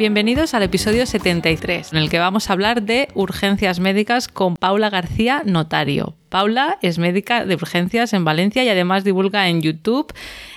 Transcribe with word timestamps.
Bienvenidos 0.00 0.54
al 0.54 0.62
episodio 0.62 1.04
73, 1.04 1.92
en 1.92 1.98
el 1.98 2.08
que 2.08 2.18
vamos 2.18 2.48
a 2.48 2.54
hablar 2.54 2.84
de 2.84 3.08
urgencias 3.12 3.80
médicas 3.80 4.28
con 4.28 4.56
Paula 4.56 4.88
García, 4.88 5.42
notario. 5.44 6.16
Paula 6.30 6.78
es 6.80 6.98
médica 6.98 7.44
de 7.44 7.54
urgencias 7.54 8.14
en 8.14 8.24
Valencia 8.24 8.64
y 8.64 8.70
además 8.70 9.04
divulga 9.04 9.48
en 9.48 9.60
YouTube, 9.60 10.10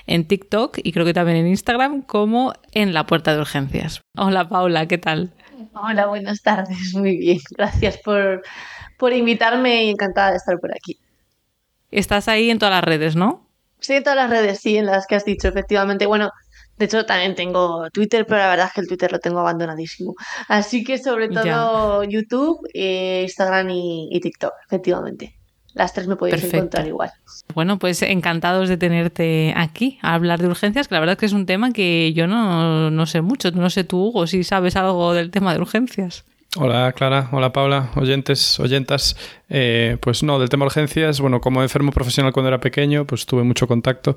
en 0.08 0.26
TikTok 0.30 0.80
y 0.82 0.94
creo 0.94 1.06
que 1.06 1.14
también 1.14 1.40
en 1.40 1.48
Instagram 1.48 2.04
como 2.04 2.54
en 2.72 2.94
la 2.94 3.06
puerta 3.06 3.34
de 3.34 3.42
urgencias. 3.42 4.00
Hola 4.16 4.48
Paula, 4.48 4.88
¿qué 4.88 4.98
tal? 4.98 5.34
Hola, 5.74 6.06
buenas 6.06 6.42
tardes, 6.42 6.94
muy 6.94 7.18
bien. 7.18 7.40
Gracias 7.58 7.98
por, 7.98 8.44
por 8.98 9.12
invitarme 9.12 9.84
y 9.84 9.90
encantada 9.90 10.32
de 10.32 10.38
estar 10.38 10.58
por 10.58 10.72
aquí. 10.72 10.98
Estás 11.92 12.30
ahí 12.30 12.50
en 12.50 12.60
todas 12.60 12.76
las 12.76 12.84
redes, 12.86 13.18
¿no? 13.18 13.46
Sí, 13.82 13.92
en 13.92 14.04
todas 14.04 14.16
las 14.16 14.30
redes, 14.30 14.62
sí, 14.62 14.78
en 14.78 14.86
las 14.86 15.06
que 15.06 15.16
has 15.16 15.26
dicho, 15.26 15.50
efectivamente. 15.50 16.06
Bueno, 16.06 16.32
de 16.78 16.86
hecho, 16.86 17.06
también 17.06 17.36
tengo 17.36 17.90
Twitter, 17.92 18.26
pero 18.26 18.40
la 18.40 18.50
verdad 18.50 18.68
es 18.68 18.74
que 18.74 18.82
el 18.82 18.88
Twitter 18.88 19.12
lo 19.12 19.20
tengo 19.20 19.40
abandonadísimo. 19.40 20.16
Así 20.48 20.84
que 20.84 20.98
sobre 20.98 21.30
todo 21.30 22.04
YouTube, 22.04 22.68
eh, 22.74 23.22
Instagram 23.24 23.70
y, 23.70 24.20
TikTok, 24.22 24.54
efectivamente. 24.66 25.36
Las 25.74 25.94
tres 25.94 26.08
me 26.08 26.16
podéis 26.16 26.44
encontrar 26.44 26.88
igual. 26.88 27.12
Bueno, 27.56 27.80
pues 27.80 28.02
encantados 28.04 28.70
de 28.70 28.78
tenerte 28.78 29.54
aquí 29.56 29.98
a 30.02 30.14
hablar 30.14 30.40
de 30.40 30.48
urgencias, 30.48 30.88
que 30.88 30.96
la 30.96 31.00
verdad 31.00 31.14
es 31.14 31.20
que 31.20 31.26
es 31.26 31.34
un 31.34 31.48
tema 31.48 31.72
que 31.72 32.14
yo 32.14 32.28
no, 32.28 32.92
no 32.92 33.06
sé 33.06 33.22
mucho. 33.22 33.50
No 33.52 33.70
sé 33.70 33.84
tú, 33.84 34.08
Hugo, 34.08 34.28
si 34.28 34.44
sabes 34.44 34.76
algo 34.76 35.14
del 35.14 35.32
tema 35.32 35.54
de 35.54 35.62
urgencias. 35.62 36.26
Hola 36.56 36.92
Clara, 36.92 37.30
hola 37.32 37.52
Paula, 37.52 37.90
oyentes, 37.96 38.60
oyentas. 38.60 39.16
Eh, 39.50 39.98
pues 40.00 40.22
no, 40.22 40.38
del 40.38 40.50
tema 40.50 40.66
de 40.66 40.68
urgencias, 40.68 41.20
bueno, 41.20 41.42
como 41.42 41.64
enfermo 41.64 41.92
profesional 41.92 42.32
cuando 42.32 42.50
era 42.50 42.60
pequeño, 42.60 43.06
pues 43.06 43.26
tuve 43.26 43.42
mucho 43.42 43.68
contacto, 43.68 44.16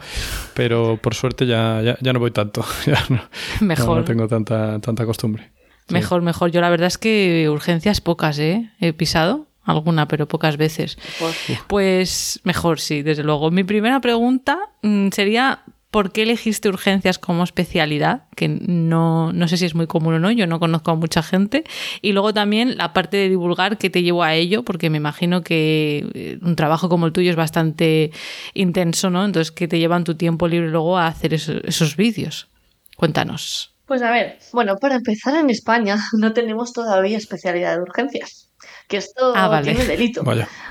pero 0.53 0.98
por 1.01 1.14
suerte 1.14 1.47
ya, 1.47 1.81
ya, 1.98 2.12
no 2.12 2.19
voy 2.19 2.33
tanto, 2.33 2.62
ya 2.87 3.03
no, 3.09 3.23
mejor. 3.61 3.98
No, 3.98 4.05
tengo 4.05 4.29
tanta, 4.29 4.79
tanta 4.81 5.07
costumbre. 5.07 5.51
Mejor, 5.89 6.20
mejor. 6.20 6.51
Yo 6.51 6.61
la 6.61 6.69
verdad 6.69 6.89
es 6.89 6.98
que 6.98 7.48
urgencias 7.48 8.03
pocas, 8.03 8.39
¿eh? 8.39 8.70
He 8.81 8.92
pisado 8.92 9.47
alguna, 9.64 10.07
pero 10.07 10.29
pocas 10.29 10.59
veces. 10.59 10.98
Pues 11.69 12.41
mejor, 12.45 12.81
sí, 12.81 13.03
desde 13.03 13.23
luego. 13.23 13.51
Mi 13.51 13.64
primera 13.64 14.01
pregunta 14.01 14.59
mm, 14.83 15.09
sería, 15.09 15.61
¿por 15.97 16.12
qué 16.12 16.25
elegiste 16.25 16.69
urgencias 16.69 17.19
como 17.19 17.42
especialidad? 17.42 18.25
Que 18.34 18.48
no, 18.48 19.33
no, 19.33 19.48
sé 19.48 19.56
si 19.56 19.64
es 19.64 19.75
muy 19.75 19.86
común 19.86 20.12
o 20.12 20.19
no, 20.19 20.30
yo 20.30 20.47
no 20.47 20.61
conozco 20.61 20.91
a 20.91 20.94
mucha 20.94 21.22
gente. 21.22 21.64
Y 22.02 22.12
luego 22.12 22.34
también 22.34 22.77
la 22.77 22.92
parte 22.92 23.16
de 23.16 23.30
divulgar 23.30 23.78
que 23.78 23.89
te 23.89 24.02
llevó 24.02 24.22
a 24.22 24.34
ello, 24.34 24.62
porque 24.62 24.91
me 24.91 24.98
imagino 24.98 25.41
que 25.41 26.06
eh, 26.12 26.39
un 26.42 26.55
trabajo 26.55 26.91
como 26.91 27.06
el 27.06 27.14
tuyo 27.14 27.30
es 27.30 27.36
bastante 27.36 28.11
intenso, 28.52 29.08
¿no? 29.08 29.24
Entonces, 29.24 29.51
¿qué 29.51 29.68
te 29.68 29.79
llevan 29.79 30.05
tu 30.05 30.17
tiempo 30.17 30.48
libre 30.48 30.68
luego 30.68 30.98
a 30.98 31.07
hacer 31.07 31.33
esos 31.33 31.96
vídeos? 31.96 32.48
Cuéntanos. 32.98 33.74
Pues 33.86 34.02
a 34.02 34.11
ver, 34.11 34.39
bueno, 34.52 34.77
para 34.77 34.96
empezar 34.96 35.34
en 35.36 35.48
España 35.48 35.96
no 36.13 36.34
tenemos 36.34 36.74
todavía 36.74 37.17
especialidad 37.17 37.74
de 37.74 37.80
urgencias 37.80 38.45
que 38.89 38.98
esto 38.98 39.33
ah, 39.35 39.61
tiene 39.63 39.85
delito. 39.85 40.23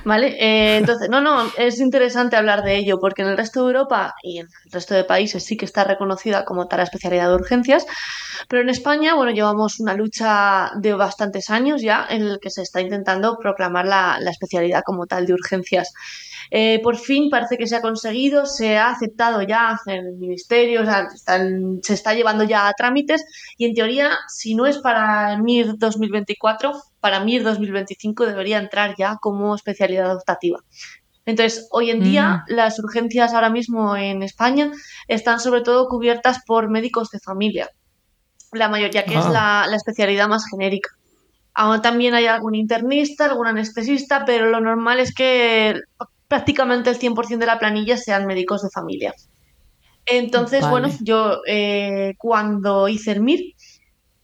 ¿Vale? 0.04 0.28
Eh, 0.40 0.78
entonces, 0.78 1.10
no, 1.10 1.22
no, 1.22 1.52
es 1.58 1.80
interesante 1.80 2.36
hablar 2.36 2.64
de 2.64 2.78
ello 2.78 3.00
porque 3.00 3.24
en 3.24 3.30
el 3.30 3.38
resto 3.38 3.62
de 3.62 3.68
Europa 3.68 4.14
y 4.24 4.40
en 4.40 4.48
el 4.66 4.72
resto 4.72 4.94
de 4.94 5.04
países 5.04 5.44
sí 5.44 5.58
que 5.58 5.66
está 5.66 5.84
reconocida 5.84 6.46
como 6.46 6.68
tal 6.68 6.78
la 6.78 6.84
especialidad 6.84 7.30
de 7.30 7.36
urgencias, 7.36 7.86
pero 8.48 8.62
en 8.62 8.70
España, 8.70 9.16
bueno, 9.16 9.32
llevamos 9.32 9.80
una 9.80 9.94
lucha 9.94 10.72
de 10.76 10.94
bastantes 10.94 11.50
años 11.50 11.82
ya 11.82 12.06
en 12.10 12.24
el 12.24 12.40
que 12.40 12.50
se 12.50 12.62
está 12.62 12.82
intentando 12.82 13.38
proclamar 13.38 13.86
la, 13.86 14.18
la 14.20 14.32
especialidad 14.32 14.84
como 14.86 15.08
tal 15.08 15.26
de 15.26 15.34
urgencias. 15.34 15.94
Eh, 16.52 16.80
por 16.84 16.98
fin 16.98 17.30
parece 17.30 17.58
que 17.58 17.68
se 17.68 17.76
ha 17.76 17.82
conseguido, 17.82 18.46
se 18.46 18.78
ha 18.78 18.90
aceptado 18.90 19.42
ya 19.42 19.80
en 19.88 20.06
el 20.06 20.14
ministerio, 20.18 20.82
o 20.82 20.86
sea, 20.86 21.08
se 21.82 21.94
está 21.94 22.14
llevando 22.14 22.44
ya 22.44 22.68
a 22.68 22.74
trámites 22.74 23.26
y 23.58 23.66
en 23.66 23.74
teoría, 23.74 24.12
si 24.28 24.56
no 24.56 24.66
es 24.66 24.78
para 24.78 25.38
MIR 25.38 25.78
2024, 25.78 26.74
para 27.00 27.20
MIR 27.20 27.44
2025 27.44 28.26
debería 28.26 28.60
entrar 28.60 28.96
ya 28.98 29.18
como 29.20 29.56
especialidad 29.56 30.12
adoptativa. 30.12 30.60
Entonces, 31.26 31.68
hoy 31.72 31.90
en 31.90 32.02
día 32.02 32.44
mm. 32.48 32.54
las 32.54 32.78
urgencias 32.80 33.34
ahora 33.34 33.50
mismo 33.50 33.96
en 33.96 34.22
España 34.22 34.72
están 35.08 35.40
sobre 35.40 35.62
todo 35.62 35.88
cubiertas 35.88 36.44
por 36.46 36.70
médicos 36.70 37.10
de 37.10 37.20
familia, 37.20 37.70
la 38.52 38.70
mayoría 38.70 39.06
que 39.06 39.16
es 39.16 39.26
ah. 39.26 39.32
la, 39.32 39.68
la 39.68 39.76
especialidad 39.76 40.28
más 40.28 40.46
genérica. 40.48 40.92
Aún 41.58 41.82
también 41.82 42.14
hay 42.14 42.28
algún 42.28 42.54
internista, 42.54 43.26
algún 43.26 43.48
anestesista, 43.48 44.26
pero 44.26 44.48
lo 44.48 44.60
normal 44.60 45.00
es 45.00 45.16
que 45.16 45.80
prácticamente 46.28 46.90
el 46.90 47.00
100% 47.00 47.38
de 47.38 47.46
la 47.46 47.60
planilla 47.60 47.98
sean 47.98 48.26
médicos 48.26 48.64
de 48.64 48.70
familia. 48.70 49.14
Entonces, 50.06 50.68
bueno, 50.70 50.90
yo 51.02 51.42
eh, 51.48 52.14
cuando 52.18 52.88
hice 52.88 53.12
el 53.12 53.22
MIR, 53.22 53.56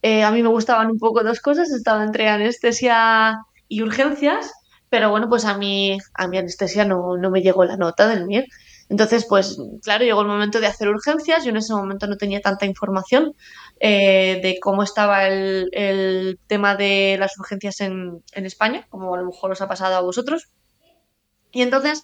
eh, 0.03 0.23
a 0.23 0.31
mí 0.31 0.43
me 0.43 0.49
gustaban 0.49 0.91
un 0.91 0.99
poco 0.99 1.23
dos 1.23 1.39
cosas, 1.41 1.71
estaba 1.71 2.03
entre 2.03 2.29
anestesia 2.29 3.39
y 3.67 3.81
urgencias, 3.81 4.51
pero 4.89 5.09
bueno, 5.09 5.27
pues 5.29 5.45
a 5.45 5.57
mí, 5.57 5.97
a 6.13 6.27
mi 6.27 6.37
anestesia 6.37 6.85
no, 6.85 7.17
no 7.17 7.31
me 7.31 7.41
llegó 7.41 7.65
la 7.65 7.77
nota 7.77 8.07
del 8.07 8.25
MIR. 8.25 8.45
Entonces, 8.89 9.25
pues 9.27 9.57
claro, 9.83 10.03
llegó 10.03 10.21
el 10.21 10.27
momento 10.27 10.59
de 10.59 10.67
hacer 10.67 10.89
urgencias, 10.89 11.45
yo 11.45 11.51
en 11.51 11.57
ese 11.57 11.73
momento 11.73 12.07
no 12.07 12.17
tenía 12.17 12.41
tanta 12.41 12.65
información 12.65 13.33
eh, 13.79 14.41
de 14.43 14.59
cómo 14.61 14.83
estaba 14.83 15.27
el, 15.27 15.69
el, 15.71 16.37
tema 16.45 16.75
de 16.75 17.15
las 17.17 17.37
urgencias 17.39 17.79
en, 17.79 18.21
en 18.33 18.45
España, 18.45 18.85
como 18.89 19.15
a 19.15 19.17
lo 19.17 19.25
mejor 19.25 19.51
os 19.51 19.61
ha 19.61 19.69
pasado 19.69 19.95
a 19.95 20.01
vosotros. 20.01 20.49
Y 21.51 21.61
entonces 21.61 22.03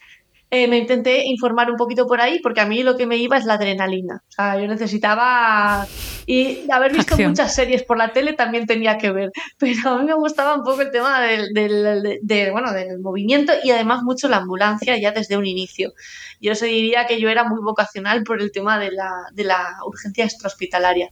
eh, 0.49 0.69
me 0.69 0.77
intenté 0.77 1.25
informar 1.25 1.69
un 1.69 1.75
poquito 1.75 2.07
por 2.07 2.21
ahí 2.21 2.39
porque 2.39 2.61
a 2.61 2.65
mí 2.65 2.81
lo 2.81 2.95
que 2.95 3.05
me 3.05 3.17
iba 3.17 3.37
es 3.37 3.43
la 3.43 3.55
adrenalina. 3.55 4.23
O 4.27 4.31
sea, 4.31 4.59
yo 4.59 4.67
necesitaba... 4.67 5.85
Y 6.25 6.69
haber 6.71 6.91
visto 6.91 7.17
muchas 7.17 7.55
series 7.55 7.83
por 7.83 7.97
la 7.97 8.11
tele 8.11 8.33
también 8.33 8.65
tenía 8.65 8.97
que 8.97 9.11
ver, 9.11 9.31
pero 9.57 9.91
a 9.91 9.97
mí 9.97 10.05
me 10.05 10.13
gustaba 10.13 10.55
un 10.55 10.63
poco 10.63 10.81
el 10.81 10.91
tema 10.91 11.21
del, 11.21 11.53
del, 11.53 12.51
bueno, 12.51 12.73
del 12.73 12.99
movimiento 12.99 13.53
y 13.63 13.71
además 13.71 14.03
mucho 14.03 14.27
la 14.27 14.37
ambulancia 14.37 14.97
ya 14.97 15.11
desde 15.11 15.37
un 15.37 15.45
inicio. 15.45 15.93
Yo 16.41 16.53
se 16.53 16.65
diría 16.65 17.05
que 17.07 17.21
yo 17.21 17.29
era 17.29 17.45
muy 17.45 17.61
vocacional 17.61 18.23
por 18.23 18.41
el 18.41 18.51
tema 18.51 18.77
de 18.77 18.91
la, 18.91 19.11
de 19.31 19.45
la 19.45 19.77
urgencia 19.85 20.25
extrahospitalaria. 20.25 21.11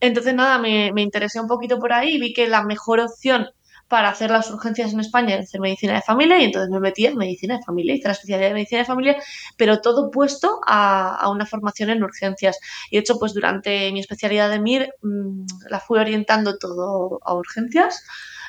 Entonces, 0.00 0.34
nada, 0.34 0.58
me, 0.58 0.92
me 0.92 1.02
interesé 1.02 1.40
un 1.40 1.48
poquito 1.48 1.80
por 1.80 1.92
ahí 1.92 2.14
y 2.14 2.20
vi 2.20 2.32
que 2.32 2.46
la 2.46 2.62
mejor 2.62 3.00
opción 3.00 3.48
para 3.88 4.10
hacer 4.10 4.30
las 4.30 4.50
urgencias 4.50 4.92
en 4.92 5.00
España 5.00 5.38
hacer 5.38 5.60
medicina 5.60 5.94
de 5.94 6.02
familia 6.02 6.38
y 6.38 6.44
entonces 6.44 6.70
me 6.70 6.80
metí 6.80 7.06
en 7.06 7.16
medicina 7.16 7.56
de 7.56 7.64
familia, 7.64 7.94
hice 7.94 8.08
la 8.08 8.12
especialidad 8.12 8.48
de 8.48 8.54
medicina 8.54 8.80
de 8.80 8.84
familia, 8.84 9.16
pero 9.56 9.80
todo 9.80 10.10
puesto 10.10 10.60
a, 10.66 11.28
una 11.30 11.46
formación 11.46 11.90
en 11.90 12.02
urgencias. 12.02 12.58
Y 12.90 12.96
de 12.96 13.00
hecho, 13.00 13.18
pues 13.18 13.34
durante 13.34 13.90
mi 13.92 14.00
especialidad 14.00 14.50
de 14.50 14.60
MIR 14.60 14.94
mm, 15.02 15.46
la 15.70 15.80
fui 15.80 15.98
orientando 15.98 16.58
todo 16.58 17.20
a 17.24 17.34
urgencias 17.34 18.04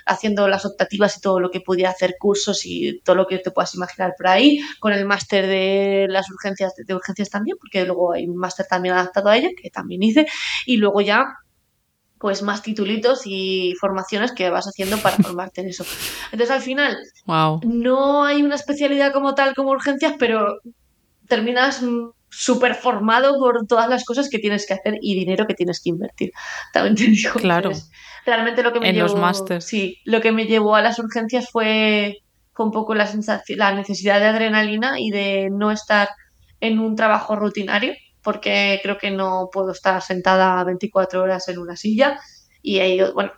haciendo 0.06 0.48
las 0.48 0.66
optativas 0.66 1.18
y 1.18 1.22
todo 1.22 1.40
lo 1.40 1.52
que 1.52 1.62
pudiera 1.62 1.92
hacer 1.92 2.16
cursos 2.20 2.66
y 2.66 3.00
todo 3.02 3.16
lo 3.16 3.28
que 3.28 3.38
te 3.38 3.52
puedas 3.52 3.76
imaginar 3.76 4.16
por 4.18 4.28
ahí, 4.28 4.60
con 4.80 4.92
el 4.92 5.06
máster 5.06 5.46
de 5.46 6.08
las 6.10 6.30
urgencias, 6.32 6.74
de 6.76 6.96
urgencias 6.96 7.30
también, 7.30 7.58
porque 7.60 7.86
luego 7.86 8.14
hay 8.14 8.28
un 8.28 8.36
máster 8.36 8.66
también 8.66 8.96
adaptado 8.96 9.30
a 9.30 9.38
ella, 9.38 9.50
que 9.62 9.70
también 9.70 10.02
hice, 10.02 10.26
y 10.66 10.78
luego 10.78 11.02
ya 11.02 11.26
pues 12.20 12.42
más 12.42 12.62
titulitos 12.62 13.22
y 13.26 13.74
formaciones 13.80 14.34
que 14.34 14.50
vas 14.50 14.66
haciendo 14.66 14.98
para 14.98 15.18
formarte 15.24 15.62
en 15.62 15.70
eso. 15.70 15.86
Entonces 16.32 16.52
al 16.52 16.62
final 16.62 16.98
no 17.64 18.26
hay 18.26 18.44
una 18.44 18.56
especialidad 18.56 19.14
como 19.14 19.36
tal 19.36 19.56
como 19.56 19.72
urgencias, 19.72 20.16
pero 20.20 20.60
terminas 21.28 21.82
súper 22.30 22.76
formado 22.76 23.40
por 23.40 23.66
todas 23.66 23.90
las 23.90 24.04
cosas 24.04 24.30
que 24.30 24.40
tienes 24.40 24.68
que 24.68 24.74
hacer 24.74 24.96
y 25.02 25.16
dinero 25.16 25.48
que 25.48 25.54
tienes 25.54 25.82
que 25.82 25.90
invertir. 25.90 26.32
También 26.74 26.96
te 26.96 27.06
digo. 27.06 27.34
Claro. 27.40 27.72
realmente 28.26 28.64
lo 28.64 28.74
que 28.74 28.80
me 28.80 28.90
en 28.90 28.96
llevó, 28.96 29.16
los. 29.16 29.64
Sí, 29.64 30.00
lo 30.04 30.22
que 30.22 30.32
me 30.32 30.46
llevó 30.46 30.76
a 30.76 30.82
las 30.82 31.00
urgencias 31.00 31.50
fue, 31.50 32.18
fue 32.54 32.66
un 32.66 32.72
poco 32.72 32.94
la 32.96 33.08
sensación, 33.08 33.60
la 33.60 33.74
necesidad 33.74 34.20
de 34.20 34.28
adrenalina 34.28 35.00
y 35.00 35.10
de 35.10 35.50
no 35.52 35.72
estar 35.72 36.10
en 36.60 36.80
un 36.80 36.96
trabajo 36.96 37.36
rutinario 37.36 37.94
porque 38.24 38.80
creo 38.84 38.98
que 38.98 39.12
no 39.12 39.50
puedo 39.52 39.72
estar 39.72 40.02
sentada 40.02 40.64
24 40.64 41.22
horas 41.22 41.48
en 41.50 41.60
una 41.60 41.76
silla 41.76 42.20
y 42.62 42.80
ahí, 42.80 43.02
bueno, 43.14 43.32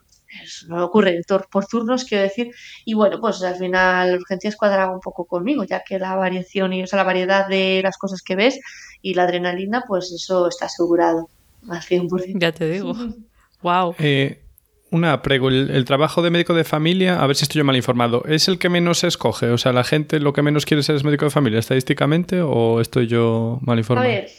eso 0.43 0.67
no 0.67 0.85
ocurre 0.85 1.19
por 1.51 1.65
turnos, 1.65 2.05
quiero 2.05 2.23
decir, 2.23 2.51
y 2.85 2.93
bueno, 2.93 3.19
pues 3.19 3.41
al 3.43 3.55
final 3.55 4.17
urgencias 4.17 4.55
cuadraba 4.55 4.93
un 4.93 5.01
poco 5.01 5.25
conmigo, 5.25 5.63
ya 5.63 5.83
que 5.83 5.99
la 5.99 6.15
variación 6.15 6.73
y 6.73 6.83
o 6.83 6.87
sea, 6.87 6.97
la 6.97 7.03
variedad 7.03 7.47
de 7.47 7.81
las 7.83 7.97
cosas 7.97 8.21
que 8.21 8.35
ves 8.35 8.59
y 9.01 9.13
la 9.13 9.23
adrenalina, 9.23 9.83
pues 9.87 10.11
eso 10.11 10.47
está 10.47 10.65
asegurado 10.65 11.29
al 11.69 11.81
100%. 11.81 12.39
Ya 12.39 12.51
te 12.51 12.69
digo. 12.69 12.93
wow. 13.61 13.95
Eh, 13.99 14.41
una 14.89 15.21
prego, 15.21 15.49
el, 15.49 15.85
trabajo 15.85 16.21
de 16.21 16.31
médico 16.31 16.53
de 16.53 16.65
familia, 16.65 17.21
a 17.21 17.27
ver 17.27 17.35
si 17.35 17.43
estoy 17.43 17.59
yo 17.59 17.65
mal 17.65 17.77
informado, 17.77 18.23
¿es 18.25 18.47
el 18.47 18.59
que 18.59 18.69
menos 18.69 18.99
se 18.99 19.07
escoge? 19.07 19.49
O 19.49 19.57
sea, 19.57 19.71
¿la 19.71 19.85
gente 19.85 20.19
lo 20.19 20.33
que 20.33 20.41
menos 20.41 20.65
quiere 20.65 20.83
ser 20.83 20.95
es 20.95 21.03
médico 21.03 21.25
de 21.25 21.31
familia 21.31 21.59
estadísticamente 21.59 22.41
o 22.41 22.81
estoy 22.81 23.07
yo 23.07 23.59
mal 23.61 23.77
informado? 23.77 24.07
A 24.07 24.11
ver, 24.11 24.29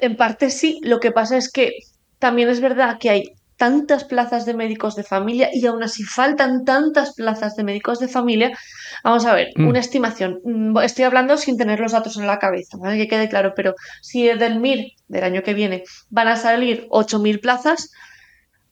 en 0.00 0.16
parte 0.16 0.50
sí, 0.50 0.80
lo 0.82 1.00
que 1.00 1.12
pasa 1.12 1.36
es 1.36 1.50
que 1.50 1.72
también 2.18 2.48
es 2.48 2.60
verdad 2.60 2.98
que 2.98 3.10
hay 3.10 3.32
tantas 3.60 4.04
plazas 4.04 4.46
de 4.46 4.54
médicos 4.54 4.96
de 4.96 5.02
familia 5.02 5.50
y 5.52 5.66
aún 5.66 5.82
así 5.82 6.02
faltan 6.02 6.64
tantas 6.64 7.12
plazas 7.14 7.56
de 7.56 7.62
médicos 7.62 8.00
de 8.00 8.08
familia. 8.08 8.56
Vamos 9.04 9.26
a 9.26 9.34
ver, 9.34 9.48
mm. 9.54 9.68
una 9.68 9.80
estimación. 9.80 10.40
Mm, 10.44 10.78
estoy 10.78 11.04
hablando 11.04 11.36
sin 11.36 11.58
tener 11.58 11.78
los 11.78 11.92
datos 11.92 12.16
en 12.16 12.26
la 12.26 12.38
cabeza, 12.38 12.78
¿vale? 12.78 12.96
que 12.96 13.06
quede 13.06 13.28
claro, 13.28 13.52
pero 13.54 13.74
si 14.00 14.24
del 14.24 14.60
MIR 14.60 14.92
del 15.08 15.24
año 15.24 15.42
que 15.42 15.52
viene 15.52 15.84
van 16.08 16.28
a 16.28 16.36
salir 16.36 16.86
8.000 16.88 17.40
plazas, 17.42 17.90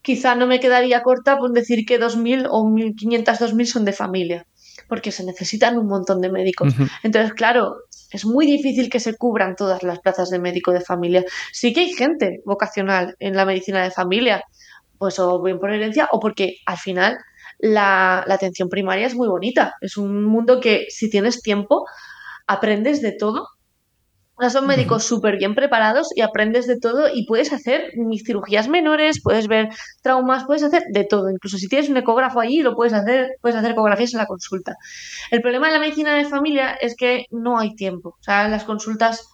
quizá 0.00 0.34
no 0.36 0.46
me 0.46 0.58
quedaría 0.58 1.02
corta 1.02 1.36
por 1.36 1.52
decir 1.52 1.84
que 1.84 2.00
2.000 2.00 2.46
o 2.50 2.64
1.500, 2.64 3.24
2.000 3.24 3.64
son 3.66 3.84
de 3.84 3.92
familia, 3.92 4.46
porque 4.88 5.12
se 5.12 5.22
necesitan 5.22 5.76
un 5.76 5.86
montón 5.86 6.22
de 6.22 6.30
médicos. 6.30 6.72
Entonces, 7.02 7.34
claro, 7.34 7.76
es 8.10 8.24
muy 8.24 8.46
difícil 8.46 8.88
que 8.88 9.00
se 9.00 9.16
cubran 9.16 9.56
todas 9.56 9.82
las 9.82 10.00
plazas 10.00 10.30
de 10.30 10.38
médico 10.38 10.72
de 10.72 10.80
familia. 10.80 11.24
Sí 11.52 11.72
que 11.72 11.80
hay 11.80 11.92
gente 11.92 12.40
vocacional 12.44 13.16
en 13.18 13.36
la 13.36 13.44
medicina 13.44 13.82
de 13.82 13.90
familia, 13.90 14.44
pues 14.98 15.18
o 15.18 15.42
bien 15.42 15.58
por 15.58 15.70
herencia 15.70 16.08
o 16.12 16.20
porque 16.20 16.56
al 16.66 16.78
final 16.78 17.18
la, 17.58 18.24
atención 18.28 18.68
primaria 18.68 19.06
es 19.06 19.14
muy 19.14 19.28
bonita. 19.28 19.74
Es 19.80 19.96
un 19.96 20.24
mundo 20.24 20.60
que 20.60 20.86
si 20.88 21.10
tienes 21.10 21.42
tiempo 21.42 21.86
aprendes 22.46 23.02
de 23.02 23.12
todo. 23.12 23.48
O 24.40 24.50
son 24.50 24.66
médicos 24.66 25.04
súper 25.04 25.36
bien 25.36 25.54
preparados 25.54 26.08
y 26.14 26.20
aprendes 26.20 26.66
de 26.66 26.78
todo 26.78 27.08
y 27.12 27.26
puedes 27.26 27.52
hacer 27.52 27.90
cirugías 28.24 28.68
menores, 28.68 29.20
puedes 29.22 29.48
ver 29.48 29.68
traumas, 30.02 30.44
puedes 30.44 30.62
hacer 30.62 30.84
de 30.92 31.04
todo. 31.04 31.28
Incluso 31.30 31.58
si 31.58 31.68
tienes 31.68 31.88
un 31.88 31.96
ecógrafo 31.96 32.40
allí, 32.40 32.62
lo 32.62 32.76
puedes 32.76 32.92
hacer, 32.92 33.30
puedes 33.40 33.56
hacer 33.56 33.72
ecografías 33.72 34.14
en 34.14 34.18
la 34.18 34.26
consulta. 34.26 34.76
El 35.30 35.42
problema 35.42 35.66
de 35.66 35.72
la 35.72 35.80
medicina 35.80 36.14
de 36.14 36.24
familia 36.24 36.74
es 36.80 36.94
que 36.94 37.24
no 37.30 37.58
hay 37.58 37.74
tiempo. 37.74 38.10
O 38.10 38.22
sea, 38.22 38.48
las 38.48 38.64
consultas 38.64 39.28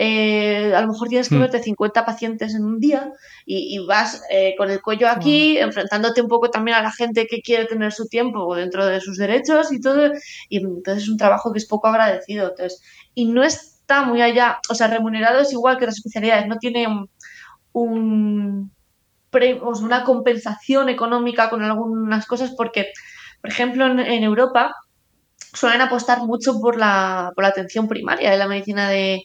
eh, 0.00 0.72
a 0.76 0.80
lo 0.80 0.86
mejor 0.86 1.08
tienes 1.08 1.28
que 1.28 1.34
hmm. 1.34 1.40
verte 1.40 1.60
50 1.60 2.04
pacientes 2.04 2.54
en 2.54 2.64
un 2.64 2.78
día 2.78 3.10
y, 3.44 3.84
vas 3.84 4.22
eh, 4.30 4.54
con 4.56 4.70
el 4.70 4.80
cuello 4.80 5.08
aquí, 5.08 5.58
enfrentándote 5.58 6.22
un 6.22 6.28
poco 6.28 6.50
también 6.50 6.76
a 6.76 6.82
la 6.82 6.92
gente 6.92 7.26
que 7.26 7.40
quiere 7.40 7.64
tener 7.64 7.92
su 7.92 8.06
tiempo 8.06 8.54
dentro 8.54 8.86
de 8.86 9.00
sus 9.00 9.16
derechos 9.16 9.72
y 9.72 9.80
todo, 9.80 10.12
y 10.48 10.58
entonces 10.58 11.02
es 11.02 11.08
un 11.08 11.16
trabajo 11.16 11.52
que 11.52 11.58
es 11.58 11.66
poco 11.66 11.88
agradecido. 11.88 12.50
Entonces, 12.50 12.80
y 13.14 13.26
no 13.26 13.42
está 13.88 14.02
muy 14.04 14.20
allá, 14.20 14.58
o 14.68 14.74
sea, 14.74 14.86
remunerado 14.86 15.40
es 15.40 15.50
igual 15.50 15.78
que 15.78 15.86
las 15.86 15.96
especialidades, 15.96 16.46
no 16.46 16.58
tiene 16.58 16.86
un, 17.72 18.70
una 19.32 20.04
compensación 20.04 20.90
económica 20.90 21.48
con 21.48 21.62
algunas 21.62 22.26
cosas 22.26 22.52
porque, 22.54 22.92
por 23.40 23.50
ejemplo, 23.50 23.86
en, 23.86 23.98
en 24.00 24.22
Europa 24.22 24.74
suelen 25.54 25.80
apostar 25.80 26.18
mucho 26.18 26.60
por 26.60 26.76
la, 26.76 27.32
por 27.34 27.44
la 27.44 27.48
atención 27.48 27.88
primaria 27.88 28.30
de 28.30 28.36
la 28.36 28.46
medicina 28.46 28.90
de, 28.90 29.22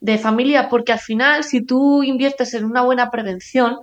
de 0.00 0.16
familia, 0.16 0.70
porque 0.70 0.92
al 0.92 1.00
final, 1.00 1.44
si 1.44 1.66
tú 1.66 2.02
inviertes 2.02 2.54
en 2.54 2.64
una 2.64 2.80
buena 2.80 3.10
prevención, 3.10 3.76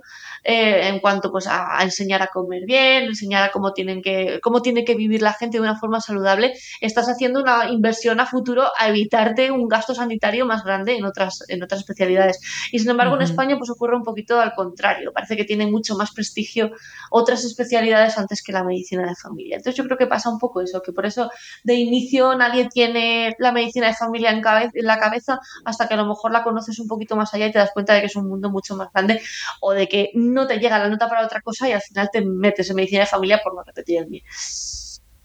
eh, 0.50 0.88
en 0.88 1.00
cuanto 1.00 1.30
pues 1.30 1.46
a, 1.46 1.78
enseñar 1.82 2.22
a 2.22 2.28
comer 2.28 2.62
bien, 2.64 3.04
enseñar 3.04 3.42
a 3.42 3.52
cómo 3.52 3.74
tienen 3.74 4.00
que, 4.00 4.40
cómo 4.42 4.62
tiene 4.62 4.82
que 4.82 4.94
vivir 4.94 5.20
la 5.20 5.34
gente 5.34 5.58
de 5.58 5.60
una 5.60 5.78
forma 5.78 6.00
saludable, 6.00 6.54
estás 6.80 7.06
haciendo 7.06 7.42
una 7.42 7.68
inversión 7.68 8.18
a 8.18 8.24
futuro 8.24 8.64
a 8.78 8.88
evitarte 8.88 9.50
un 9.50 9.68
gasto 9.68 9.94
sanitario 9.94 10.46
más 10.46 10.64
grande 10.64 10.96
en 10.96 11.04
otras, 11.04 11.44
en 11.48 11.62
otras 11.62 11.80
especialidades. 11.80 12.40
Y 12.72 12.78
sin 12.78 12.88
embargo, 12.88 13.16
en 13.16 13.22
España 13.22 13.58
pues 13.58 13.68
ocurre 13.68 13.94
un 13.94 14.04
poquito 14.04 14.40
al 14.40 14.54
contrario. 14.54 15.12
Parece 15.12 15.36
que 15.36 15.44
tiene 15.44 15.66
mucho 15.66 15.96
más 15.96 16.12
prestigio 16.12 16.70
otras 17.10 17.44
especialidades 17.44 18.16
antes 18.16 18.42
que 18.42 18.52
la 18.52 18.64
medicina 18.64 19.06
de 19.06 19.16
familia. 19.16 19.56
Entonces 19.56 19.76
yo 19.76 19.84
creo 19.84 19.98
que 19.98 20.06
pasa 20.06 20.30
un 20.30 20.38
poco 20.38 20.62
eso, 20.62 20.80
que 20.80 20.92
por 20.92 21.04
eso 21.04 21.30
de 21.62 21.74
inicio 21.74 22.34
nadie 22.36 22.70
tiene 22.70 23.36
la 23.38 23.52
medicina 23.52 23.88
de 23.88 23.94
familia 23.94 24.30
en, 24.30 24.40
en 24.72 24.86
la 24.86 24.98
cabeza 24.98 25.40
hasta 25.66 25.88
que 25.88 25.92
a 25.92 25.98
lo 25.98 26.06
mejor 26.06 26.32
la 26.32 26.42
conoces 26.42 26.78
un 26.78 26.88
poquito 26.88 27.16
más 27.16 27.34
allá 27.34 27.48
y 27.48 27.52
te 27.52 27.58
das 27.58 27.72
cuenta 27.74 27.92
de 27.92 28.00
que 28.00 28.06
es 28.06 28.16
un 28.16 28.26
mundo 28.26 28.48
mucho 28.48 28.76
más 28.76 28.90
grande 28.94 29.20
o 29.60 29.72
de 29.72 29.88
que 29.88 30.10
no 30.14 30.37
te 30.46 30.58
llega 30.58 30.78
la 30.78 30.88
nota 30.88 31.08
para 31.08 31.24
otra 31.24 31.40
cosa 31.40 31.68
y 31.68 31.72
al 31.72 31.82
final 31.82 32.08
te 32.12 32.24
metes 32.24 32.70
en 32.70 32.76
medicina 32.76 33.00
de 33.00 33.06
familia 33.06 33.40
por 33.42 33.54
no 33.54 33.62
repetir 33.62 33.98
el 33.98 34.08
mío. 34.08 34.22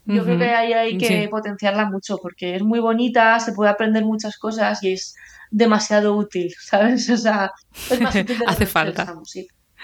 Yo 0.06 0.24
creo 0.24 0.38
que 0.38 0.50
ahí 0.50 0.74
hay 0.74 0.98
que 0.98 1.28
potenciarla 1.30 1.90
mucho 1.90 2.18
porque 2.18 2.56
es 2.56 2.64
muy 2.64 2.80
bonita, 2.80 3.40
se 3.40 3.54
puede 3.54 3.72
aprender 3.72 4.04
muchas 4.04 4.38
cosas 4.38 4.84
y 4.84 4.94
es 4.94 5.16
demasiado 5.50 6.16
útil, 6.16 6.54
¿sabes? 6.60 7.10
O 7.10 7.18
sea, 7.18 7.52
es 7.90 8.02
más 8.02 8.16
útil 8.16 8.38
de 8.40 8.46
Hace 8.48 8.66
falta. 8.66 9.16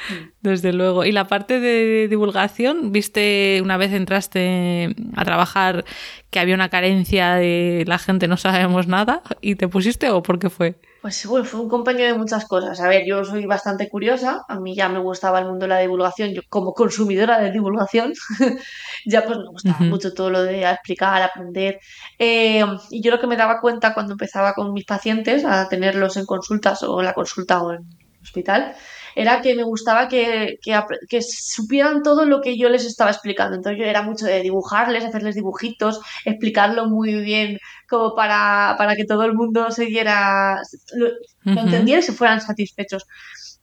Desde 0.41 0.73
luego. 0.73 1.05
¿Y 1.05 1.11
la 1.11 1.27
parte 1.27 1.59
de 1.59 2.07
divulgación? 2.07 2.91
¿Viste 2.91 3.59
una 3.63 3.77
vez 3.77 3.91
entraste 3.91 4.95
a 5.15 5.25
trabajar 5.25 5.85
que 6.29 6.39
había 6.39 6.55
una 6.55 6.69
carencia 6.69 7.35
de 7.35 7.83
la 7.87 7.97
gente 7.97 8.27
no 8.27 8.37
sabemos 8.37 8.87
nada 8.87 9.21
y 9.41 9.55
te 9.55 9.67
pusiste 9.67 10.09
o 10.09 10.21
por 10.21 10.39
qué 10.39 10.49
fue? 10.49 10.75
Pues 11.01 11.25
bueno, 11.25 11.45
fue 11.45 11.61
un 11.61 11.69
compañero 11.69 12.11
de 12.11 12.17
muchas 12.17 12.45
cosas. 12.45 12.79
A 12.81 12.87
ver, 12.89 13.03
yo 13.07 13.23
soy 13.23 13.45
bastante 13.45 13.87
curiosa, 13.89 14.43
a 14.47 14.59
mí 14.59 14.75
ya 14.75 14.89
me 14.89 14.99
gustaba 14.99 15.39
el 15.39 15.45
mundo 15.45 15.63
de 15.63 15.69
la 15.69 15.79
divulgación, 15.79 16.33
yo 16.33 16.41
como 16.49 16.73
consumidora 16.73 17.39
de 17.39 17.51
divulgación, 17.51 18.13
ya 19.05 19.23
pues 19.25 19.37
me 19.37 19.47
gustaba 19.47 19.79
mucho 19.79 20.13
todo 20.13 20.29
lo 20.29 20.43
de 20.43 20.69
explicar, 20.69 21.21
aprender. 21.21 21.79
Eh, 22.17 22.65
y 22.91 23.01
yo 23.01 23.11
lo 23.11 23.19
que 23.19 23.27
me 23.27 23.37
daba 23.37 23.61
cuenta 23.61 23.93
cuando 23.93 24.11
empezaba 24.11 24.53
con 24.53 24.73
mis 24.73 24.85
pacientes 24.85 25.45
a 25.45 25.69
tenerlos 25.69 26.17
en 26.17 26.25
consultas 26.25 26.83
o 26.83 26.99
en 26.99 27.05
la 27.05 27.13
consulta 27.13 27.61
o 27.61 27.71
en 27.71 27.79
el 27.79 28.21
hospital, 28.21 28.75
era 29.15 29.41
que 29.41 29.55
me 29.55 29.63
gustaba 29.63 30.07
que, 30.07 30.59
que, 30.61 31.21
supieran 31.21 32.03
todo 32.03 32.25
lo 32.25 32.41
que 32.41 32.57
yo 32.57 32.69
les 32.69 32.85
estaba 32.85 33.11
explicando. 33.11 33.55
Entonces 33.55 33.79
yo 33.79 33.85
era 33.85 34.01
mucho 34.01 34.25
de 34.25 34.41
dibujarles, 34.41 35.05
hacerles 35.05 35.35
dibujitos, 35.35 35.99
explicarlo 36.25 36.87
muy 36.87 37.13
bien 37.15 37.59
como 37.87 38.15
para, 38.15 38.75
para 38.77 38.95
que 38.95 39.05
todo 39.05 39.23
el 39.23 39.33
mundo 39.33 39.71
se 39.71 39.85
diera, 39.85 40.61
lo, 40.93 41.07
entendiera 41.45 41.99
y 41.99 42.03
se 42.03 42.13
fueran 42.13 42.41
satisfechos. 42.41 43.05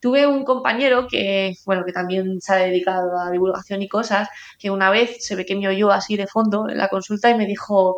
Tuve 0.01 0.27
un 0.27 0.45
compañero 0.45 1.07
que, 1.09 1.55
bueno, 1.65 1.85
que 1.85 1.93
también 1.93 2.41
se 2.41 2.53
ha 2.53 2.57
dedicado 2.57 3.19
a 3.19 3.31
divulgación 3.31 3.83
y 3.83 3.89
cosas, 3.89 4.29
que 4.59 4.71
una 4.71 4.91
vez 4.91 5.25
se 5.25 5.37
ve 5.37 5.47
que 5.47 5.57
me 5.57 5.69
oyó 5.69 5.91
así 5.91 6.17
de 6.17 6.26
fondo 6.26 6.69
en 6.69 6.79
la 6.79 6.88
consulta 6.88 7.31
y 7.31 7.35
me 7.35 7.47
dijo, 7.47 7.97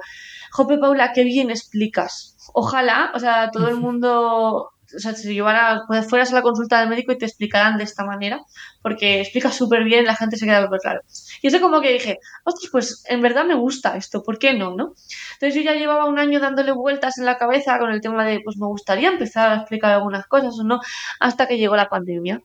Jope 0.52 0.78
Paula, 0.78 1.12
qué 1.12 1.24
bien 1.24 1.50
explicas. 1.50 2.36
Ojalá, 2.54 3.10
o 3.14 3.18
sea, 3.18 3.50
todo 3.50 3.68
el 3.68 3.76
mundo 3.76 4.70
o 4.94 4.98
sea, 4.98 5.14
si 5.14 5.34
llevara, 5.34 5.82
pues, 5.86 6.08
fueras 6.08 6.32
a 6.32 6.34
la 6.34 6.42
consulta 6.42 6.80
del 6.80 6.88
médico 6.88 7.12
y 7.12 7.18
te 7.18 7.26
explicaran 7.26 7.78
de 7.78 7.84
esta 7.84 8.04
manera, 8.04 8.40
porque 8.82 9.20
explica 9.20 9.52
súper 9.52 9.84
bien, 9.84 10.04
la 10.04 10.16
gente 10.16 10.36
se 10.36 10.46
queda 10.46 10.64
súper 10.64 10.80
claro. 10.80 11.00
Y 11.42 11.48
eso 11.48 11.60
como 11.60 11.80
que 11.80 11.92
dije, 11.92 12.18
ostras, 12.44 12.70
pues 12.72 13.04
en 13.08 13.20
verdad 13.22 13.44
me 13.44 13.54
gusta 13.54 13.96
esto, 13.96 14.22
¿por 14.22 14.38
qué 14.38 14.54
no, 14.54 14.74
no? 14.74 14.94
Entonces 15.34 15.54
yo 15.54 15.62
ya 15.62 15.74
llevaba 15.74 16.06
un 16.06 16.18
año 16.18 16.40
dándole 16.40 16.72
vueltas 16.72 17.18
en 17.18 17.26
la 17.26 17.38
cabeza 17.38 17.78
con 17.78 17.90
el 17.90 18.00
tema 18.00 18.24
de, 18.24 18.40
pues 18.44 18.56
me 18.56 18.66
gustaría 18.66 19.08
empezar 19.10 19.50
a 19.50 19.56
explicar 19.56 19.92
algunas 19.92 20.26
cosas 20.26 20.58
o 20.58 20.64
no, 20.64 20.80
hasta 21.20 21.46
que 21.46 21.58
llegó 21.58 21.76
la 21.76 21.88
pandemia. 21.88 22.42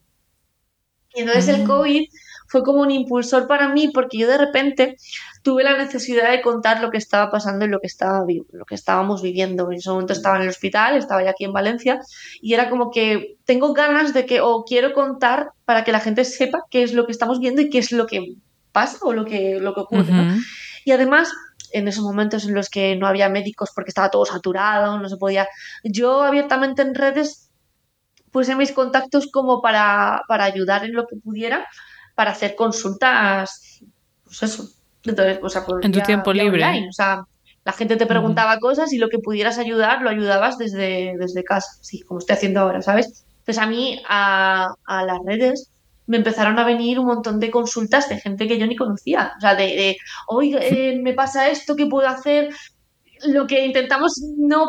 Y 1.14 1.20
entonces 1.20 1.48
el. 1.48 1.64
COVID 1.64 2.08
fue 2.48 2.62
como 2.62 2.82
un 2.82 2.90
impulsor 2.90 3.46
para 3.46 3.68
mí 3.68 3.88
porque 3.88 4.18
yo 4.18 4.28
de 4.28 4.38
repente 4.38 4.96
tuve 5.42 5.64
la 5.64 5.76
necesidad 5.76 6.30
de 6.30 6.40
contar 6.40 6.80
lo 6.80 6.90
que 6.90 6.98
estaba 6.98 7.30
pasando 7.30 7.64
y 7.64 7.68
lo 7.68 7.80
que, 7.80 7.86
estaba, 7.86 8.24
lo 8.52 8.64
que 8.64 8.74
estábamos 8.74 9.22
viviendo. 9.22 9.70
En 9.70 9.78
ese 9.78 9.90
momento 9.90 10.12
estaba 10.12 10.36
en 10.36 10.42
el 10.42 10.48
hospital, 10.48 10.96
estaba 10.96 11.22
ya 11.22 11.30
aquí 11.30 11.44
en 11.44 11.52
Valencia 11.52 12.00
y 12.40 12.54
era 12.54 12.70
como 12.70 12.90
que 12.90 13.36
tengo 13.44 13.72
ganas 13.72 14.14
de 14.14 14.26
que, 14.26 14.40
o 14.40 14.64
quiero 14.64 14.92
contar 14.92 15.50
para 15.64 15.84
que 15.84 15.92
la 15.92 16.00
gente 16.00 16.24
sepa 16.24 16.62
qué 16.70 16.82
es 16.82 16.92
lo 16.92 17.06
que 17.06 17.12
estamos 17.12 17.40
viendo 17.40 17.60
y 17.60 17.70
qué 17.70 17.78
es 17.78 17.92
lo 17.92 18.06
que 18.06 18.36
pasa 18.72 18.98
o 19.02 19.12
lo 19.12 19.24
que, 19.24 19.58
lo 19.60 19.74
que 19.74 19.80
ocurre. 19.80 20.12
Y 20.84 20.92
además 20.92 21.32
en 21.72 21.88
esos 21.88 22.04
momentos 22.04 22.44
en 22.46 22.54
los 22.54 22.70
que 22.70 22.94
no 22.94 23.08
había 23.08 23.28
médicos 23.28 23.70
porque 23.74 23.90
estaba 23.90 24.10
todo 24.10 24.24
saturado, 24.24 24.98
no 25.00 25.08
se 25.08 25.16
podía. 25.16 25.48
Yo 25.82 26.22
abiertamente 26.22 26.82
en 26.82 26.94
redes 26.94 27.50
puse 28.34 28.56
mis 28.56 28.72
contactos 28.72 29.28
como 29.32 29.62
para, 29.62 30.24
para 30.26 30.42
ayudar 30.42 30.84
en 30.84 30.92
lo 30.92 31.06
que 31.06 31.14
pudiera 31.14 31.68
para 32.16 32.32
hacer 32.32 32.56
consultas, 32.56 33.80
pues 34.24 34.42
eso. 34.42 34.68
Entonces, 35.04 35.38
o 35.40 35.48
sea, 35.48 35.64
en 35.82 35.92
tu 35.92 36.00
tiempo 36.00 36.32
libre. 36.32 36.64
O 36.88 36.92
sea, 36.92 37.24
la 37.64 37.72
gente 37.72 37.94
te 37.94 38.06
preguntaba 38.06 38.58
cosas 38.58 38.92
y 38.92 38.98
lo 38.98 39.08
que 39.08 39.20
pudieras 39.20 39.58
ayudar 39.58 40.02
lo 40.02 40.10
ayudabas 40.10 40.58
desde, 40.58 41.14
desde 41.16 41.44
casa, 41.44 41.78
sí, 41.80 42.00
como 42.00 42.18
estoy 42.18 42.34
haciendo 42.34 42.60
ahora, 42.60 42.82
¿sabes? 42.82 43.24
Entonces 43.38 43.62
a 43.62 43.66
mí, 43.66 44.02
a, 44.08 44.74
a 44.84 45.04
las 45.04 45.18
redes, 45.24 45.70
me 46.06 46.16
empezaron 46.16 46.58
a 46.58 46.64
venir 46.64 46.98
un 46.98 47.06
montón 47.06 47.38
de 47.38 47.52
consultas 47.52 48.08
de 48.08 48.18
gente 48.18 48.48
que 48.48 48.58
yo 48.58 48.66
ni 48.66 48.74
conocía. 48.74 49.34
O 49.36 49.40
sea, 49.40 49.54
de, 49.54 49.64
de 49.64 49.96
oye, 50.26 50.58
eh, 50.60 50.98
me 51.00 51.12
pasa 51.12 51.48
esto, 51.50 51.76
¿qué 51.76 51.86
puedo 51.86 52.08
hacer? 52.08 52.48
Lo 53.28 53.46
que 53.46 53.64
intentamos 53.64 54.20
no 54.36 54.66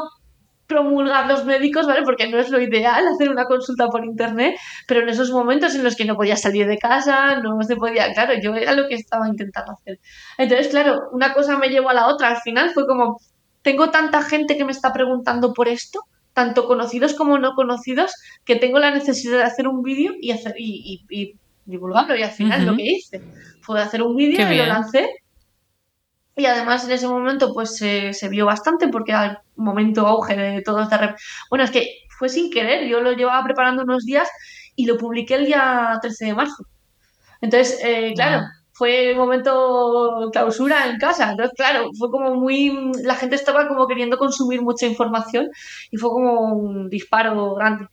promulgar 0.68 1.28
los 1.28 1.46
médicos, 1.46 1.86
¿vale? 1.86 2.04
Porque 2.04 2.28
no 2.28 2.40
es 2.40 2.50
lo 2.50 2.60
ideal 2.60 3.08
hacer 3.08 3.30
una 3.30 3.46
consulta 3.46 3.88
por 3.88 4.04
internet, 4.04 4.56
pero 4.88 5.02
en 5.02 5.10
esos 5.10 5.32
momentos 5.32 5.76
en 5.76 5.84
los 5.84 5.96
que 5.96 6.06
no 6.06 6.16
podía 6.16 6.36
salir 6.36 6.68
de 6.68 6.78
casa, 6.78 7.40
no 7.40 7.62
se 7.64 7.76
podía, 7.76 8.12
claro, 8.14 8.34
yo 8.42 8.56
era 8.56 8.74
lo 8.74 8.88
que 8.88 8.96
estaba 8.96 9.28
intentando 9.28 9.74
hacer. 9.74 10.00
Entonces, 10.38 10.70
claro, 10.70 11.10
una 11.12 11.34
cosa 11.34 11.58
me 11.58 11.70
llevó 11.70 11.90
a 11.90 11.94
la 11.94 12.08
otra, 12.08 12.30
al 12.30 12.42
final 12.42 12.72
fue 12.72 12.88
como, 12.88 13.20
tengo 13.62 13.92
tanta 13.92 14.22
gente 14.24 14.58
que 14.58 14.66
me 14.66 14.72
está 14.72 14.92
preguntando 14.92 15.54
por 15.54 15.68
esto, 15.68 16.02
tanto 16.34 16.68
conocidos 16.68 17.14
como 17.14 17.38
no 17.38 17.54
conocidos, 17.56 18.14
que 18.44 18.56
tengo 18.56 18.80
la 18.80 18.92
necesidad 18.92 19.38
de 19.38 19.44
hacer 19.44 19.68
un 19.68 19.84
vídeo 19.84 20.14
y, 20.20 20.32
hacer, 20.32 20.56
y, 20.58 21.36
divulgarlo 21.66 22.16
y 22.16 22.22
al 22.22 22.32
final 22.32 22.66
lo 22.66 22.76
que 22.76 22.84
hice 22.84 23.22
fue 23.62 23.82
hacer 23.82 24.04
un 24.04 24.16
vídeo 24.16 24.52
y 24.52 24.58
lo 24.58 24.66
lancé. 24.68 25.10
Y 26.36 26.46
además 26.46 26.86
en 26.86 26.92
ese 26.92 27.08
momento 27.08 27.54
pues 27.54 27.78
se 27.78 28.30
vio 28.30 28.46
bastante 28.46 28.90
porque 28.90 29.14
al 29.14 29.40
momento 29.56 30.06
auge 30.08 30.36
de 30.36 30.62
todo 30.62 30.82
esta... 30.82 31.16
Bueno, 31.50 31.64
es 31.66 31.72
que 31.72 31.88
fue 32.18 32.30
sin 32.30 32.52
querer, 32.52 32.88
yo 32.88 33.02
lo 33.02 33.14
llevaba 33.14 33.44
preparando 33.44 33.84
unos 33.84 34.04
días 34.06 34.30
y 34.76 34.86
lo 34.86 34.98
publiqué 34.98 35.36
el 35.36 35.46
día 35.46 35.98
13 36.02 36.26
de 36.26 36.34
marzo. 36.34 36.66
Entonces, 37.42 37.80
eh, 37.84 38.14
claro, 38.16 38.46
fue 38.74 39.14
un 39.14 39.20
momento 39.20 40.30
clausura 40.32 40.90
en 40.90 40.98
casa. 40.98 41.32
Entonces, 41.32 41.54
claro, 41.56 41.90
fue 41.98 42.10
como 42.12 42.36
muy. 42.36 42.92
La 43.04 43.16
gente 43.16 43.36
estaba 43.36 43.68
como 43.68 43.88
queriendo 43.88 44.18
consumir 44.18 44.62
mucha 44.62 44.86
información 44.86 45.50
y 45.92 45.98
fue 45.98 46.10
como 46.10 46.54
un 46.54 46.90
disparo 46.90 47.56
grande. 47.56 47.88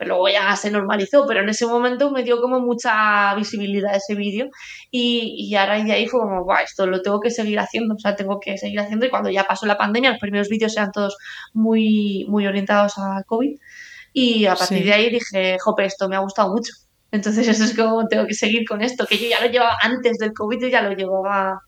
Pero 0.00 0.14
luego 0.16 0.28
ya 0.30 0.56
se 0.56 0.70
normalizó, 0.70 1.26
pero 1.28 1.40
en 1.40 1.50
ese 1.50 1.66
momento 1.66 2.10
me 2.10 2.22
dio 2.22 2.40
como 2.40 2.58
mucha 2.58 3.34
visibilidad 3.34 3.94
ese 3.94 4.14
vídeo 4.14 4.48
y, 4.90 5.34
y 5.36 5.54
ahora 5.54 5.84
de 5.84 5.92
ahí 5.92 6.06
fue 6.06 6.20
como, 6.20 6.42
guau, 6.42 6.64
esto 6.64 6.86
lo 6.86 7.02
tengo 7.02 7.20
que 7.20 7.30
seguir 7.30 7.60
haciendo, 7.60 7.94
o 7.94 7.98
sea, 7.98 8.16
tengo 8.16 8.40
que 8.40 8.56
seguir 8.56 8.80
haciendo 8.80 9.04
y 9.04 9.10
cuando 9.10 9.28
ya 9.28 9.44
pasó 9.44 9.66
la 9.66 9.76
pandemia, 9.76 10.12
los 10.12 10.18
primeros 10.18 10.48
vídeos 10.48 10.74
eran 10.74 10.90
todos 10.90 11.18
muy, 11.52 12.24
muy 12.28 12.46
orientados 12.46 12.96
al 12.96 13.26
COVID 13.26 13.58
y 14.14 14.46
a 14.46 14.54
partir 14.54 14.84
de 14.84 14.92
ahí 14.94 15.10
dije, 15.10 15.58
jope, 15.60 15.84
esto 15.84 16.08
me 16.08 16.16
ha 16.16 16.20
gustado 16.20 16.48
mucho 16.48 16.72
entonces 17.12 17.48
eso 17.48 17.64
es 17.64 17.76
como 17.76 18.06
tengo 18.08 18.26
que 18.26 18.34
seguir 18.34 18.66
con 18.66 18.82
esto, 18.82 19.06
que 19.06 19.18
yo 19.18 19.28
ya 19.28 19.40
lo 19.40 19.50
llevaba 19.50 19.76
antes 19.82 20.18
del 20.18 20.32
COVID, 20.32 20.64
y 20.64 20.70
ya 20.70 20.82
lo 20.82 20.92
llevaba 20.92 21.60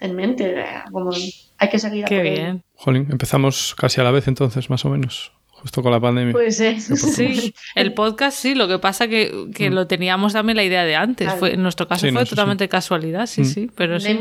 en 0.00 0.14
mente, 0.14 0.64
como 0.92 1.10
hay 1.58 1.68
que 1.68 1.78
seguir. 1.78 2.04
Qué 2.04 2.22
bien. 2.22 2.64
Jolín, 2.74 3.08
empezamos 3.10 3.74
casi 3.76 4.00
a 4.00 4.04
la 4.04 4.12
vez 4.12 4.28
entonces, 4.28 4.70
más 4.70 4.84
o 4.84 4.90
menos. 4.90 5.32
Justo 5.60 5.82
con 5.82 5.90
la 5.90 6.00
pandemia. 6.00 6.32
Pues 6.32 6.56
sí. 6.56 6.80
sí. 6.80 7.54
El 7.74 7.92
podcast 7.92 8.38
sí, 8.38 8.54
lo 8.54 8.68
que 8.68 8.78
pasa 8.78 9.08
que, 9.08 9.48
que 9.52 9.70
mm. 9.70 9.74
lo 9.74 9.86
teníamos 9.88 10.32
también 10.32 10.56
la 10.56 10.62
idea 10.62 10.84
de 10.84 10.94
antes. 10.94 11.32
Fue, 11.34 11.54
en 11.54 11.62
nuestro 11.62 11.88
caso 11.88 12.06
fue 12.12 12.24
totalmente 12.24 12.68
casualidad, 12.68 13.26
sí, 13.26 13.40
mm. 13.40 13.44
sí. 13.44 13.70
Pero 13.74 13.98
sí, 13.98 14.16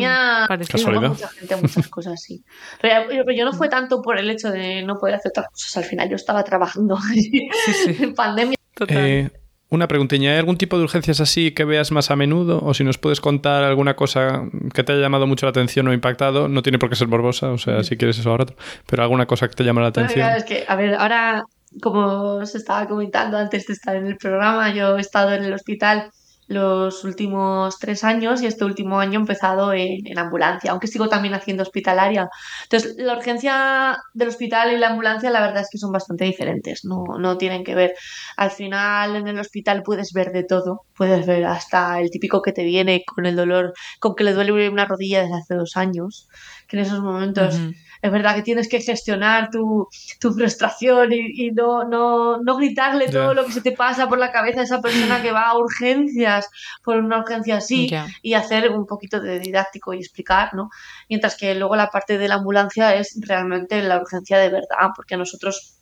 casualidad. 0.68 1.10
mucha 1.10 1.30
gente 1.30 1.56
muchas 1.58 1.88
cosas, 1.90 2.22
sí. 2.22 2.44
Pero, 2.82 3.32
yo 3.32 3.46
no 3.46 3.54
fue 3.54 3.70
tanto 3.70 4.02
por 4.02 4.18
el 4.18 4.30
hecho 4.32 4.50
de 4.50 4.82
no 4.82 4.98
poder 4.98 5.16
hacer 5.16 5.30
otras 5.30 5.50
cosas. 5.52 5.78
Al 5.78 5.84
final 5.84 6.10
yo 6.10 6.16
estaba 6.16 6.44
trabajando 6.44 6.98
en 7.86 8.16
pandemia. 8.16 8.58
Total. 8.74 8.98
Eh, 8.98 9.32
una 9.70 9.88
preguntilla, 9.88 10.32
¿hay 10.32 10.38
algún 10.38 10.58
tipo 10.58 10.78
de 10.78 10.84
urgencias 10.84 11.20
así 11.20 11.52
que 11.52 11.66
veas 11.66 11.92
más 11.92 12.10
a 12.10 12.16
menudo? 12.16 12.62
O 12.64 12.74
si 12.74 12.84
nos 12.84 12.98
puedes 12.98 13.20
contar 13.20 13.64
alguna 13.64 13.96
cosa 13.96 14.44
que 14.74 14.84
te 14.84 14.94
haya 14.94 15.02
llamado 15.02 15.28
mucho 15.28 15.46
la 15.46 15.50
atención 15.50 15.88
o 15.88 15.94
impactado, 15.94 16.48
no 16.48 16.62
tiene 16.62 16.80
por 16.80 16.90
qué 16.90 16.96
ser 16.96 17.08
morbosa, 17.08 17.52
o 17.52 17.58
sea, 17.58 17.84
si 17.84 17.98
quieres 17.98 18.18
eso 18.18 18.30
ahora, 18.30 18.46
pero 18.86 19.04
alguna 19.04 19.26
cosa 19.26 19.48
que 19.48 19.56
te 19.56 19.64
llame 19.64 19.82
la 19.82 19.88
atención. 19.88 20.30
es 20.30 20.46
que, 20.46 20.64
a 20.68 20.76
ver, 20.76 20.96
ahora, 20.96 21.44
como 21.82 22.36
os 22.36 22.56
estaba 22.56 22.88
comentando 22.88 23.38
antes 23.38 23.68
de 23.68 23.74
estar 23.74 23.96
en 23.96 24.08
el 24.08 24.18
programa, 24.18 24.74
yo 24.74 24.98
he 24.98 25.02
estado 25.02 25.34
en 25.34 25.44
el 25.44 25.54
hospital 25.54 26.12
los 26.48 27.04
últimos 27.04 27.78
tres 27.78 28.04
años 28.04 28.42
y 28.42 28.48
este 28.48 28.64
último 28.66 29.00
año 29.00 29.20
he 29.20 29.22
empezado 29.22 29.74
en, 29.74 30.18
ambulancia, 30.18 30.72
aunque 30.72 30.88
sigo 30.88 31.10
también 31.10 31.34
haciendo 31.34 31.64
hospitalaria. 31.64 32.30
Entonces, 32.64 32.96
la 32.98 33.16
urgencia 33.18 33.98
del 34.14 34.30
hospital 34.30 34.74
y 34.74 34.78
la 34.78 34.90
ambulancia 34.90 35.30
la 35.30 35.42
verdad 35.42 35.62
es 35.62 35.70
que 35.72 35.78
son 35.78 35.92
bastante 35.92 36.26
diferentes, 36.26 36.86
no, 36.86 37.04
no 37.20 37.38
tienen 37.38 37.64
que 37.64 37.76
ver. 37.76 37.94
Al 38.38 38.52
final 38.52 39.16
en 39.16 39.28
el 39.28 39.40
hospital 39.40 39.84
puedes 39.84 40.14
ver 40.14 40.32
de 40.32 40.44
todo, 40.44 40.82
puedes 40.96 41.26
ver 41.26 41.46
hasta 41.46 42.00
el 42.00 42.10
típico 42.10 42.42
que 42.42 42.54
te 42.54 42.64
viene 42.64 43.04
con 43.06 43.26
el 43.26 43.36
dolor, 43.36 43.74
con 44.00 44.16
que 44.16 44.24
le 44.24 44.34
duele 44.34 44.70
una 44.70 44.86
rodilla 44.86 45.22
desde 45.22 45.36
hace 45.36 45.56
dos 45.56 45.76
años, 45.76 46.28
que 46.68 46.78
en 46.78 46.84
esos 46.84 47.02
momentos 47.02 47.60
es 48.08 48.14
verdad 48.14 48.36
que 48.36 48.42
tienes 48.42 48.68
que 48.68 48.82
gestionar 48.82 49.50
tu, 49.52 49.88
frustración 50.20 51.12
y, 51.12 51.52
no, 51.52 51.84
no, 51.84 52.38
no, 52.38 52.58
gritarle 52.58 53.10
todo 53.10 53.34
lo 53.34 53.46
que 53.46 53.52
se 53.52 53.62
te 53.62 53.74
pasa 53.74 54.08
por 54.08 54.18
la 54.18 54.32
cabeza 54.32 54.62
a 54.62 54.64
esa 54.64 54.82
persona 54.82 55.22
que 55.22 55.32
va 55.32 55.50
a 55.50 55.58
urgencias 55.58 56.50
por 56.84 56.98
una 56.98 57.20
urgencia 57.20 57.58
así 57.58 57.92
y 58.22 58.34
hacer 58.34 58.72
un 58.72 58.86
poquito 58.86 59.20
de 59.20 59.40
didáctico 59.40 59.94
y 59.94 60.00
explicar, 60.00 60.54
¿no? 60.54 60.70
Mientras 61.10 61.36
que 61.36 61.54
luego 61.56 61.76
la 61.76 61.90
parte 61.90 62.18
de 62.18 62.28
la 62.28 62.36
ambulancia 62.36 62.96
es 62.96 63.20
realmente 63.22 63.82
la 63.82 64.00
urgencia 64.00 64.38
de 64.38 64.50
verdad, 64.50 64.90
porque 64.96 65.18
nosotros 65.18 65.80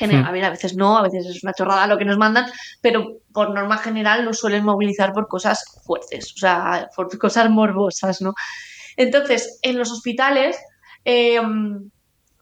hmm. 0.00 0.24
a, 0.24 0.30
ver, 0.30 0.44
a 0.44 0.50
veces 0.50 0.76
no, 0.76 0.98
a 0.98 1.02
veces 1.02 1.26
es 1.26 1.42
una 1.42 1.54
chorrada 1.54 1.86
lo 1.86 1.98
que 1.98 2.04
nos 2.04 2.18
mandan, 2.18 2.46
pero 2.82 3.20
por 3.32 3.54
norma 3.54 3.78
general 3.78 4.24
nos 4.24 4.38
suelen 4.38 4.64
movilizar 4.64 5.12
por 5.12 5.28
cosas 5.28 5.64
fuertes, 5.84 6.32
o 6.34 6.38
sea, 6.38 6.88
por 6.94 7.16
cosas 7.18 7.48
morbosas, 7.48 8.20
¿no? 8.20 8.34
Entonces, 8.98 9.60
en 9.62 9.78
los 9.78 9.92
hospitales 9.92 10.58
Em, 11.10 11.90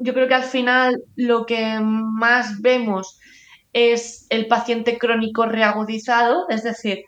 yo 0.00 0.12
creo 0.12 0.26
que 0.26 0.35
al 0.35 0.42
final 0.42 1.00
lo 1.14 1.46
que 1.46 1.78
más 1.80 2.61
vemos 2.61 3.16
es 3.73 4.26
el 4.28 4.49
paciente 4.49 4.99
crónico 4.99 5.46
reagudizado, 5.46 6.49
es 6.49 6.64
decir, 6.64 7.04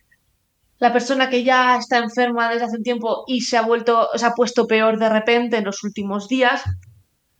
la 0.78 0.92
persona 0.92 1.28
que 1.28 1.42
ya 1.42 1.76
está 1.76 1.98
enferma 1.98 2.48
desde 2.48 2.66
hace 2.66 2.76
un 2.76 2.84
tiempo 2.84 3.24
y 3.26 3.40
se 3.40 3.56
ha 3.56 3.62
vuelto, 3.62 4.08
se 4.14 4.24
ha 4.24 4.34
puesto 4.34 4.68
peor 4.68 5.00
de 5.00 5.08
repente 5.08 5.56
en 5.56 5.64
los 5.64 5.82
últimos 5.82 6.28
días, 6.28 6.62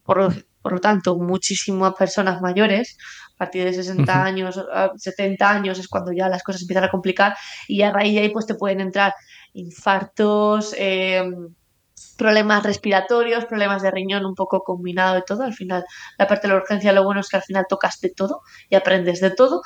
por, 0.02 0.18
lo 0.64 0.80
tanto, 0.80 1.16
muchísimas 1.16 1.94
personas 1.94 2.42
mayores, 2.42 2.98
a 3.34 3.38
partir 3.38 3.62
de 3.62 3.72
60 3.72 4.24
años, 4.24 4.60
70 4.96 5.48
años 5.48 5.78
es 5.78 5.86
cuando 5.86 6.10
ya 6.10 6.28
las 6.28 6.42
cosas 6.42 6.62
empiezan 6.62 6.82
a 6.82 6.90
complicar 6.90 7.36
y 7.68 7.82
a 7.82 7.92
raíz 7.92 8.14
de 8.14 8.22
ahí 8.22 8.28
pues 8.30 8.46
te 8.46 8.56
pueden 8.56 8.80
entrar 8.80 9.14
infartos, 9.52 10.74
eh, 10.76 11.22
problemas 12.18 12.64
respiratorios, 12.64 13.46
problemas 13.46 13.80
de 13.80 13.90
riñón 13.90 14.26
un 14.26 14.34
poco 14.34 14.62
combinado 14.62 15.14
de 15.14 15.22
todo. 15.22 15.44
Al 15.44 15.54
final, 15.54 15.84
la 16.18 16.26
parte 16.26 16.48
de 16.48 16.54
la 16.54 16.60
urgencia, 16.60 16.92
lo 16.92 17.04
bueno 17.04 17.20
es 17.20 17.28
que 17.28 17.36
al 17.36 17.42
final 17.44 17.66
tocas 17.68 18.00
de 18.00 18.10
todo 18.10 18.42
y 18.68 18.74
aprendes 18.74 19.20
de 19.20 19.30
todo. 19.30 19.62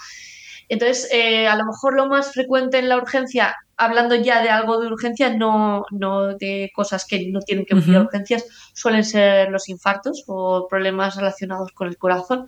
Entonces, 0.68 1.09
eh, 1.12 1.49
a 1.49 1.56
lo 1.56 1.64
mejor 1.64 1.94
lo 1.94 2.06
más 2.06 2.32
frecuente 2.32 2.78
en 2.78 2.88
la 2.88 2.97
urgencia, 2.97 3.56
hablando 3.76 4.14
ya 4.14 4.42
de 4.42 4.50
algo 4.50 4.80
de 4.80 4.87
urgencia, 4.87 5.35
no, 5.35 5.85
no 5.90 6.37
de 6.37 6.71
cosas 6.75 7.04
que 7.04 7.28
no 7.30 7.40
tienen 7.40 7.64
que 7.66 7.75
ver 7.75 7.85
con 7.85 7.97
urgencias, 7.97 8.47
suelen 8.75 9.04
ser 9.04 9.50
los 9.50 9.68
infartos 9.68 10.25
o 10.28 10.68
problemas 10.68 11.16
relacionados 11.16 11.73
con 11.73 11.88
el 11.88 11.99
corazón. 11.99 12.47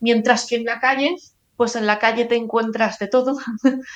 Mientras 0.00 0.46
que 0.48 0.56
en 0.56 0.64
la 0.64 0.80
calle, 0.80 1.16
pues 1.56 1.76
en 1.76 1.86
la 1.86 1.98
calle 1.98 2.24
te 2.24 2.36
encuentras 2.36 2.98
de 2.98 3.08
todo. 3.08 3.36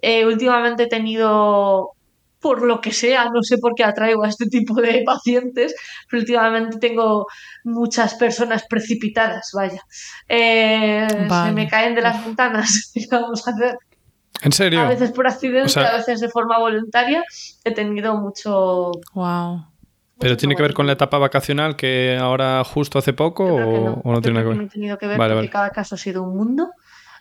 Eh, 0.00 0.24
últimamente 0.24 0.84
he 0.84 0.88
tenido 0.88 1.96
por 2.40 2.62
lo 2.64 2.80
que 2.80 2.92
sea, 2.92 3.26
no 3.26 3.42
sé 3.42 3.58
por 3.58 3.74
qué 3.74 3.84
atraigo 3.84 4.24
a 4.24 4.28
este 4.28 4.46
tipo 4.46 4.74
de 4.80 5.02
pacientes, 5.06 5.74
pero 6.10 6.20
últimamente 6.20 6.78
tengo 6.78 7.26
muchas 7.64 8.14
personas 8.14 8.64
precipitadas, 8.68 9.50
vaya. 9.54 9.82
Eh, 10.28 11.06
se 11.08 11.52
me 11.52 11.68
caen 11.68 11.94
de 11.94 12.02
las 12.02 12.24
ventanas, 12.24 12.92
vamos 13.10 13.46
a 13.46 13.50
hacer? 13.50 13.78
¿En 14.42 14.52
serio? 14.52 14.80
A 14.80 14.88
veces 14.88 15.12
por 15.12 15.26
accidente, 15.26 15.80
a 15.80 15.96
veces 15.96 16.20
de 16.20 16.28
forma 16.28 16.58
voluntaria. 16.58 17.24
He 17.64 17.72
tenido 17.72 18.16
mucho... 18.16 18.92
Wow. 19.14 19.64
¿Pero 20.18 20.36
tiene 20.36 20.54
que 20.54 20.62
ver 20.62 20.74
con 20.74 20.86
la 20.86 20.92
etapa 20.92 21.18
vacacional 21.18 21.76
que 21.76 22.18
ahora 22.20 22.62
justo 22.64 22.98
hace 22.98 23.12
poco 23.12 23.44
o, 23.44 24.12
no. 24.12 24.20
tiene 24.20 24.40
que 24.40 24.46
ver? 24.46 24.56
No 24.56 24.68
tenido 24.68 24.98
que 24.98 25.06
ver 25.06 25.18
porque 25.18 25.50
cada 25.50 25.70
caso 25.70 25.94
ha 25.94 25.98
sido 25.98 26.22
un 26.22 26.36
mundo. 26.36 26.70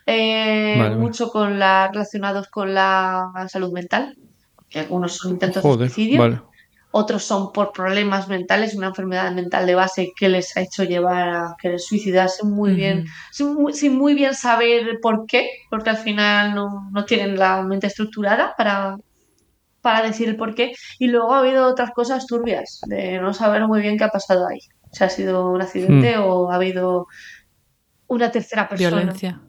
Eh, 0.05 0.95
mucho 0.97 1.29
con 1.29 1.57
la, 1.57 1.89
relacionados 1.91 2.47
con 2.47 2.73
la 2.73 3.31
salud 3.49 3.71
mental 3.71 4.15
algunos 4.73 5.17
son 5.17 5.31
intentos 5.31 5.63
de 5.63 5.89
suicidio, 5.89 6.49
otros 6.97 7.25
son 7.25 7.51
por 7.51 7.73
problemas 7.73 8.29
mentales, 8.29 8.73
una 8.73 8.87
enfermedad 8.87 9.29
mental 9.33 9.65
de 9.65 9.75
base 9.75 10.13
que 10.17 10.29
les 10.29 10.55
ha 10.55 10.61
hecho 10.61 10.85
llevar 10.85 11.27
a 11.27 11.55
querer 11.61 11.81
suicidarse 11.81 12.45
muy 12.45 12.73
bien, 12.73 13.05
sin 13.31 13.97
muy, 13.97 14.13
bien 14.13 14.33
saber 14.33 14.99
por 15.01 15.25
qué, 15.25 15.49
porque 15.69 15.89
al 15.89 15.97
final 15.97 16.55
no, 16.55 16.89
no 16.93 17.03
tienen 17.03 17.37
la 17.37 17.61
mente 17.63 17.87
estructurada 17.87 18.53
para, 18.57 18.95
para 19.81 20.07
decir 20.07 20.29
el 20.29 20.37
por 20.37 20.55
qué. 20.55 20.73
Y 20.97 21.07
luego 21.07 21.33
ha 21.33 21.39
habido 21.39 21.67
otras 21.67 21.91
cosas 21.91 22.27
turbias, 22.27 22.79
de 22.87 23.19
no 23.19 23.33
saber 23.33 23.67
muy 23.67 23.81
bien 23.81 23.97
qué 23.97 24.05
ha 24.05 24.09
pasado 24.09 24.47
ahí. 24.47 24.59
Si 24.93 25.03
ha 25.03 25.09
sido 25.09 25.51
un 25.51 25.61
accidente 25.61 26.17
hmm. 26.17 26.23
o 26.23 26.49
ha 26.49 26.55
habido 26.55 27.07
una 28.07 28.31
tercera 28.31 28.69
persona. 28.69 29.01
Violencia. 29.01 29.41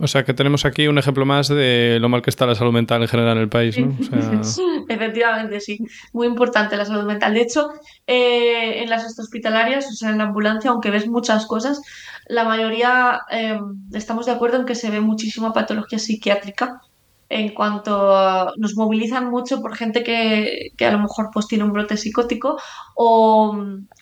O 0.00 0.06
sea 0.06 0.24
que 0.24 0.34
tenemos 0.34 0.64
aquí 0.64 0.88
un 0.88 0.98
ejemplo 0.98 1.24
más 1.26 1.48
de 1.48 1.98
lo 2.00 2.08
mal 2.08 2.22
que 2.22 2.30
está 2.30 2.46
la 2.46 2.54
salud 2.54 2.72
mental 2.72 3.02
en 3.02 3.08
general 3.08 3.36
en 3.36 3.42
el 3.42 3.48
país, 3.48 3.76
¿no? 3.78 3.96
Efectivamente, 4.88 5.60
sí. 5.60 5.78
Muy 6.12 6.26
importante 6.26 6.76
la 6.76 6.84
salud 6.84 7.04
mental. 7.04 7.34
De 7.34 7.42
hecho, 7.42 7.70
eh, 8.06 8.82
en 8.82 8.90
las 8.90 9.18
hospitalarias, 9.18 9.86
o 9.88 9.92
sea, 9.92 10.10
en 10.10 10.18
la 10.18 10.24
ambulancia, 10.24 10.70
aunque 10.70 10.90
ves 10.90 11.08
muchas 11.08 11.46
cosas, 11.46 11.80
la 12.28 12.44
mayoría 12.44 13.22
em, 13.30 13.76
estamos 13.92 14.26
de 14.26 14.32
acuerdo 14.32 14.58
en 14.58 14.66
que 14.66 14.74
se 14.74 14.90
ve 14.90 15.00
muchísima 15.00 15.52
patología 15.52 15.98
psiquiátrica 15.98 16.80
en 17.28 17.54
cuanto 17.54 18.52
nos 18.56 18.76
movilizan 18.76 19.30
mucho 19.30 19.62
por 19.62 19.76
gente 19.76 20.02
que, 20.02 20.72
a 20.84 20.90
lo 20.90 20.98
mejor 20.98 21.30
pues 21.32 21.46
tiene 21.46 21.64
un 21.64 21.72
brote 21.72 21.96
psicótico 21.96 22.58
o, 22.96 23.56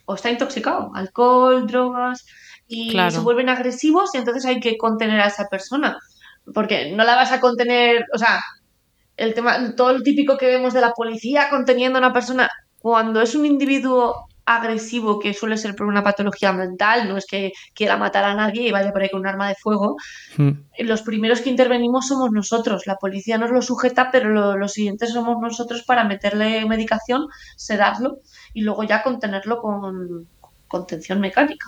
o 0.07 0.15
está 0.15 0.31
intoxicado, 0.31 0.91
alcohol, 0.95 1.67
drogas, 1.67 2.27
y 2.69 2.93
se 3.11 3.21
vuelven 3.21 3.49
agresivos 3.49 4.15
y 4.15 4.19
entonces 4.19 4.45
hay 4.45 4.61
que 4.61 4.77
contener 4.77 5.21
a 5.21 5.27
esa 5.27 5.49
persona. 5.49 5.99
Porque 6.55 6.93
no 6.93 7.05
la 7.05 7.17
vas 7.17 7.33
a 7.33 7.41
contener, 7.41 8.05
o 8.15 8.19
sea, 8.19 8.41
el 9.17 9.35
tema, 9.35 9.75
todo 9.75 9.95
lo 9.95 10.03
típico 10.03 10.37
que 10.37 10.47
vemos 10.47 10.75
de 10.75 10.81
la 10.81 10.93
policía 10.93 11.49
conteniendo 11.51 11.99
a 11.99 12.03
una 12.03 12.13
persona, 12.13 12.49
cuando 12.79 13.21
es 13.21 13.35
un 13.35 13.47
individuo 13.47 14.29
agresivo 14.45 15.19
que 15.19 15.35
suele 15.35 15.59
ser 15.59 15.75
por 15.75 15.87
una 15.87 16.03
patología 16.03 16.53
mental, 16.53 17.07
no 17.07 17.19
es 17.19 17.27
que 17.27 17.53
quiera 17.75 17.99
matar 17.99 18.25
a 18.25 18.35
nadie 18.35 18.67
y 18.67 18.71
vaya 18.71 18.93
por 18.93 19.03
ahí 19.03 19.11
con 19.11 19.21
un 19.21 19.27
arma 19.27 19.49
de 19.49 19.55
fuego. 19.55 19.97
Hmm. 20.39 20.53
Los 20.79 21.03
primeros 21.03 21.43
que 21.43 21.51
intervenimos 21.51 22.09
somos 22.09 22.31
nosotros, 22.33 22.87
la 22.87 22.97
policía 22.97 23.37
nos 23.37 23.51
lo 23.51 23.61
sujeta, 23.61 24.11
pero 24.11 24.57
los 24.57 24.73
siguientes 24.73 25.13
somos 25.13 25.37
nosotros 25.41 25.83
para 25.83 26.05
meterle 26.05 26.65
medicación, 26.65 27.27
sedarlo 27.57 28.21
y 28.55 28.63
luego 28.63 28.85
ya 28.85 29.03
contenerlo 29.03 29.61
con 29.61 30.27
contención 30.67 31.21
mecánica. 31.21 31.67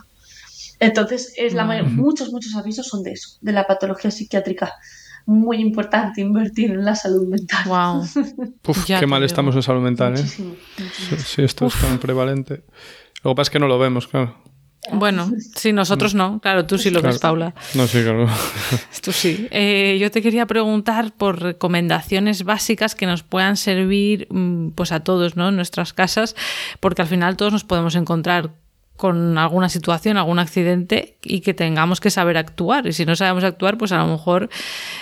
Entonces, 0.81 1.35
es 1.37 1.55
la 1.55 1.65
muchos, 1.85 2.33
muchos 2.33 2.57
avisos 2.57 2.89
son 2.89 3.03
de 3.03 3.13
eso, 3.13 3.39
de 3.41 3.53
la 3.53 3.67
patología 3.67 4.11
psiquiátrica 4.11 4.75
muy 5.27 5.59
importante 5.59 6.21
invertir 6.21 6.73
en 6.73 6.85
la 6.85 6.95
salud 6.95 7.29
mental. 7.29 7.65
Wow. 7.67 8.05
qué 8.87 9.07
mal 9.07 9.23
estamos 9.23 9.55
en 9.55 9.63
salud 9.63 9.83
mental, 9.83 10.15
¿eh? 10.17 10.25
Sí, 10.27 11.43
esto 11.43 11.67
es 11.67 11.75
tan 11.75 11.99
prevalente. 11.99 12.65
Lo 13.23 13.31
que 13.31 13.35
pasa 13.37 13.43
es 13.43 13.51
que 13.51 13.59
no 13.59 13.69
lo 13.69 13.79
vemos, 13.79 14.09
claro. 14.09 14.43
Bueno, 14.93 15.31
sí, 15.55 15.73
nosotros 15.73 16.15
no. 16.15 16.41
Claro, 16.41 16.67
tú 16.67 16.79
sí 16.79 16.91
lo 16.91 17.03
ves, 17.03 17.19
Paula. 17.19 17.55
No, 17.75 17.87
sí, 17.87 18.03
claro. 18.03 18.27
Tú 19.03 19.13
sí. 19.13 19.47
Eh, 19.51 19.99
yo 20.01 20.11
te 20.11 20.23
quería 20.23 20.47
preguntar 20.47 21.13
por 21.13 21.41
recomendaciones 21.41 22.45
básicas 22.45 22.95
que 22.95 23.05
nos 23.05 23.23
puedan 23.23 23.59
servir 23.59 24.27
mm, 24.31 24.71
pues 24.71 24.91
a 24.93 25.01
todos, 25.01 25.37
¿no? 25.37 25.51
En 25.51 25.57
nuestras 25.57 25.93
casas, 25.93 26.35
porque 26.81 27.03
al 27.03 27.09
final 27.09 27.37
todos 27.37 27.53
nos 27.53 27.65
podemos 27.65 27.95
encontrar 27.95 28.53
con 29.00 29.38
alguna 29.38 29.71
situación, 29.71 30.19
algún 30.19 30.38
accidente 30.38 31.16
y 31.23 31.40
que 31.40 31.54
tengamos 31.54 32.00
que 32.00 32.11
saber 32.11 32.37
actuar. 32.37 32.87
Y 32.87 32.92
si 32.92 33.07
no 33.07 33.16
sabemos 33.16 33.45
actuar, 33.45 33.78
pues 33.78 33.92
a 33.92 33.97
lo 33.97 34.07
mejor 34.07 34.50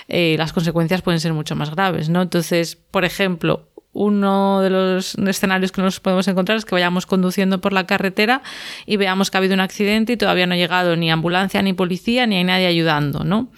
eh, 0.07 0.37
las 0.39 0.53
consecuencias 0.53 1.03
pueden 1.03 1.19
ser 1.19 1.33
mucho 1.33 1.57
más 1.57 1.73
graves, 1.73 2.09
¿no? 2.09 2.23
Entonces, 2.23 2.77
por 2.77 3.05
ejemplo, 3.05 3.69
uno 3.93 4.61
de 4.61 4.71
los 4.71 5.17
escenarios 5.17 5.73
que 5.73 5.83
nos 5.83 5.99
podemos 5.99 6.29
encontrar 6.29 6.59
es 6.59 6.65
que 6.65 6.77
vayamos 6.77 7.07
conduciendo 7.07 7.61
por 7.61 7.73
la 7.73 7.87
carretera 7.87 8.43
y 8.87 8.99
veamos 8.99 9.33
que 9.33 9.37
ha 9.37 9.41
habido 9.41 9.55
un 9.55 9.61
accidente 9.61 10.13
y 10.13 10.17
todavía 10.17 10.47
no 10.47 10.55
ha 10.55 10.59
llegado 10.59 10.95
ni 10.95 11.11
ambulancia, 11.11 11.61
ni 11.61 11.73
policía, 11.73 12.29
ni 12.29 12.37
hay 12.37 12.45
nadie 12.45 12.69
ayudando, 12.69 13.25
¿no? 13.25 13.51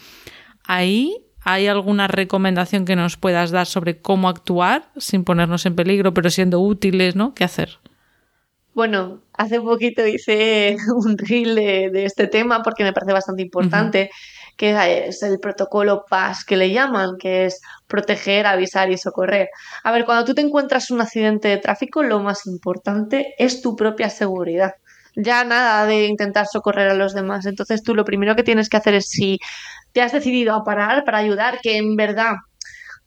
Ahí 0.65 1.27
¿Hay 1.43 1.69
alguna 1.69 2.07
recomendación 2.07 2.85
que 2.85 2.97
nos 2.97 3.17
puedas 3.17 3.51
dar 3.51 3.67
sobre 3.67 3.99
cómo 3.99 4.29
actuar 4.29 4.91
sin 4.99 5.25
ponernos 5.25 5.65
en 5.65 5.75
peligro, 5.75 6.13
pero 6.13 6.29
siendo 6.29 6.61
útiles, 6.61 7.17
¿no? 7.17 7.33
¿Qué 7.33 7.45
hacer? 7.45 7.79
Bueno, 8.81 9.21
hace 9.35 9.61
poquito 9.61 10.07
hice 10.07 10.79
un 10.97 11.19
reel 11.19 11.55
de, 11.55 12.05
este 12.07 12.29
tema 12.29 12.63
porque 12.63 12.83
me 12.83 12.95
parece 12.95 13.13
bastante 13.13 13.43
importante, 13.43 14.09
que 14.57 14.71
es 15.07 15.23
el 15.23 15.39
protocolo 15.39 16.07
PAS 16.09 16.47
que 16.47 16.57
le 16.57 16.71
llaman, 16.71 17.19
que 17.19 17.45
es 17.45 17.61
proteger, 17.87 18.47
avisar 18.47 18.91
y 18.91 18.97
socorrer. 18.97 19.51
A 19.85 19.93
ver, 19.93 20.07
cuando 20.07 20.25
tú 20.25 20.33
te 20.33 20.41
encuentras 20.41 20.91
un 20.91 21.03
accidente 21.03 21.49
de 21.49 21.59
tráfico, 21.59 22.03
lo 22.03 22.21
más 22.21 22.47
importante 22.47 23.35
es 23.37 23.61
tu 23.61 23.77
propia 23.77 24.09
seguridad. 24.09 24.73
Ya 25.15 25.45
nada 25.45 25.85
de 25.85 26.07
intentar 26.07 26.47
socorrer 26.47 26.89
a 26.89 26.95
los 26.95 27.13
demás. 27.13 27.45
Entonces 27.45 27.83
tú 27.83 27.95
lo 27.95 28.07
primero 28.07 28.35
que 28.35 28.45
tienes 28.45 28.71
que 28.71 28.79
hacer 28.79 28.95
es 28.95 29.11
si 29.11 29.41
te 29.93 30.01
has 30.01 30.13
decidido 30.13 30.55
a 30.55 30.65
parar 30.65 31.05
para 31.05 31.19
ayudar, 31.19 31.61
que 31.61 31.77
en 31.77 31.97
verdad 31.97 32.37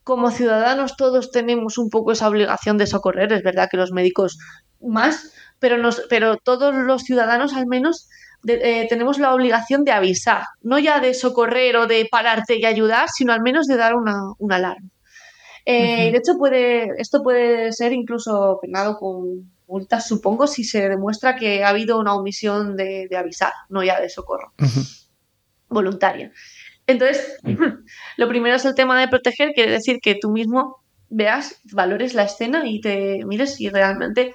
como 0.04 0.32
ciudadanos 0.32 0.98
todos 0.98 1.32
tenemos 1.32 1.78
un 1.78 1.90
poco 1.90 2.12
esa 2.12 2.28
obligación 2.28 2.78
de 2.78 2.88
socorrer, 2.88 3.32
es 3.32 3.42
verdad 3.42 3.70
que 3.72 3.78
los 3.78 3.92
médicos 3.92 4.38
más, 4.82 5.34
pero, 5.64 5.78
nos, 5.78 6.02
pero 6.10 6.36
todos 6.36 6.76
los 6.76 7.04
ciudadanos 7.04 7.54
al 7.54 7.68
menos 7.68 8.10
eh, 8.46 8.86
tenemos 8.90 9.18
la 9.18 9.34
obligación 9.34 9.86
de 9.86 9.94
avisar, 9.94 10.44
no 10.62 10.78
ya 10.78 11.00
de 11.00 11.14
socorrer 11.14 11.78
o 11.78 11.88
de 11.88 12.06
pararte 12.12 12.58
y 12.58 12.66
ayudar, 12.66 13.08
sino 13.08 13.32
al 13.32 13.42
menos 13.42 13.66
de 13.68 13.78
dar 13.78 13.96
una, 13.96 14.34
alarma. 14.50 14.90
Eh, 15.66 16.12
de 16.12 16.18
hecho, 16.18 16.34
puede, 16.38 16.90
esto 16.98 17.24
puede 17.24 17.72
ser 17.72 17.94
incluso 17.94 18.60
penado 18.62 18.98
con 18.98 19.54
multas, 19.66 20.06
supongo, 20.06 20.48
si 20.48 20.66
se 20.66 20.90
demuestra 20.90 21.38
que 21.38 21.64
ha 21.64 21.70
habido 21.70 21.98
una 21.98 22.14
omisión 22.14 22.76
de, 22.76 23.08
avisar, 23.18 23.54
no 23.70 23.86
ya 23.86 24.02
de 24.02 24.10
socorro 24.10 24.52
voluntaria. 25.70 26.34
Entonces, 26.88 27.38
lo 28.18 28.28
primero 28.28 28.58
es 28.58 28.66
el 28.66 28.76
tema 28.76 29.00
de 29.00 29.08
proteger, 29.08 29.54
quiere 29.54 29.72
decir 29.72 30.00
que 30.02 30.16
tú 30.20 30.30
mismo 30.30 30.84
veas, 31.08 31.62
valores 31.72 32.16
la 32.16 32.24
escena 32.24 32.64
y 32.68 32.82
te 32.82 33.24
mires 33.26 33.56
si 33.56 33.70
realmente 33.70 34.34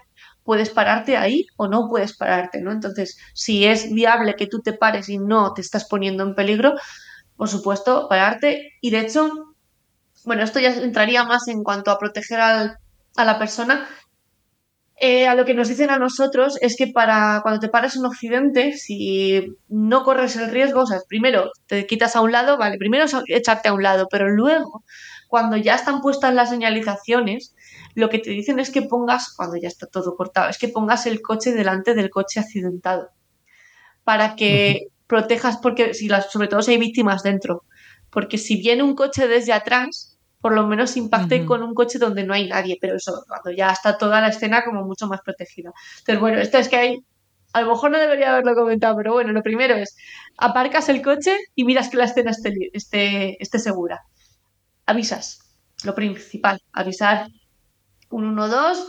puedes 0.48 0.70
pararte 0.70 1.18
ahí 1.18 1.44
o 1.58 1.68
no 1.68 1.90
puedes 1.90 2.16
pararte, 2.16 2.62
¿no? 2.62 2.72
Entonces, 2.72 3.18
si 3.34 3.66
es 3.66 3.92
viable 3.92 4.34
que 4.34 4.46
tú 4.46 4.62
te 4.62 4.72
pares 4.72 5.10
y 5.10 5.18
no 5.18 5.52
te 5.52 5.60
estás 5.60 5.84
poniendo 5.84 6.22
en 6.24 6.34
peligro, 6.34 6.72
por 7.36 7.50
supuesto, 7.50 8.08
pararte. 8.08 8.72
Y 8.80 8.88
de 8.88 9.00
hecho, 9.00 9.30
bueno, 10.24 10.42
esto 10.42 10.58
ya 10.58 10.74
entraría 10.74 11.22
más 11.24 11.48
en 11.48 11.62
cuanto 11.62 11.90
a 11.90 11.98
proteger 11.98 12.40
a 12.40 12.78
la 13.14 13.38
persona. 13.38 13.86
Eh, 14.96 15.28
a 15.28 15.34
lo 15.34 15.44
que 15.44 15.52
nos 15.52 15.68
dicen 15.68 15.90
a 15.90 15.98
nosotros 15.98 16.56
es 16.62 16.76
que 16.78 16.86
para 16.86 17.40
cuando 17.42 17.60
te 17.60 17.68
pares 17.68 17.94
en 17.96 18.00
un 18.00 18.06
accidente, 18.06 18.72
si 18.72 19.54
no 19.68 20.02
corres 20.02 20.34
el 20.36 20.50
riesgo, 20.50 20.80
o 20.80 20.86
sea, 20.86 21.00
primero 21.06 21.50
te 21.66 21.86
quitas 21.86 22.16
a 22.16 22.22
un 22.22 22.32
lado, 22.32 22.56
vale, 22.56 22.78
primero 22.78 23.04
es 23.04 23.14
echarte 23.26 23.68
a 23.68 23.74
un 23.74 23.82
lado, 23.82 24.08
pero 24.10 24.30
luego, 24.30 24.82
cuando 25.28 25.58
ya 25.58 25.74
están 25.74 26.00
puestas 26.00 26.32
las 26.32 26.48
señalizaciones, 26.48 27.54
lo 27.94 28.08
que 28.08 28.18
te 28.18 28.30
dicen 28.30 28.58
es 28.58 28.70
que 28.70 28.82
pongas, 28.82 29.34
cuando 29.34 29.56
ya 29.56 29.68
está 29.68 29.86
todo 29.86 30.16
cortado, 30.16 30.48
es 30.48 30.58
que 30.58 30.68
pongas 30.68 31.06
el 31.06 31.22
coche 31.22 31.52
delante 31.52 31.94
del 31.94 32.10
coche 32.10 32.40
accidentado 32.40 33.10
para 34.04 34.36
que 34.36 34.88
protejas, 35.06 35.58
porque 35.58 35.94
si 35.94 36.08
las, 36.08 36.30
sobre 36.30 36.48
todo 36.48 36.62
si 36.62 36.72
hay 36.72 36.78
víctimas 36.78 37.22
dentro, 37.22 37.64
porque 38.10 38.38
si 38.38 38.56
viene 38.56 38.82
un 38.82 38.94
coche 38.94 39.28
desde 39.28 39.52
atrás, 39.52 40.18
por 40.40 40.52
lo 40.52 40.66
menos 40.66 40.96
impacte 40.96 41.44
con 41.44 41.62
un 41.62 41.74
coche 41.74 41.98
donde 41.98 42.24
no 42.24 42.32
hay 42.32 42.48
nadie, 42.48 42.78
pero 42.80 42.96
eso, 42.96 43.24
cuando 43.26 43.50
ya 43.50 43.70
está 43.70 43.98
toda 43.98 44.20
la 44.20 44.28
escena 44.28 44.64
como 44.64 44.84
mucho 44.84 45.08
más 45.08 45.20
protegida. 45.22 45.72
Entonces, 45.98 46.20
bueno, 46.20 46.38
esto 46.38 46.58
es 46.58 46.68
que 46.68 46.76
hay, 46.76 46.98
a 47.52 47.62
lo 47.62 47.72
mejor 47.72 47.90
no 47.90 47.98
debería 47.98 48.32
haberlo 48.32 48.54
comentado, 48.54 48.96
pero 48.96 49.12
bueno, 49.14 49.32
lo 49.32 49.42
primero 49.42 49.74
es, 49.74 49.96
aparcas 50.36 50.88
el 50.88 51.02
coche 51.02 51.36
y 51.54 51.64
miras 51.64 51.88
que 51.88 51.96
la 51.96 52.04
escena 52.04 52.30
esté, 52.30 52.54
esté, 52.72 53.42
esté 53.42 53.58
segura. 53.58 54.02
Avisas, 54.86 55.40
lo 55.84 55.94
principal, 55.94 56.60
avisar 56.72 57.28
112 58.10 58.82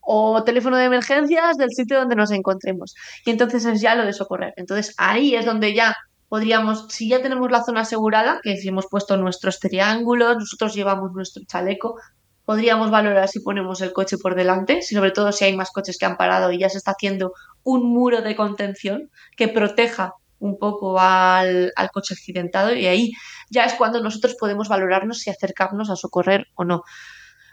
o 0.00 0.42
teléfono 0.42 0.76
de 0.76 0.84
emergencias 0.84 1.56
del 1.58 1.70
sitio 1.70 1.98
donde 1.98 2.16
nos 2.16 2.30
encontremos. 2.30 2.94
Y 3.26 3.30
entonces 3.30 3.64
es 3.66 3.80
ya 3.80 3.94
lo 3.94 4.04
de 4.04 4.12
socorrer. 4.12 4.54
Entonces 4.56 4.94
ahí 4.96 5.34
es 5.34 5.44
donde 5.44 5.74
ya 5.74 5.94
podríamos, 6.28 6.86
si 6.88 7.08
ya 7.08 7.20
tenemos 7.22 7.50
la 7.50 7.62
zona 7.62 7.82
asegurada, 7.82 8.40
que 8.42 8.56
si 8.56 8.68
hemos 8.68 8.86
puesto 8.86 9.16
nuestros 9.16 9.60
triángulos, 9.60 10.36
nosotros 10.36 10.74
llevamos 10.74 11.12
nuestro 11.12 11.42
chaleco, 11.46 11.96
podríamos 12.44 12.90
valorar 12.90 13.28
si 13.28 13.40
ponemos 13.40 13.82
el 13.82 13.92
coche 13.92 14.16
por 14.16 14.34
delante, 14.34 14.80
sobre 14.80 15.10
todo 15.10 15.32
si 15.32 15.44
hay 15.44 15.54
más 15.54 15.70
coches 15.70 15.98
que 15.98 16.06
han 16.06 16.16
parado 16.16 16.50
y 16.52 16.58
ya 16.58 16.70
se 16.70 16.78
está 16.78 16.92
haciendo 16.92 17.32
un 17.62 17.92
muro 17.92 18.22
de 18.22 18.34
contención 18.34 19.10
que 19.36 19.48
proteja 19.48 20.14
un 20.38 20.58
poco 20.58 20.98
al, 20.98 21.72
al 21.76 21.90
coche 21.90 22.14
accidentado 22.14 22.72
y 22.72 22.86
ahí 22.86 23.12
ya 23.50 23.64
es 23.64 23.74
cuando 23.74 24.00
nosotros 24.00 24.36
podemos 24.38 24.68
valorarnos 24.68 25.18
si 25.18 25.28
acercarnos 25.28 25.90
a 25.90 25.96
socorrer 25.96 26.46
o 26.54 26.64
no. 26.64 26.84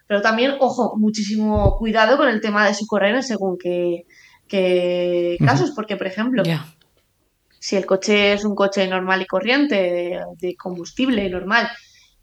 Pero 0.07 0.21
también, 0.21 0.55
ojo, 0.59 0.95
muchísimo 0.97 1.77
cuidado 1.77 2.17
con 2.17 2.29
el 2.29 2.41
tema 2.41 2.65
de 2.65 2.73
socorrer 2.73 3.23
según 3.23 3.57
qué, 3.57 4.05
casos, 5.43 5.71
porque, 5.71 5.97
por 5.97 6.07
ejemplo, 6.07 6.43
si 7.59 7.75
el 7.75 7.85
coche 7.85 8.33
es 8.33 8.45
un 8.45 8.55
coche 8.55 8.87
normal 8.87 9.23
y 9.23 9.25
corriente, 9.25 10.19
de, 10.37 10.55
combustible 10.55 11.27
normal, 11.29 11.67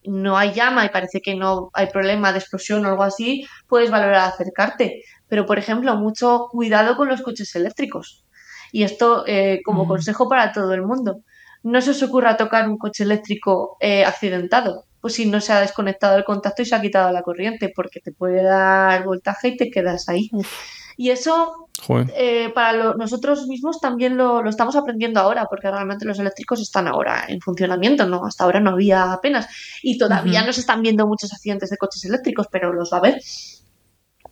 no 0.05 0.37
hay 0.37 0.53
llama 0.53 0.85
y 0.85 0.90
parece 0.90 1.21
que 1.21 1.35
no 1.35 1.71
hay 1.75 1.87
problema 1.87 2.33
de 2.33 2.38
explosión 2.38 2.85
o 2.85 2.88
algo 2.88 3.03
así, 3.03 3.47
puedes 3.66 3.90
valorar 3.90 4.29
acercarte. 4.29 5.03
Pero, 5.29 5.47
por 5.47 5.59
ejemplo, 5.59 5.97
mucho 5.97 6.47
cuidado 6.51 6.97
con 6.97 7.09
los 7.09 7.23
coches 7.23 7.55
eléctricos. 7.57 8.25
Y 8.71 8.85
esto 8.85 9.25
eh, 9.27 9.61
como 9.64 9.87
consejo 9.87 10.29
para 10.29 10.53
todo 10.53 10.73
el 10.75 10.83
mundo. 10.83 11.23
No 11.62 11.81
se 11.81 11.90
os 11.90 12.03
ocurra 12.03 12.37
tocar 12.37 12.68
un 12.68 12.79
coche 12.79 13.05
eléctrico 13.05 13.77
eh, 13.81 14.05
accidentado 14.05 14.85
pues 15.03 15.15
si 15.15 15.27
no 15.27 15.41
se 15.41 15.53
ha 15.53 15.61
desconectado 15.61 16.17
el 16.17 16.25
contacto 16.25 16.62
y 16.62 16.65
se 16.65 16.77
ha 16.77 16.81
quitado 16.81 17.11
la 17.11 17.23
corriente, 17.23 17.73
porque 17.75 18.01
te 18.01 18.12
puede 18.12 18.43
dar 18.43 19.05
voltaje 19.05 19.49
y 19.49 19.57
te 19.57 19.69
quedas 19.69 20.09
ahí. 20.09 20.31
Y 20.97 21.11
eso 21.11 21.69
eh, 22.15 22.51
para 22.55 22.95
nosotros 22.95 23.49
mismos 23.49 23.81
también 23.81 24.17
lo, 24.17 24.49
estamos 24.49 24.77
aprendiendo 24.77 25.19
ahora, 25.19 25.47
porque 25.51 25.69
realmente 25.69 26.05
los 26.05 26.21
eléctricos 26.21 26.61
están 26.61 26.87
ahora 26.87 27.25
en 27.29 27.41
funcionamiento, 27.41 28.07
¿no? 28.07 28.25
Hasta 28.25 28.45
ahora 28.45 28.61
no 28.61 28.71
había 28.71 29.12
apenas. 29.12 29.49
Y 29.83 29.99
todavía 29.99 30.45
no 30.47 30.53
se 30.53 30.61
están 30.61 30.83
viendo 30.83 31.07
muchos 31.09 31.33
accidentes 31.33 31.71
de 31.71 31.79
coches 31.79 32.05
eléctricos, 32.05 32.47
pero 32.53 32.73
los 32.73 32.93
va 32.93 32.99
a 32.99 33.01
haber. 33.01 33.21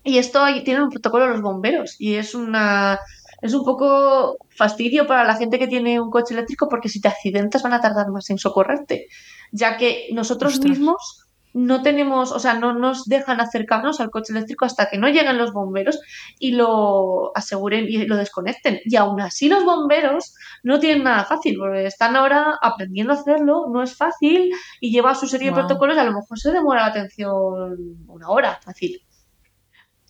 Y 0.05 0.19
esto 0.19 0.45
tiene 0.65 0.85
un 0.85 0.91
protocolo 0.91 1.27
los 1.29 1.43
bomberos 1.43 1.97
y 1.99 2.15
es 2.15 2.35
una 2.35 3.01
es 3.43 3.55
un 3.55 3.65
poco 3.65 4.37
fastidio 4.51 5.07
para 5.07 5.25
la 5.25 5.35
gente 5.35 5.59
que 5.59 5.67
tiene 5.67 6.01
un 6.01 6.11
coche 6.11 6.35
eléctrico 6.35 6.69
porque 6.69 6.89
si 6.89 7.01
te 7.01 7.09
accidentas 7.09 7.63
van 7.63 7.73
a 7.73 7.81
tardar 7.81 8.09
más 8.11 8.29
en 8.31 8.39
socorrerte 8.39 9.09
ya 9.53 9.77
que 9.77 10.09
nosotros 10.13 10.61
mismos 10.61 11.27
no 11.53 11.83
tenemos, 11.83 12.31
o 12.33 12.39
sea, 12.39 12.55
no 12.55 12.73
nos 12.75 13.05
dejan 13.07 13.41
acercarnos 13.41 14.01
al 14.01 14.11
coche 14.11 14.33
eléctrico 14.33 14.65
hasta 14.65 14.89
que 14.89 14.99
no 14.99 15.09
lleguen 15.09 15.39
los 15.39 15.53
bomberos 15.53 15.99
y 16.39 16.53
lo 16.53 17.37
aseguren 17.37 17.87
y 17.89 18.07
lo 18.07 18.17
desconecten. 18.17 18.81
Y 18.85 18.97
aún 18.97 19.21
así 19.21 19.49
los 19.49 19.65
bomberos 19.65 20.35
no 20.63 20.79
tienen 20.79 21.05
nada 21.05 21.25
fácil, 21.25 21.57
porque 21.59 21.87
están 21.87 22.17
ahora 22.17 22.59
aprendiendo 22.63 23.13
a 23.13 23.17
hacerlo, 23.17 23.67
no 23.73 23.83
es 23.83 23.97
fácil 23.97 24.53
y 24.81 24.93
lleva 24.93 25.15
su 25.15 25.27
serie 25.27 25.49
de 25.49 25.55
protocolos 25.55 25.99
a 25.99 26.05
lo 26.05 26.13
mejor 26.13 26.39
se 26.39 26.53
demora 26.53 26.83
la 26.83 26.89
atención 26.89 28.05
una 28.07 28.29
hora, 28.29 28.61
fácil. 28.63 29.03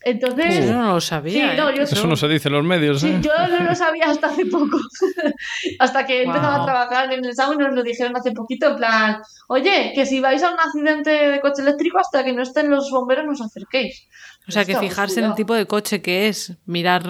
Entonces, 0.03 0.65
eso 0.65 0.73
no 0.73 0.93
lo 0.93 1.01
sabía. 1.01 1.53
¿eh? 1.53 1.81
eso 1.81 2.07
no 2.07 2.15
se 2.15 2.27
dice 2.27 2.47
en 2.47 2.55
los 2.55 2.63
medios. 2.63 3.03
¿eh? 3.03 3.19
yo 3.21 3.31
no 3.47 3.63
lo 3.63 3.75
sabía 3.75 4.05
hasta 4.05 4.27
hace 4.27 4.45
poco. 4.47 4.79
hasta 5.79 6.05
que 6.05 6.23
empezaba 6.23 6.63
a 6.63 6.65
trabajar 6.65 7.13
en 7.13 7.23
el 7.23 7.35
SAU 7.35 7.53
y 7.53 7.57
nos 7.57 7.73
lo 7.73 7.83
dijeron 7.83 8.15
hace 8.15 8.31
poquito, 8.31 8.69
en 8.69 8.77
plan, 8.77 9.21
oye, 9.47 9.91
que 9.93 10.05
si 10.05 10.19
vais 10.19 10.41
a 10.41 10.51
un 10.51 10.59
accidente 10.59 11.11
de 11.11 11.39
coche 11.39 11.61
eléctrico, 11.61 11.99
hasta 11.99 12.23
que 12.23 12.33
no 12.33 12.41
estén 12.41 12.71
los 12.71 12.89
bomberos, 12.89 13.25
no 13.25 13.33
os 13.33 13.41
acerquéis. 13.41 14.07
O 14.47 14.51
sea, 14.51 14.65
que 14.65 14.75
fijarse 14.75 15.19
en 15.19 15.27
el 15.27 15.35
tipo 15.35 15.53
de 15.53 15.67
coche 15.67 16.01
que 16.01 16.27
es, 16.27 16.57
mirar 16.65 17.03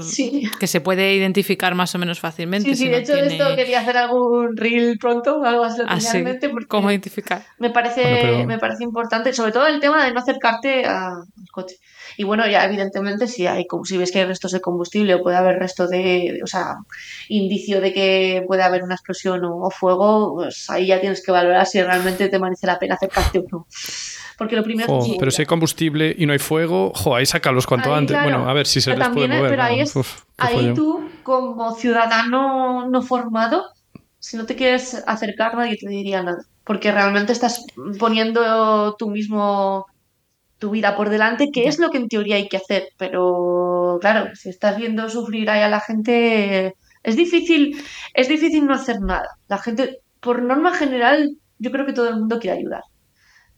que 0.60 0.68
se 0.68 0.82
puede 0.82 1.16
identificar 1.16 1.76
más 1.76 1.96
o 1.96 1.98
menos 1.98 2.20
fácilmente. 2.20 2.70
Sí, 2.72 2.76
sí, 2.76 2.90
de 2.90 2.98
hecho, 2.98 3.14
esto 3.14 3.56
quería 3.56 3.80
hacer 3.80 3.98
algún 3.98 4.58
reel 4.58 4.98
pronto, 5.00 5.44
algo 5.46 5.64
así, 5.64 5.82
ah, 5.88 5.98
¿Cómo 6.68 6.92
identificar? 6.92 7.46
Me 7.58 7.70
parece, 7.70 8.46
me 8.46 8.60
parece 8.60 8.84
importante, 8.84 9.32
sobre 9.32 9.54
todo 9.54 9.66
el 9.66 9.80
tema 9.80 10.04
de 10.06 10.12
no 10.12 10.20
acercarte 10.20 10.84
al 10.86 11.24
coche. 11.52 11.78
Y 12.17 12.24
bueno, 12.24 12.47
ya 12.47 12.65
evidentemente 12.65 13.28
si 13.28 13.47
hay 13.47 13.65
si 13.84 13.97
ves 13.97 14.12
que 14.12 14.19
hay 14.19 14.26
restos 14.26 14.52
de 14.52 14.62
combustible 14.62 15.15
o 15.15 15.21
puede 15.21 15.38
haber 15.38 15.60
resto 15.60 15.88
de, 15.88 16.39
o 16.43 16.47
sea, 16.47 16.78
indicio 17.30 17.82
de 17.82 17.93
que 17.93 18.43
puede 18.47 18.63
haber 18.63 18.84
una 18.84 18.95
explosión 18.95 19.41
o, 19.45 19.69
fuego, 19.69 20.36
pues 20.36 20.69
ahí 20.69 20.88
ya 20.88 21.00
tienes 21.00 21.24
que 21.24 21.32
valorar 21.32 21.65
si 21.65 21.82
realmente 21.82 22.30
te 22.30 22.39
merece 22.39 22.67
la 22.67 22.80
pena 22.80 22.95
acercarte 22.95 23.39
o 23.39 23.43
no. 23.52 23.67
Porque 24.38 24.56
lo 24.56 24.63
primero 24.63 25.00
Pero 25.19 25.30
si 25.30 25.43
hay 25.43 25.45
combustible 25.45 26.15
y 26.17 26.26
no 26.26 26.34
hay 26.34 26.39
fuego, 26.39 26.91
jo, 26.95 27.15
ahí 27.15 27.28
sácalos 27.28 27.67
cuanto 27.67 27.93
antes. 27.93 28.19
Bueno, 28.24 28.50
a 28.50 28.54
ver 28.54 28.65
si 28.65 28.82
se 28.82 28.95
les 28.95 29.10
puede 29.10 29.28
mover. 29.28 29.52
Pero 29.52 29.63
ahí, 29.63 29.84
ahí 30.38 30.74
tú, 30.74 31.08
como 31.21 31.76
ciudadano 31.76 32.89
no 32.89 33.02
formado, 33.04 33.65
si 34.17 34.38
no 34.38 34.45
te 34.45 34.56
quieres 34.56 35.04
acercar, 35.06 35.56
nadie 35.56 35.78
te 35.78 35.88
diría 35.88 36.24
nada. 36.24 36.43
Porque 36.63 36.91
realmente 36.91 37.34
estás 37.34 37.63
poniendo 38.00 38.95
tú 38.97 39.10
mismo 39.10 39.86
tu 40.62 40.69
vida 40.69 40.95
por 40.95 41.10
delante, 41.10 41.50
que 41.52 41.63
es 41.67 41.80
lo 41.80 41.89
que 41.89 41.97
en 41.97 42.08
teoría 42.08 42.36
hay 42.36 42.47
que 42.47 42.58
hacer. 42.58 42.89
Pero 42.97 43.97
claro, 44.00 44.34
si 44.36 44.50
estás 44.50 44.78
viendo 44.78 45.10
sufrir 45.10 45.50
ahí 45.50 45.62
a 45.62 45.69
la 45.69 45.82
gente, 45.82 46.76
es 47.04 47.15
difícil, 47.15 47.84
es 48.13 48.30
difícil 48.30 48.67
no 48.67 48.76
hacer 48.76 49.02
nada. 49.02 49.28
La 49.47 49.58
gente, 49.58 49.97
por 50.19 50.43
norma 50.43 50.74
general, 50.76 51.36
yo 51.58 51.71
creo 51.71 51.88
que 51.88 51.93
todo 51.93 52.10
el 52.10 52.17
mundo 52.17 52.39
quiere 52.39 52.60
ayudar. 52.60 52.84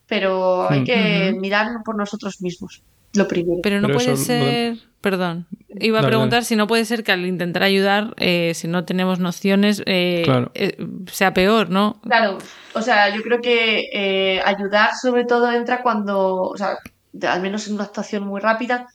Pero 0.08 0.70
hay 0.70 0.86
que 0.86 1.36
mirar 1.38 1.68
por 1.84 1.98
nosotros 1.98 2.42
mismos, 2.42 2.84
lo 3.14 3.28
primero. 3.28 3.60
Pero 3.62 3.82
no 3.82 3.90
puede 3.90 4.16
ser. 4.16 4.78
Perdón. 5.02 5.48
Iba 5.82 6.00
a 6.00 6.08
preguntar 6.08 6.46
si 6.46 6.56
no 6.56 6.66
puede 6.66 6.86
ser 6.86 7.04
que 7.04 7.12
al 7.12 7.26
intentar 7.26 7.64
ayudar, 7.64 8.14
eh, 8.18 8.54
si 8.56 8.70
no 8.70 8.86
tenemos 8.86 9.20
nociones, 9.20 9.84
eh, 9.86 10.24
eh, 10.54 10.78
sea 11.12 11.34
peor, 11.34 11.70
¿no? 11.70 12.00
Claro. 12.04 12.38
O 12.74 12.82
sea, 12.82 13.14
yo 13.14 13.22
creo 13.22 13.42
que 13.42 14.42
ayudar 14.46 14.92
sobre 14.96 15.26
todo 15.26 15.52
entra 15.52 15.82
cuando, 15.82 16.44
o 16.44 16.56
sea, 16.56 16.78
al 17.22 17.42
menos 17.42 17.68
en 17.68 17.76
una 17.76 17.84
actuación 17.84 18.26
muy 18.26 18.42
rápida, 18.42 18.88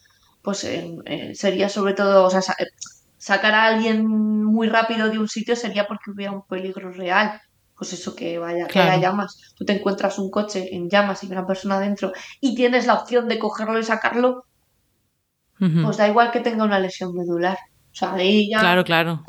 pues 0.43 0.67
sería 1.35 1.69
sobre 1.69 1.95
todo, 1.95 2.25
o 2.25 2.31
sea, 2.31 2.43
sacar 3.17 3.55
a 3.55 3.67
alguien 3.67 4.07
muy 4.07 4.69
rápido 4.69 5.11
de 5.11 5.19
un 5.19 5.29
sitio 5.29 5.57
sería 5.57 5.87
porque 5.87 6.11
hubiera 6.11 6.33
un 6.33 6.47
peligro 6.47 6.91
real. 6.91 7.41
Pues 7.77 7.93
eso 7.93 8.17
que 8.17 8.39
vaya, 8.39 8.67
que 8.67 8.81
haya 8.81 8.97
llamas. 8.97 9.55
Tú 9.57 9.65
te 9.65 9.73
encuentras 9.73 10.19
un 10.19 10.31
coche 10.31 10.75
en 10.75 10.91
llamas 10.91 11.23
y 11.23 11.31
una 11.31 11.47
persona 11.47 11.79
dentro 11.79 12.13
y 12.41 12.57
tienes 12.57 12.87
la 12.87 12.95
opción 12.95 13.29
de 13.29 13.39
cogerlo 13.39 13.79
y 13.79 13.85
sacarlo, 13.85 14.47
pues 15.59 15.97
da 15.97 16.09
igual 16.09 16.33
que 16.33 16.41
tenga 16.41 16.65
una 16.65 16.81
lesión 16.81 17.15
medular. 17.15 17.57
O 17.93 17.95
sea, 17.95 18.15
ahí 18.15 18.51
ya. 18.51 18.59
Claro, 18.59 18.83
claro. 18.83 19.23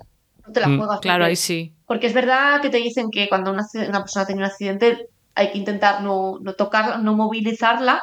No 0.47 0.51
te 0.51 0.61
la 0.61 0.67
mm, 0.67 0.77
juegas. 0.79 0.99
Claro, 0.99 1.25
ahí 1.25 1.35
sí. 1.35 1.75
Porque 1.85 2.07
es 2.07 2.13
verdad 2.13 2.59
que 2.59 2.69
te 2.69 2.77
dicen 2.77 3.11
que 3.11 3.29
cuando 3.29 3.51
una, 3.51 3.67
una 3.87 4.01
persona 4.01 4.25
tiene 4.25 4.41
un 4.41 4.47
accidente 4.47 5.09
hay 5.35 5.51
que 5.51 5.57
intentar 5.57 6.01
no, 6.01 6.39
no 6.41 6.53
tocarla, 6.53 6.97
no 6.97 7.15
movilizarla, 7.15 8.01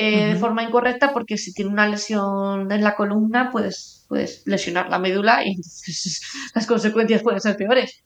eh, 0.00 0.26
de 0.26 0.36
forma 0.36 0.62
incorrecta 0.62 1.12
porque 1.12 1.36
si 1.36 1.52
tiene 1.52 1.72
una 1.72 1.88
lesión 1.88 2.70
en 2.70 2.84
la 2.84 2.94
columna 2.94 3.50
puedes, 3.50 4.06
puedes 4.08 4.44
lesionar 4.46 4.88
la 4.90 5.00
médula 5.00 5.44
y 5.44 5.48
entonces 5.54 6.22
las 6.54 6.66
consecuencias 6.66 7.22
pueden 7.22 7.40
ser 7.40 7.56
peores. 7.56 8.04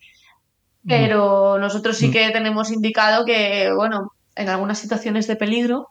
Pero 0.88 1.58
nosotros 1.58 1.98
sí 1.98 2.10
que 2.10 2.30
tenemos 2.30 2.72
indicado 2.72 3.26
que, 3.26 3.70
bueno, 3.76 4.14
en 4.34 4.48
algunas 4.48 4.78
situaciones 4.78 5.26
de 5.26 5.36
peligro, 5.36 5.88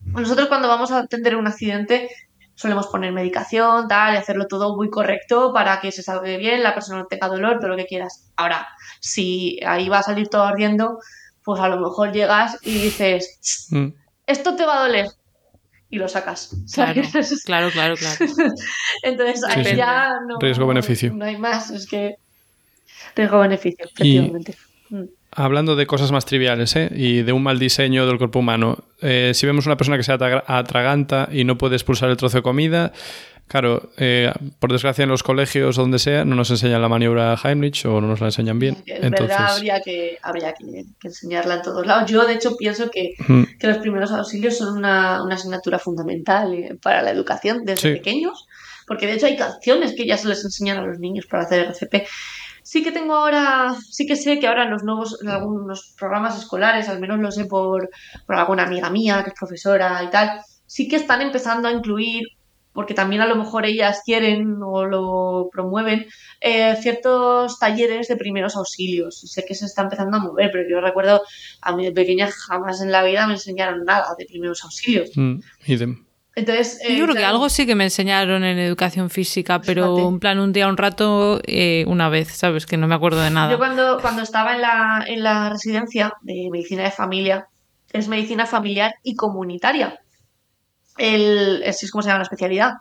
nosotros 0.00 0.48
cuando 0.48 0.68
vamos 0.68 0.92
a 0.92 0.98
atender 0.98 1.36
un 1.36 1.46
accidente 1.46 2.10
solemos 2.54 2.86
poner 2.88 3.10
medicación, 3.10 3.88
tal, 3.88 4.14
y 4.14 4.18
hacerlo 4.18 4.46
todo 4.46 4.76
muy 4.76 4.90
correcto 4.90 5.52
para 5.54 5.80
que 5.80 5.90
se 5.90 6.02
salga 6.02 6.36
bien, 6.36 6.62
la 6.62 6.74
persona 6.74 7.00
no 7.00 7.06
tenga 7.06 7.28
dolor, 7.28 7.58
todo 7.58 7.70
lo 7.70 7.76
que 7.76 7.86
quieras. 7.86 8.30
Ahora, 8.36 8.68
si 9.00 9.58
ahí 9.66 9.88
va 9.88 10.00
a 10.00 10.02
salir 10.04 10.28
todo 10.28 10.42
ardiendo, 10.42 10.98
pues 11.42 11.60
a 11.60 11.68
lo 11.68 11.80
mejor 11.80 12.12
llegas 12.12 12.58
y 12.62 12.74
dices, 12.74 13.68
mm 13.70 14.03
esto 14.26 14.56
te 14.56 14.64
va 14.64 14.78
a 14.78 14.86
doler. 14.86 15.06
Y 15.90 15.98
lo 15.98 16.08
sacas. 16.08 16.56
Claro, 16.74 17.70
claro, 17.70 17.70
claro, 17.70 17.94
Entonces, 19.02 19.44
ahí 19.44 19.76
ya 19.76 20.14
no, 20.26 20.38
Riesgo-beneficio. 20.40 21.12
No 21.12 21.24
hay 21.24 21.36
más, 21.36 21.70
es 21.70 21.86
que 21.86 22.16
riesgo-beneficio, 23.14 23.84
efectivamente. 23.84 24.56
Mm. 24.90 25.04
Hablando 25.36 25.74
de 25.76 25.86
cosas 25.86 26.12
más 26.12 26.26
triviales 26.26 26.76
¿eh? 26.76 26.90
y 26.94 27.22
de 27.22 27.32
un 27.32 27.42
mal 27.42 27.58
diseño 27.58 28.06
del 28.06 28.18
cuerpo 28.18 28.38
humano, 28.38 28.84
eh, 29.00 29.32
si 29.34 29.46
vemos 29.46 29.66
una 29.66 29.76
persona 29.76 29.96
que 29.96 30.04
se 30.04 30.12
atraganta 30.12 31.28
y 31.32 31.42
no 31.42 31.58
puede 31.58 31.74
expulsar 31.74 32.08
el 32.08 32.16
trozo 32.16 32.38
de 32.38 32.42
comida, 32.42 32.92
Claro, 33.46 33.90
eh, 33.98 34.32
por 34.58 34.72
desgracia 34.72 35.02
en 35.02 35.10
los 35.10 35.22
colegios 35.22 35.76
donde 35.76 35.98
sea 35.98 36.24
no 36.24 36.34
nos 36.34 36.50
enseñan 36.50 36.80
la 36.80 36.88
maniobra 36.88 37.36
Heimlich 37.42 37.84
o 37.84 38.00
no 38.00 38.08
nos 38.08 38.20
la 38.20 38.26
enseñan 38.26 38.58
bien. 38.58 38.82
En 38.86 39.10
verdad 39.10 39.54
habría, 39.54 39.80
que, 39.80 40.18
habría 40.22 40.54
que, 40.54 40.86
enseñarla 41.02 41.56
en 41.56 41.62
todos 41.62 41.86
lados. 41.86 42.10
Yo 42.10 42.26
de 42.26 42.34
hecho 42.34 42.56
pienso 42.56 42.90
que, 42.90 43.14
que 43.58 43.66
los 43.66 43.78
primeros 43.78 44.10
auxilios 44.12 44.56
son 44.56 44.78
una, 44.78 45.22
una, 45.22 45.34
asignatura 45.34 45.78
fundamental 45.78 46.54
eh, 46.54 46.78
para 46.82 47.02
la 47.02 47.10
educación 47.10 47.64
desde 47.64 47.92
pequeños, 47.92 48.46
porque 48.86 49.06
de 49.06 49.14
hecho 49.14 49.26
hay 49.26 49.36
canciones 49.36 49.94
que 49.94 50.06
ya 50.06 50.16
se 50.16 50.28
les 50.28 50.42
enseñan 50.42 50.78
a 50.78 50.86
los 50.86 50.98
niños 50.98 51.26
para 51.26 51.42
hacer 51.44 51.66
RCP. 51.66 52.08
Sí 52.62 52.82
que 52.82 52.92
tengo 52.92 53.14
ahora, 53.14 53.76
sí 53.90 54.06
que 54.06 54.16
sé 54.16 54.40
que 54.40 54.46
ahora 54.46 54.64
en 54.64 54.70
los 54.70 54.84
nuevos, 54.84 55.18
en 55.22 55.28
algunos 55.28 55.94
programas 55.98 56.38
escolares, 56.38 56.88
al 56.88 56.98
menos 56.98 57.18
lo 57.18 57.30
sé 57.30 57.44
por, 57.44 57.90
por 58.26 58.36
alguna 58.36 58.62
amiga 58.62 58.88
mía 58.88 59.22
que 59.22 59.30
es 59.30 59.36
profesora 59.38 60.02
y 60.02 60.08
tal, 60.08 60.40
sí 60.66 60.88
que 60.88 60.96
están 60.96 61.20
empezando 61.20 61.68
a 61.68 61.72
incluir 61.72 62.24
porque 62.74 62.92
también 62.92 63.22
a 63.22 63.26
lo 63.26 63.36
mejor 63.36 63.64
ellas 63.64 64.02
quieren 64.04 64.58
o 64.62 64.84
lo 64.84 65.48
promueven, 65.50 66.06
eh, 66.40 66.76
ciertos 66.82 67.58
talleres 67.58 68.08
de 68.08 68.16
primeros 68.16 68.56
auxilios. 68.56 69.20
Sé 69.20 69.44
que 69.46 69.54
se 69.54 69.64
está 69.64 69.82
empezando 69.82 70.16
a 70.16 70.20
mover, 70.20 70.50
pero 70.52 70.68
yo 70.68 70.80
recuerdo 70.80 71.22
a 71.62 71.74
mí 71.74 71.84
de 71.84 71.92
pequeña 71.92 72.28
jamás 72.30 72.82
en 72.82 72.90
la 72.90 73.04
vida 73.04 73.26
me 73.26 73.34
enseñaron 73.34 73.84
nada 73.84 74.08
de 74.18 74.26
primeros 74.26 74.64
auxilios. 74.64 75.10
Mm, 75.14 75.38
Entonces, 76.36 76.80
yo 76.82 77.04
creo 77.04 77.14
que 77.14 77.22
eh, 77.22 77.26
algo 77.26 77.48
sí 77.48 77.64
que 77.64 77.76
me 77.76 77.84
enseñaron 77.84 78.42
en 78.42 78.58
educación 78.58 79.08
física, 79.08 79.60
pero 79.60 80.08
en 80.08 80.18
plan 80.18 80.40
un 80.40 80.52
día, 80.52 80.66
un 80.66 80.76
rato, 80.76 81.40
eh, 81.46 81.84
una 81.86 82.08
vez, 82.08 82.28
¿sabes? 82.28 82.66
Que 82.66 82.76
no 82.76 82.88
me 82.88 82.96
acuerdo 82.96 83.22
de 83.22 83.30
nada. 83.30 83.52
Yo 83.52 83.58
cuando, 83.58 84.00
cuando 84.00 84.22
estaba 84.22 84.56
en 84.56 84.62
la, 84.62 85.04
en 85.06 85.22
la 85.22 85.48
residencia 85.48 86.12
de 86.22 86.48
medicina 86.50 86.82
de 86.82 86.90
familia, 86.90 87.46
es 87.92 88.08
medicina 88.08 88.46
familiar 88.46 88.96
y 89.04 89.14
comunitaria 89.14 90.03
el, 90.96 91.62
es 91.62 91.90
como 91.90 92.02
se 92.02 92.08
llama 92.08 92.18
la 92.18 92.24
especialidad. 92.24 92.72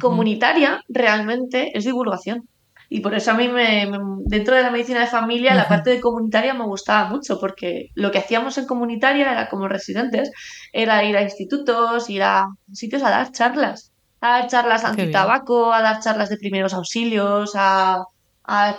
Comunitaria 0.00 0.82
realmente 0.88 1.76
es 1.76 1.84
divulgación. 1.84 2.48
Y 2.88 3.00
por 3.00 3.14
eso 3.14 3.32
a 3.32 3.34
mí, 3.34 3.48
me, 3.48 3.88
dentro 4.26 4.54
de 4.54 4.62
la 4.62 4.70
medicina 4.70 5.00
de 5.00 5.06
familia, 5.06 5.54
la 5.54 5.66
parte 5.66 5.90
de 5.90 6.00
comunitaria 6.00 6.54
me 6.54 6.64
gustaba 6.64 7.08
mucho, 7.08 7.40
porque 7.40 7.88
lo 7.94 8.10
que 8.12 8.18
hacíamos 8.18 8.58
en 8.58 8.66
comunitaria 8.66 9.30
era 9.30 9.48
como 9.48 9.66
residentes, 9.66 10.30
era 10.72 11.02
ir 11.02 11.16
a 11.16 11.22
institutos, 11.22 12.08
ir 12.10 12.22
a 12.22 12.46
sitios 12.72 13.02
a 13.02 13.10
dar 13.10 13.32
charlas, 13.32 13.92
a 14.20 14.38
dar 14.38 14.46
charlas 14.48 14.84
anti-tabaco, 14.84 15.72
a 15.72 15.82
dar 15.82 16.00
charlas 16.00 16.28
de 16.28 16.36
primeros 16.36 16.74
auxilios, 16.74 17.52
a 17.56 18.04
a, 18.46 18.78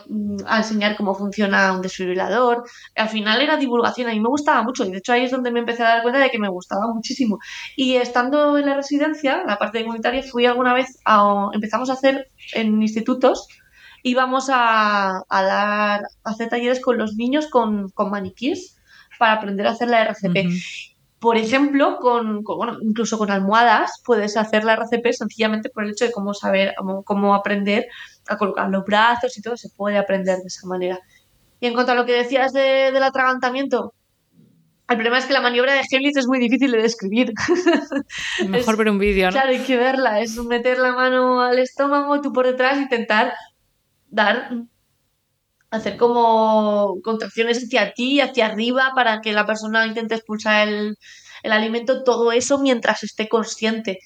enseñar 0.57 0.95
cómo 0.95 1.13
funciona 1.15 1.73
un 1.73 1.81
desfibrilador. 1.81 2.63
Al 2.95 3.09
final 3.09 3.41
era 3.41 3.57
divulgación, 3.57 4.09
a 4.09 4.13
mí 4.13 4.19
me 4.19 4.29
gustaba 4.29 4.63
mucho 4.63 4.85
y 4.85 4.91
de 4.91 4.97
hecho 4.97 5.13
ahí 5.13 5.25
es 5.25 5.31
donde 5.31 5.51
me 5.51 5.59
empecé 5.59 5.83
a 5.83 5.89
dar 5.89 6.01
cuenta 6.03 6.19
de 6.19 6.29
que 6.29 6.39
me 6.39 6.49
gustaba 6.49 6.87
muchísimo. 6.93 7.39
Y 7.75 7.95
estando 7.95 8.57
en 8.57 8.65
la 8.65 8.75
residencia, 8.75 9.43
la 9.45 9.57
parte 9.57 9.83
comunitaria, 9.83 10.23
fui 10.23 10.45
alguna 10.45 10.73
vez, 10.73 10.99
a, 11.05 11.49
empezamos 11.53 11.89
a 11.89 11.93
hacer 11.93 12.29
en 12.53 12.81
institutos, 12.81 13.47
íbamos 14.03 14.49
a, 14.49 15.23
a 15.27 15.43
dar, 15.43 16.01
a 16.23 16.29
hacer 16.29 16.49
talleres 16.49 16.79
con 16.79 16.97
los 16.97 17.15
niños 17.15 17.47
con, 17.47 17.89
con 17.89 18.09
maniquíes 18.09 18.77
para 19.17 19.33
aprender 19.33 19.67
a 19.67 19.71
hacer 19.71 19.89
la 19.89 20.03
RCP. 20.03 20.47
Por 21.19 21.35
ejemplo, 21.35 21.97
con, 21.97 22.43
bueno, 22.43 22.77
incluso 22.81 23.17
con 23.17 23.31
almohadas 23.31 24.03
puedes 24.05 24.37
hacer 24.37 24.63
la 24.63 24.73
RCP 24.73 25.11
sencillamente 25.13 25.69
por 25.69 25.83
el 25.83 25.91
hecho 25.91 26.05
de 26.05 26.11
cómo 26.11 26.35
saber, 26.35 26.75
cómo, 27.05 27.33
aprender 27.33 27.87
a 28.29 28.37
colocar 28.37 28.69
los 28.69 28.83
brazos 28.85 29.37
y 29.37 29.41
todo, 29.41 29.57
se 29.57 29.69
puede 29.69 29.97
aprender 29.97 30.37
de 30.37 30.47
esa 30.47 30.67
manera. 30.67 30.99
Y 31.59 31.67
en 31.67 31.73
cuanto 31.73 31.91
a 31.91 31.95
lo 31.95 32.05
que 32.05 32.13
decías 32.13 32.53
del 32.53 33.01
atragantamiento, 33.01 33.93
el 34.89 34.95
problema 34.95 35.17
es 35.17 35.25
que 35.25 35.33
la 35.33 35.41
maniobra 35.41 35.73
de 35.73 35.81
Helitz 35.89 36.17
es 36.17 36.27
muy 36.27 36.39
difícil 36.39 36.71
de 36.71 36.81
describir. 36.81 37.33
Mejor 38.47 38.77
ver 38.77 38.89
un 38.89 38.99
vídeo, 38.99 39.27
¿no? 39.27 39.31
Claro, 39.33 39.49
hay 39.49 39.59
que 39.59 39.75
verla. 39.75 40.21
Es 40.21 40.37
meter 40.37 40.77
la 40.77 40.93
mano 40.93 41.41
al 41.41 41.59
estómago, 41.59 42.21
tú 42.21 42.31
por 42.31 42.45
detrás, 42.45 42.77
intentar 42.77 43.33
dar 44.09 44.49
hacer 45.69 45.97
como 45.97 47.01
contracciones 47.03 47.57
hacia 47.63 47.93
ti, 47.93 48.21
hacia 48.21 48.45
arriba, 48.45 48.93
para 48.95 49.21
que 49.21 49.33
la 49.33 49.45
persona 49.45 49.85
intente 49.85 50.15
expulsar 50.15 50.67
el, 50.67 50.97
alimento, 51.43 52.03
todo 52.03 52.31
eso 52.31 52.57
mientras 52.59 53.03
esté 53.03 53.29
consciente. 53.29 53.99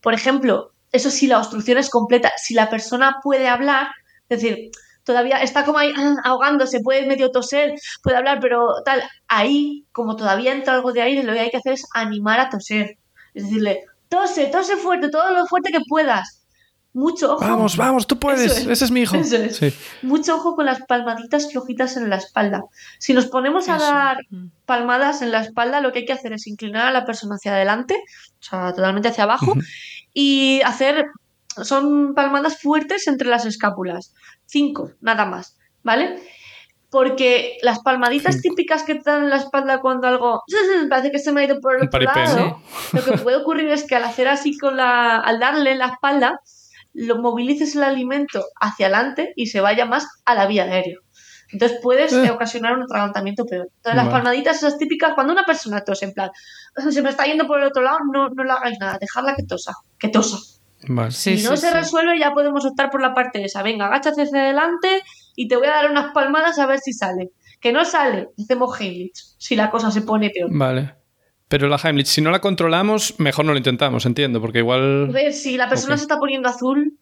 por 0.00 0.14
ejemplo, 0.14 0.71
eso 0.92 1.10
si 1.10 1.26
la 1.26 1.38
obstrucción 1.38 1.78
es 1.78 1.90
completa, 1.90 2.32
si 2.36 2.54
la 2.54 2.68
persona 2.70 3.18
puede 3.22 3.48
hablar, 3.48 3.88
es 4.28 4.40
decir, 4.42 4.70
todavía 5.04 5.38
está 5.38 5.64
como 5.64 5.78
ahí 5.78 5.92
ah, 5.96 6.16
ahogándose, 6.24 6.80
puede 6.80 7.06
medio 7.06 7.30
toser, 7.30 7.74
puede 8.02 8.16
hablar, 8.16 8.38
pero 8.40 8.66
tal, 8.84 9.02
ahí, 9.28 9.86
como 9.92 10.16
todavía 10.16 10.52
entra 10.52 10.74
algo 10.74 10.92
de 10.92 11.02
aire, 11.02 11.22
lo 11.22 11.32
que 11.32 11.40
hay 11.40 11.50
que 11.50 11.56
hacer 11.56 11.74
es 11.74 11.86
animar 11.94 12.40
a 12.40 12.50
toser. 12.50 12.98
Es 13.34 13.44
decirle, 13.44 13.84
tose, 14.08 14.46
tose 14.46 14.76
fuerte, 14.76 15.10
todo 15.10 15.30
lo 15.32 15.46
fuerte 15.46 15.72
que 15.72 15.80
puedas. 15.88 16.41
Mucho 16.94 17.34
ojo. 17.34 17.40
Vamos, 17.40 17.76
vamos, 17.76 18.06
tú 18.06 18.18
puedes. 18.18 18.66
Ese 18.66 18.84
es 18.84 18.90
mi 18.90 19.00
hijo. 19.00 19.16
Mucho 20.02 20.36
ojo 20.36 20.54
con 20.54 20.66
las 20.66 20.82
palmaditas 20.82 21.50
flojitas 21.50 21.96
en 21.96 22.10
la 22.10 22.16
espalda. 22.16 22.64
Si 22.98 23.14
nos 23.14 23.26
ponemos 23.26 23.68
a 23.70 23.78
dar 23.78 24.18
mm. 24.28 24.48
palmadas 24.66 25.22
en 25.22 25.32
la 25.32 25.40
espalda, 25.40 25.80
lo 25.80 25.92
que 25.92 26.00
hay 26.00 26.04
que 26.04 26.12
hacer 26.12 26.34
es 26.34 26.46
inclinar 26.46 26.86
a 26.86 26.92
la 26.92 27.06
persona 27.06 27.36
hacia 27.36 27.54
adelante, 27.54 27.94
o 27.94 28.42
sea, 28.42 28.74
totalmente 28.74 29.08
hacia 29.08 29.24
abajo, 29.24 29.54
y 30.12 30.60
hacer. 30.64 31.06
Son 31.62 32.14
palmadas 32.14 32.62
fuertes 32.62 33.06
entre 33.06 33.28
las 33.28 33.44
escápulas. 33.44 34.14
Cinco, 34.46 34.92
nada 35.00 35.26
más. 35.26 35.58
¿Vale? 35.82 36.18
porque 36.92 37.56
las 37.62 37.80
palmaditas 37.80 38.42
típicas 38.42 38.82
que 38.82 38.96
te 38.96 39.10
dan 39.10 39.24
en 39.24 39.30
la 39.30 39.36
espalda 39.36 39.80
cuando 39.80 40.06
algo 40.06 40.42
parece 40.90 41.10
que 41.10 41.18
se 41.18 41.32
me 41.32 41.40
ha 41.40 41.44
ido 41.44 41.58
por 41.58 41.76
el 41.76 41.86
otro 41.86 42.00
lado, 42.00 42.60
lo 42.92 43.02
que 43.02 43.12
puede 43.12 43.38
ocurrir 43.38 43.70
es 43.70 43.84
que 43.84 43.96
al 43.96 44.04
hacer 44.04 44.28
así 44.28 44.58
con 44.58 44.76
la, 44.76 45.16
al 45.16 45.40
darle 45.40 45.72
en 45.72 45.78
la 45.78 45.86
espalda, 45.86 46.38
lo 46.94 47.18
movilices 47.18 47.74
el 47.76 47.84
alimento 47.84 48.44
hacia 48.60 48.86
adelante 48.86 49.32
y 49.36 49.46
se 49.46 49.60
vaya 49.60 49.86
más 49.86 50.06
a 50.24 50.34
la 50.34 50.46
vía 50.46 50.64
aérea. 50.64 50.96
Entonces 51.52 51.78
puedes 51.82 52.12
eh. 52.12 52.30
ocasionar 52.30 52.74
un 52.74 52.82
atragantamiento 52.82 53.44
peor. 53.44 53.68
Entonces 53.76 54.02
las 54.02 54.08
palmaditas 54.08 54.56
esas 54.56 54.78
típicas, 54.78 55.12
cuando 55.14 55.32
una 55.32 55.44
persona 55.44 55.82
tose 55.82 56.06
en 56.06 56.12
plan, 56.12 56.30
se 56.90 57.02
me 57.02 57.10
está 57.10 57.26
yendo 57.26 57.46
por 57.46 57.60
el 57.60 57.66
otro 57.66 57.82
lado, 57.82 57.98
no, 58.10 58.30
no 58.30 58.44
le 58.44 58.50
hagáis 58.50 58.78
nada, 58.80 58.98
dejadla 58.98 59.36
que 59.36 59.44
tosa, 59.44 59.72
que 59.98 60.08
tosa. 60.08 60.38
si 61.10 61.42
no 61.42 61.56
se 61.56 61.70
resuelve 61.70 62.18
ya 62.18 62.32
podemos 62.32 62.64
optar 62.64 62.90
por 62.90 63.02
la 63.02 63.14
parte 63.14 63.44
esa. 63.44 63.62
Venga, 63.62 63.86
agáchate 63.86 64.22
hacia 64.22 64.40
adelante 64.40 65.02
y 65.36 65.48
te 65.48 65.56
voy 65.56 65.66
a 65.66 65.72
dar 65.72 65.90
unas 65.90 66.12
palmadas 66.12 66.58
a 66.58 66.66
ver 66.66 66.78
si 66.78 66.92
sale. 66.92 67.30
Que 67.60 67.72
no 67.72 67.84
sale, 67.84 68.30
hacemos 68.42 68.80
Heimlich, 68.80 69.36
si 69.38 69.54
la 69.54 69.70
cosa 69.70 69.90
se 69.90 70.02
pone 70.02 70.30
peor. 70.30 70.50
Vale. 70.52 71.01
Pero 71.52 71.68
la 71.68 71.76
Heimlich, 71.76 72.06
si 72.06 72.22
no 72.22 72.30
la 72.30 72.40
controlamos, 72.40 73.16
mejor 73.18 73.44
no 73.44 73.52
lo 73.52 73.58
intentamos, 73.58 74.06
entiendo, 74.06 74.40
porque 74.40 74.60
igual... 74.60 75.10
A 75.10 75.12
ver, 75.12 75.34
si 75.34 75.58
la 75.58 75.68
persona 75.68 75.98
se 75.98 76.04
está 76.04 76.18
poniendo 76.18 76.48
azul, 76.48 76.98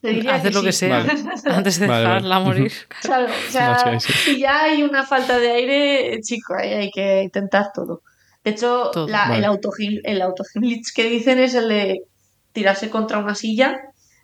te 0.00 0.10
diría 0.10 0.36
Hacer 0.36 0.54
lo 0.54 0.62
que 0.62 0.70
sea 0.70 1.04
antes 1.46 1.80
de 1.80 1.88
dejarla 1.88 2.38
morir. 2.38 2.70
Claro, 3.02 3.26
o 3.26 3.50
sea, 3.50 3.98
si 3.98 4.38
ya 4.38 4.62
hay 4.62 4.84
una 4.84 5.04
falta 5.04 5.40
de 5.40 5.50
aire, 5.50 6.20
chico, 6.22 6.54
ahí 6.54 6.72
hay 6.72 6.90
que 6.92 7.24
intentar 7.24 7.72
todo. 7.74 8.02
De 8.44 8.52
hecho, 8.52 8.92
el, 9.08 9.44
auto, 9.44 9.72
el 10.04 10.22
que 10.94 11.10
dicen 11.10 11.40
es 11.40 11.56
el 11.56 11.68
de 11.68 12.02
tirarse 12.52 12.88
contra 12.90 13.18
una 13.18 13.34
silla 13.34 13.80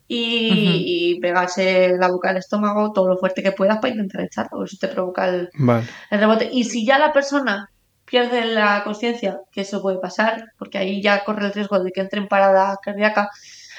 y, 0.07 1.19
pegarse 1.21 1.97
la 1.99 2.07
boca 2.07 2.31
al 2.31 2.37
estómago 2.37 2.93
todo 2.93 3.09
lo 3.09 3.17
fuerte 3.17 3.43
que 3.43 3.51
puedas 3.51 3.79
para 3.79 3.95
intentar 3.95 4.21
echarlo, 4.21 4.63
eso 4.63 4.77
te 4.81 4.87
provoca 4.87 5.27
el, 5.27 5.49
el 6.11 6.21
rebote. 6.21 6.49
Y 6.53 6.63
si 6.63 6.87
ya 6.87 7.01
la 7.01 7.13
persona 7.13 7.69
pierde 8.05 8.45
la 8.45 8.83
conciencia, 8.85 9.41
que 9.53 9.63
eso 9.63 9.83
puede 9.83 9.99
pasar, 9.99 10.53
porque 10.59 10.79
ahí 10.79 11.03
ya 11.03 11.25
corre 11.25 11.47
el 11.47 11.53
riesgo 11.53 11.83
de 11.83 11.91
que 11.93 12.01
entre 12.01 12.21
en 12.21 12.29
parada 12.29 12.79
cardíaca. 12.83 13.31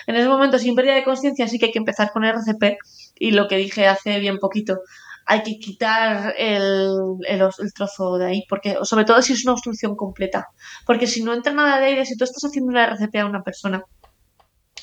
En 0.08 0.16
ese 0.16 0.28
momento, 0.28 0.60
sin 0.60 0.76
pérdida 0.76 0.96
de 0.96 1.04
conciencia, 1.04 1.48
sí 1.48 1.60
que 1.60 1.68
hay 1.68 1.72
que 1.72 1.80
empezar 1.80 2.12
con 2.12 2.24
RCP 2.24 2.78
y 3.16 3.32
lo 3.32 3.48
que 3.48 3.58
dije 3.58 3.88
hace 3.88 4.20
bien 4.20 4.38
poquito, 4.40 4.80
hay 5.26 5.42
que 5.42 5.58
quitar 5.58 6.36
el, 6.38 7.18
el, 7.28 7.74
trozo 7.74 8.18
de 8.18 8.26
ahí, 8.28 8.44
porque 8.48 8.78
sobre 8.84 9.06
todo 9.06 9.22
si 9.22 9.34
es 9.34 9.44
una 9.44 9.54
obstrucción 9.54 9.96
completa, 9.96 10.50
porque 10.86 11.08
si 11.08 11.24
no 11.24 11.34
entra 11.34 11.52
nada 11.54 11.80
de 11.80 11.88
aire, 11.88 12.06
si 12.06 12.16
tú 12.16 12.24
estás 12.24 12.44
haciendo 12.44 12.70
una 12.70 12.86
RCP 12.86 13.16
a 13.16 13.26
una 13.26 13.42
persona, 13.42 13.84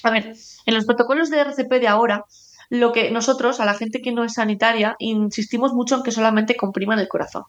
a 0.03 0.11
ver, 0.11 0.35
en 0.67 0.75
los 0.75 0.85
protocolos 0.85 1.31
de 1.31 1.41
RCP 1.41 1.71
de 1.75 1.87
ahora, 1.87 2.25
lo 2.71 2.93
que 2.93 3.11
nosotros, 3.11 3.61
a 3.61 3.65
la 3.65 3.75
gente 3.75 4.01
que 4.01 4.13
no 4.13 4.25
es 4.25 4.35
sanitaria, 4.35 4.97
insistimos 4.99 5.73
mucho 5.75 5.97
en 5.97 6.03
que 6.03 6.11
solamente 6.11 6.57
compriman 6.57 6.99
el 6.99 7.09
corazón. 7.09 7.45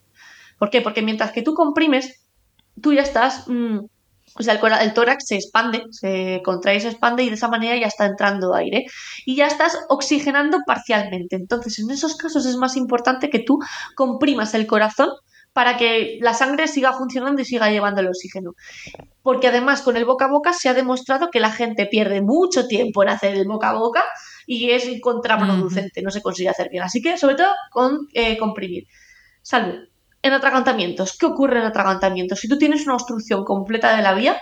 ¿Por 0.58 0.70
qué? 0.70 0.80
Porque 0.80 1.02
mientras 1.02 1.32
que 1.32 1.42
tú 1.42 1.54
comprimes, 1.54 2.24
tú 2.80 2.92
ya 2.92 3.02
estás. 3.02 3.48
Mm, 3.48 3.80
o 4.36 4.42
sea, 4.42 4.54
el, 4.54 4.94
tórax 4.94 5.26
se 5.28 5.36
expande, 5.36 5.84
se 5.90 6.40
contrae, 6.44 6.80
se 6.80 6.88
expande 6.88 7.22
y 7.22 7.28
de 7.28 7.34
esa 7.34 7.48
manera 7.48 7.76
ya 7.76 7.86
está 7.86 8.06
entrando 8.06 8.54
aire. 8.54 8.86
Y 9.24 9.36
ya 9.36 9.46
estás 9.46 9.78
oxigenando 9.88 10.58
parcialmente. 10.66 11.36
Entonces, 11.36 11.78
en 11.78 11.90
esos 11.90 12.16
casos 12.16 12.44
es 12.46 12.56
más 12.56 12.76
importante 12.76 13.30
que 13.30 13.38
tú 13.38 13.58
comprimas 13.94 14.54
el 14.54 14.66
corazón 14.66 15.10
para 15.52 15.76
que 15.76 16.18
la 16.20 16.34
sangre 16.34 16.66
siga 16.66 16.92
funcionando 16.94 17.40
y 17.40 17.44
siga 17.44 17.70
llevando 17.70 18.00
el 18.00 18.08
oxígeno. 18.08 18.54
Porque 19.22 19.46
además 19.48 19.82
con 19.82 19.96
el 19.96 20.04
boca 20.04 20.24
a 20.24 20.28
boca 20.28 20.52
se 20.52 20.68
ha 20.68 20.74
demostrado 20.74 21.30
que 21.30 21.38
la 21.38 21.52
gente 21.52 21.86
pierde 21.86 22.20
mucho 22.20 22.66
tiempo 22.66 23.04
en 23.04 23.10
hacer 23.10 23.36
el 23.36 23.46
boca 23.46 23.70
a 23.70 23.74
boca 23.74 24.02
y 24.46 24.70
es 24.70 24.84
contraproducente, 25.00 26.02
no 26.02 26.10
se 26.10 26.22
consigue 26.22 26.48
hacer 26.48 26.70
bien. 26.70 26.82
Así 26.82 27.00
que 27.00 27.16
sobre 27.18 27.36
todo 27.36 27.52
con 27.70 28.08
eh, 28.14 28.36
comprimir. 28.36 28.84
Salud 29.42 29.93
en 30.24 30.32
atragantamientos. 30.32 31.16
¿Qué 31.18 31.26
ocurre 31.26 31.60
en 31.60 31.66
atragantamientos? 31.66 32.40
Si 32.40 32.48
tú 32.48 32.56
tienes 32.56 32.86
una 32.86 32.94
obstrucción 32.94 33.44
completa 33.44 33.94
de 33.94 34.02
la 34.02 34.14
vía, 34.14 34.40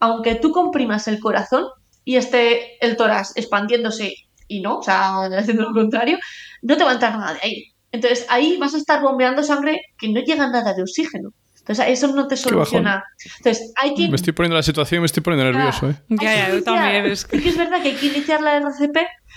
aunque 0.00 0.34
tú 0.34 0.50
comprimas 0.50 1.06
el 1.06 1.20
corazón 1.20 1.66
y 2.04 2.16
esté 2.16 2.84
el 2.84 2.96
tórax 2.96 3.36
expandiéndose 3.36 4.12
y 4.48 4.60
no, 4.60 4.78
o 4.78 4.82
sea, 4.82 5.22
haciendo 5.38 5.70
lo 5.70 5.72
contrario, 5.72 6.18
no 6.62 6.76
te 6.76 6.82
va 6.82 6.90
a 6.90 6.94
entrar 6.94 7.16
nada 7.16 7.34
de 7.34 7.40
aire. 7.44 7.62
Entonces 7.92 8.26
ahí 8.28 8.56
vas 8.58 8.74
a 8.74 8.78
estar 8.78 9.02
bombeando 9.02 9.44
sangre 9.44 9.80
que 9.96 10.08
no 10.08 10.20
llega 10.20 10.48
nada 10.48 10.74
de 10.74 10.82
oxígeno. 10.82 11.32
Entonces 11.60 11.86
eso 11.88 12.08
no 12.08 12.26
te 12.26 12.36
soluciona. 12.36 13.04
Entonces 13.38 13.72
hay 13.80 13.94
que... 13.94 14.08
Me 14.08 14.16
estoy 14.16 14.32
poniendo 14.32 14.56
la 14.56 14.64
situación, 14.64 15.02
me 15.02 15.06
estoy 15.06 15.22
poniendo 15.22 15.52
nervioso. 15.52 15.90
¿eh? 15.90 15.94
Ya, 16.08 16.34
ya, 16.34 16.50
yo 16.50 16.62
también. 16.64 17.06
Es 17.06 17.24
que... 17.24 17.36
es 17.36 17.56
verdad 17.56 17.80
que 17.80 17.90
hay 17.90 17.94
que 17.94 18.06
iniciar 18.06 18.40
la 18.40 18.56
RCP, 18.56 18.96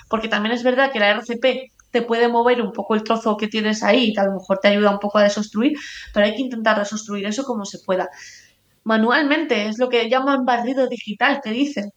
porque 0.10 0.28
también 0.28 0.56
es 0.56 0.64
verdad 0.64 0.92
que 0.92 1.00
la 1.00 1.12
RCP 1.12 1.72
te 1.94 2.02
puede 2.02 2.28
mover 2.28 2.60
un 2.62 2.74
poco 2.74 2.96
el 2.96 3.04
trozo 3.04 3.38
que 3.38 3.48
tienes 3.48 3.84
ahí, 3.84 4.14
a 4.18 4.26
lo 4.26 4.34
mejor 4.34 4.58
te 4.58 4.68
ayuda 4.68 4.90
un 4.90 5.00
poco 5.00 5.20
a 5.20 5.24
desostruir, 5.24 5.78
pero 6.12 6.26
hay 6.26 6.36
que 6.36 6.42
intentar 6.42 6.78
desostruir 6.78 7.26
eso 7.28 7.44
como 7.44 7.66
se 7.66 7.78
pueda. 7.86 8.10
Manualmente, 8.84 9.68
es 9.68 9.78
lo 9.78 9.90
que 9.90 10.10
llaman 10.10 10.44
barrido 10.44 10.88
digital, 10.88 11.40
te 11.42 11.52
dicen. 11.52 11.92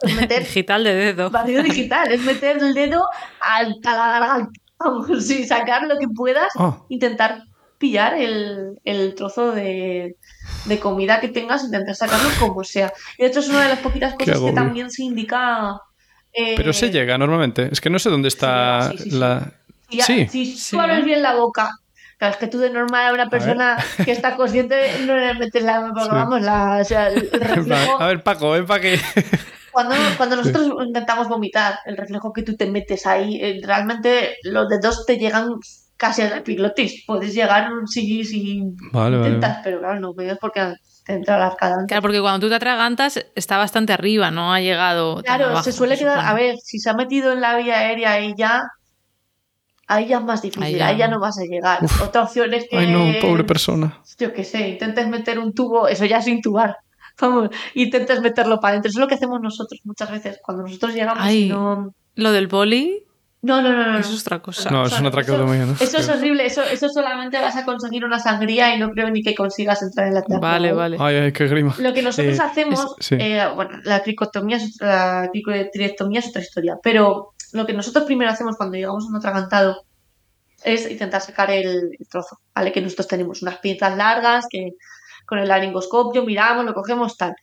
digital 0.40 0.82
de 0.82 0.94
dedo. 0.94 1.30
Barrido 1.30 1.62
digital, 1.72 2.10
es 2.10 2.22
meter 2.22 2.56
el 2.56 2.72
dedo 2.72 3.04
al, 3.40 3.76
a 3.84 3.92
la 3.92 4.18
garganta. 4.18 4.60
Vamos, 4.78 5.08
sacar 5.46 5.86
lo 5.86 5.98
que 5.98 6.08
puedas, 6.08 6.48
ah. 6.58 6.82
intentar 6.88 7.42
pillar 7.76 8.14
el, 8.14 9.14
trozo 9.14 9.52
de, 9.52 10.16
comida 10.80 11.20
que 11.20 11.28
tengas, 11.28 11.64
intentar 11.64 11.94
sacarlo 11.94 12.30
como 12.40 12.64
sea. 12.64 12.94
Y 13.18 13.24
de 13.24 13.28
hecho 13.28 13.40
es 13.40 13.48
una 13.50 13.64
de 13.64 13.68
las 13.68 13.80
poquitas 13.80 14.14
cosas 14.14 14.40
que 14.40 14.52
también 14.52 14.90
se 14.90 15.04
indica 15.04 15.82
pero 16.56 16.72
se 16.72 16.90
llega 16.90 17.18
normalmente. 17.18 17.68
Es 17.70 17.80
que 17.80 17.90
no 17.90 17.98
sé 17.98 18.10
dónde 18.10 18.28
está 18.28 18.92
la. 19.06 19.52
sí. 19.88 20.26
Si 20.28 20.70
tú 20.70 20.80
abres 20.80 21.04
bien 21.04 21.22
la 21.22 21.34
boca, 21.34 21.70
Claro, 22.18 22.32
es 22.32 22.38
que 22.38 22.46
tú 22.46 22.58
de 22.58 22.70
normal 22.70 23.08
a 23.08 23.12
una 23.12 23.28
persona 23.28 23.76
que 24.02 24.10
está 24.10 24.36
consciente 24.36 25.00
no 25.04 25.16
le 25.16 25.34
metes 25.34 25.62
la, 25.62 25.80
vamos, 26.10 26.40
la, 26.40 26.78
o 26.80 26.84
sea, 26.84 27.08
el 27.08 27.30
reflejo... 27.32 28.00
A 28.00 28.06
ver, 28.06 28.22
Paco, 28.22 28.50
ven 28.52 28.66
para 28.66 28.80
que... 28.80 28.98
Cuando, 29.70 29.94
cuando 30.16 30.36
nosotros 30.36 30.72
intentamos 30.86 31.28
vomitar, 31.28 31.80
el 31.84 31.98
reflejo 31.98 32.32
que 32.32 32.40
tú 32.40 32.56
te 32.56 32.64
metes 32.64 33.06
ahí, 33.06 33.38
eh, 33.42 33.60
realmente 33.62 34.36
los 34.42 34.70
dedos 34.70 35.04
te 35.04 35.18
llegan 35.18 35.50
casi 35.98 36.22
a 36.22 36.30
la 36.30 36.36
epiglotis. 36.38 37.04
Puedes 37.06 37.34
llegar 37.34 37.68
si, 37.84 38.24
si 38.24 38.56
intentas, 38.56 39.58
pero 39.62 39.80
claro, 39.80 40.00
no 40.00 40.14
es 40.18 40.38
porque 40.38 40.76
arcada. 41.08 41.86
Claro, 41.86 42.02
porque 42.02 42.20
cuando 42.20 42.40
tú 42.40 42.48
te 42.48 42.56
atragantas 42.56 43.24
está 43.34 43.56
bastante 43.56 43.92
arriba, 43.92 44.30
no 44.30 44.52
ha 44.52 44.60
llegado. 44.60 45.22
Claro, 45.22 45.62
se 45.62 45.72
suele 45.72 45.96
quedar. 45.96 46.18
A 46.18 46.34
ver, 46.34 46.56
si 46.62 46.78
se 46.78 46.90
ha 46.90 46.94
metido 46.94 47.32
en 47.32 47.40
la 47.40 47.56
vía 47.56 47.78
aérea 47.78 48.12
ahí 48.12 48.34
ya. 48.36 48.64
Ahí 49.88 50.08
ya 50.08 50.18
es 50.18 50.24
más 50.24 50.42
difícil, 50.42 50.82
ahí 50.82 50.96
ya, 50.96 51.06
no 51.06 51.20
vas 51.20 51.38
a 51.38 51.44
llegar. 51.44 51.78
Otra 52.02 52.22
opción 52.22 52.52
es 52.54 52.68
que. 52.68 52.76
Ay, 52.76 52.88
no, 52.88 53.20
pobre 53.20 53.44
persona. 53.44 54.02
Yo 54.18 54.32
qué 54.32 54.42
sé, 54.42 54.70
intentes 54.70 55.06
meter 55.08 55.38
un 55.38 55.54
tubo, 55.54 55.86
eso 55.86 56.04
ya 56.04 56.20
sin 56.20 56.42
tubar. 56.42 56.76
Vamos, 57.20 57.50
intentes 57.74 58.20
meterlo 58.20 58.58
para 58.60 58.72
adentro. 58.72 58.88
Eso 58.88 58.98
es 58.98 59.00
lo 59.00 59.08
que 59.08 59.14
hacemos 59.14 59.40
nosotros 59.40 59.80
muchas 59.84 60.10
veces. 60.10 60.40
Cuando 60.42 60.64
nosotros 60.64 60.92
llegamos 60.92 61.30
y 61.30 61.48
no. 61.48 61.94
Lo 62.16 62.32
del 62.32 62.48
boli, 62.48 63.05
no, 63.46 63.62
no, 63.62 63.72
no, 63.72 63.92
no. 63.92 63.98
Eso 63.98 64.12
es 64.12 64.22
otra 64.22 64.40
cosa. 64.40 64.68
No, 64.70 64.84
es 64.84 64.98
una 64.98 65.10
traqueotomía, 65.10 65.66
¿no? 65.66 65.72
Eso 65.78 65.98
es 65.98 66.08
horrible. 66.08 66.44
Eso, 66.44 66.62
eso 66.62 66.88
solamente 66.88 67.38
vas 67.38 67.56
a 67.56 67.64
conseguir 67.64 68.04
una 68.04 68.18
sangría 68.18 68.74
y 68.74 68.78
no 68.78 68.90
creo 68.90 69.08
ni 69.10 69.22
que 69.22 69.34
consigas 69.36 69.82
entrar 69.82 70.08
en 70.08 70.14
la 70.14 70.22
trampa. 70.22 70.50
Vale, 70.50 70.72
vale. 70.72 70.96
Ay, 70.98 71.16
ay, 71.16 71.32
qué 71.32 71.46
grima. 71.46 71.74
Lo 71.78 71.94
que 71.94 72.02
nosotros 72.02 72.36
eh, 72.36 72.42
hacemos, 72.42 72.96
eh, 73.12 73.46
bueno, 73.54 73.78
la 73.84 74.02
cricotomía 74.02 74.56
es 74.56 74.74
otra, 74.74 75.22
la 75.22 75.30
es 75.32 76.28
otra 76.28 76.42
historia, 76.42 76.78
pero 76.82 77.34
lo 77.52 77.66
que 77.66 77.72
nosotros 77.72 78.04
primero 78.04 78.30
hacemos 78.30 78.56
cuando 78.56 78.76
llegamos 78.76 79.04
a 79.04 79.08
un 79.08 79.16
atragantado 79.16 79.84
es 80.64 80.90
intentar 80.90 81.20
sacar 81.20 81.50
el, 81.50 81.96
trozo, 82.10 82.40
¿vale? 82.52 82.72
Que 82.72 82.80
nosotros 82.80 83.06
tenemos 83.06 83.42
unas 83.42 83.58
pinzas 83.58 83.96
largas 83.96 84.46
que 84.50 84.72
con 85.24 85.38
el 85.38 85.48
laringoscopio 85.48 86.24
miramos, 86.24 86.64
lo 86.64 86.74
cogemos, 86.74 87.16
tal. 87.16 87.34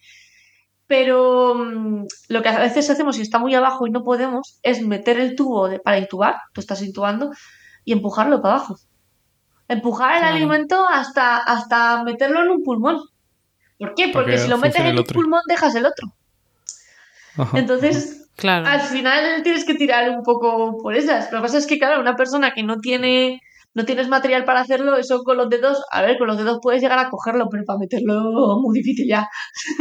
Pero 0.94 1.56
mm, 1.56 2.06
lo 2.28 2.44
que 2.44 2.50
a 2.50 2.60
veces 2.60 2.88
hacemos 2.88 3.16
si 3.16 3.24
está 3.24 3.40
muy 3.40 3.56
abajo 3.56 3.88
y 3.88 3.90
no 3.90 4.04
podemos 4.04 4.60
es 4.62 4.86
meter 4.86 5.20
el 5.20 5.36
tubo 5.36 5.68
para 5.84 5.98
intubar, 5.98 6.36
tú 6.54 6.62
estás 6.62 6.84
intubando, 6.84 7.32
y 7.84 7.94
empujarlo 7.94 8.44
para 8.44 8.58
abajo. 8.58 8.78
Empujar 9.68 10.18
el 10.18 10.24
alimento 10.24 10.86
hasta, 10.88 11.38
hasta 11.38 12.04
meterlo 12.04 12.44
en 12.44 12.50
un 12.50 12.64
pulmón. 12.64 13.02
¿Por 13.80 13.96
qué? 13.96 14.10
Porque 14.10 14.38
si 14.38 14.48
lo 14.48 14.60
metes 14.60 14.82
en 14.82 14.96
un 14.96 15.04
pulmón 15.04 15.42
dejas 15.48 15.74
el 15.74 15.88
otro. 15.88 16.14
Entonces, 17.56 18.30
claro. 18.36 18.68
al 18.68 18.82
final 18.82 19.42
tienes 19.42 19.66
que 19.66 19.74
tirar 19.74 20.12
un 20.12 20.22
poco 20.22 20.78
por 20.78 20.94
esas. 20.96 21.32
Lo 21.32 21.40
que 21.40 21.42
pasa 21.42 21.58
es 21.58 21.66
que, 21.66 21.80
claro, 21.80 22.02
una 22.02 22.16
persona 22.16 22.54
que 22.54 22.62
no 22.62 22.82
tiene 22.82 23.42
no 23.74 23.86
tienes 23.86 24.08
material 24.08 24.46
para 24.46 24.62
hacerlo, 24.62 24.98
eso 24.98 25.24
con 25.24 25.38
los 25.38 25.50
dedos, 25.50 25.84
a 25.92 26.02
ver, 26.02 26.18
con 26.18 26.28
los 26.28 26.38
dedos 26.38 26.60
puedes 26.62 26.82
llegar 26.82 27.00
a 27.00 27.10
cogerlo, 27.10 27.48
pero 27.50 27.64
para 27.66 27.80
meterlo 27.80 28.60
muy 28.62 28.80
difícil 28.80 29.08
ya. 29.08 29.30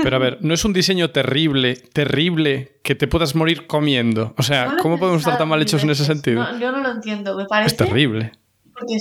Pero 0.02 0.16
a 0.16 0.18
ver, 0.18 0.38
no 0.40 0.54
es 0.54 0.64
un 0.64 0.72
diseño 0.72 1.10
terrible, 1.10 1.76
terrible 1.76 2.80
que 2.82 2.94
te 2.94 3.06
puedas 3.06 3.34
morir 3.34 3.66
comiendo. 3.66 4.34
O 4.38 4.42
sea, 4.42 4.76
¿cómo 4.80 4.98
podemos 4.98 5.20
estar 5.22 5.38
tan 5.38 5.48
mal 5.48 5.62
hechos 5.62 5.82
en 5.82 5.90
ese 5.90 6.04
sentido? 6.04 6.44
yo 6.58 6.72
no 6.72 6.80
lo 6.80 6.90
entiendo, 6.90 7.36
me 7.36 7.46
parece. 7.46 7.68
Es 7.68 7.76
terrible 7.76 8.32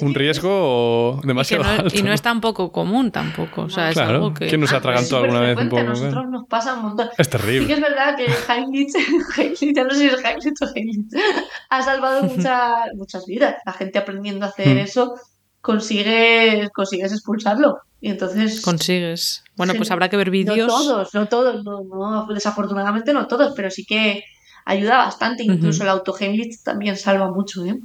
un 0.01 0.13
riesgo 0.13 1.19
demasiado 1.23 1.63
y 1.63 1.67
alto. 1.67 1.97
Y 1.97 2.03
no 2.03 2.13
es 2.13 2.21
tan 2.21 2.41
poco 2.41 2.71
común 2.71 3.11
tampoco. 3.11 3.63
O 3.63 3.69
sea, 3.69 3.89
es 3.89 3.95
claro. 3.95 4.15
algo 4.15 4.33
que... 4.33 4.47
¿Quién 4.47 4.61
nos 4.61 4.73
ha 4.73 4.77
atragantado 4.77 5.23
alguna 5.23 5.41
vez 5.41 5.57
un 5.57 5.69
poco? 5.69 5.81
A 5.81 5.83
nosotros 5.85 6.29
nos 6.29 6.47
pasa 6.47 6.73
un 6.75 6.83
montón. 6.83 7.09
Es 7.17 7.29
terrible. 7.29 7.61
Sí 7.61 7.67
que 7.67 7.73
es 7.73 7.81
verdad 7.81 8.15
que 8.15 8.25
Heinrich, 8.25 8.93
ya 9.75 9.83
no 9.83 9.91
sé 9.91 9.97
si 9.97 10.05
es 10.07 10.23
Heinrich 10.23 10.61
o 10.61 10.67
Heinrich, 10.75 11.07
ha 11.69 11.81
salvado 11.81 12.23
muchas 12.35 12.93
muchas 12.95 13.25
vidas. 13.25 13.55
La 13.65 13.73
gente 13.73 13.99
aprendiendo 13.99 14.45
a 14.45 14.49
hacer 14.49 14.75
hmm. 14.75 14.79
eso 14.79 15.15
consigues, 15.61 16.69
consigues 16.71 17.13
expulsarlo. 17.13 17.79
Y 18.01 18.09
entonces... 18.09 18.61
Consigues. 18.61 19.43
Bueno, 19.55 19.73
pues 19.75 19.91
habrá 19.91 20.09
que 20.09 20.17
ver 20.17 20.31
vídeos. 20.31 20.67
No 20.67 20.67
todos, 20.67 21.13
no 21.13 21.27
todos, 21.27 21.63
no, 21.63 21.83
no, 21.83 22.25
desafortunadamente 22.33 23.13
no 23.13 23.27
todos, 23.27 23.53
pero 23.55 23.69
sí 23.69 23.85
que 23.85 24.23
ayuda 24.65 24.97
bastante. 24.97 25.43
Incluso 25.43 25.83
el 25.83 25.89
auto 25.89 26.15
también 26.63 26.97
salva 26.97 27.31
mucho. 27.31 27.65
¿eh? 27.65 27.79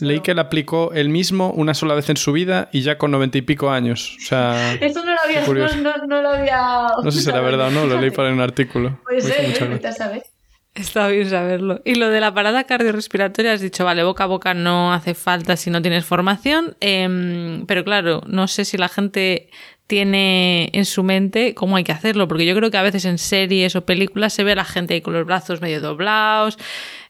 Leí 0.00 0.20
que 0.20 0.34
le 0.34 0.40
aplicó 0.40 0.92
él 0.92 1.08
mismo 1.08 1.50
una 1.50 1.74
sola 1.74 1.94
vez 1.94 2.08
en 2.10 2.16
su 2.16 2.32
vida 2.32 2.68
y 2.72 2.82
ya 2.82 2.98
con 2.98 3.10
noventa 3.10 3.38
y 3.38 3.42
pico 3.42 3.70
años. 3.70 4.16
O 4.18 4.26
sea, 4.26 4.74
Eso 4.80 5.04
no 5.04 5.12
lo 5.12 5.20
había. 5.20 5.46
No, 5.76 6.06
no, 6.06 6.22
lo 6.22 6.28
había... 6.30 6.86
no 7.02 7.10
sé 7.10 7.22
si 7.22 7.30
era 7.30 7.40
verdad 7.40 7.68
o 7.68 7.70
no, 7.70 7.86
lo 7.86 8.00
leí 8.00 8.10
para 8.10 8.32
un 8.32 8.40
artículo. 8.40 9.00
Puede 9.04 9.20
ser, 9.22 9.44
¿eh? 9.44 10.22
Está 10.74 11.08
bien 11.08 11.28
saberlo. 11.28 11.80
Y 11.84 11.96
lo 11.96 12.08
de 12.08 12.20
la 12.20 12.32
parada 12.32 12.62
cardiorrespiratoria, 12.64 13.52
has 13.52 13.60
dicho, 13.60 13.84
vale, 13.84 14.04
boca 14.04 14.24
a 14.24 14.26
boca 14.28 14.54
no 14.54 14.92
hace 14.92 15.14
falta 15.14 15.56
si 15.56 15.70
no 15.70 15.82
tienes 15.82 16.04
formación, 16.04 16.76
em, 16.78 17.66
pero 17.66 17.82
claro, 17.82 18.22
no 18.26 18.46
sé 18.46 18.64
si 18.64 18.76
la 18.76 18.88
gente 18.88 19.50
tiene 19.88 20.70
en 20.72 20.84
su 20.84 21.02
mente 21.02 21.54
cómo 21.54 21.76
hay 21.76 21.82
que 21.82 21.92
hacerlo, 21.92 22.28
porque 22.28 22.46
yo 22.46 22.54
creo 22.54 22.70
que 22.70 22.76
a 22.76 22.82
veces 22.82 23.04
en 23.04 23.18
series 23.18 23.74
o 23.74 23.84
películas 23.84 24.32
se 24.32 24.44
ve 24.44 24.52
a 24.52 24.56
la 24.56 24.64
gente 24.64 24.94
ahí 24.94 25.00
con 25.00 25.14
los 25.14 25.26
brazos 25.26 25.60
medio 25.60 25.80
doblados, 25.80 26.58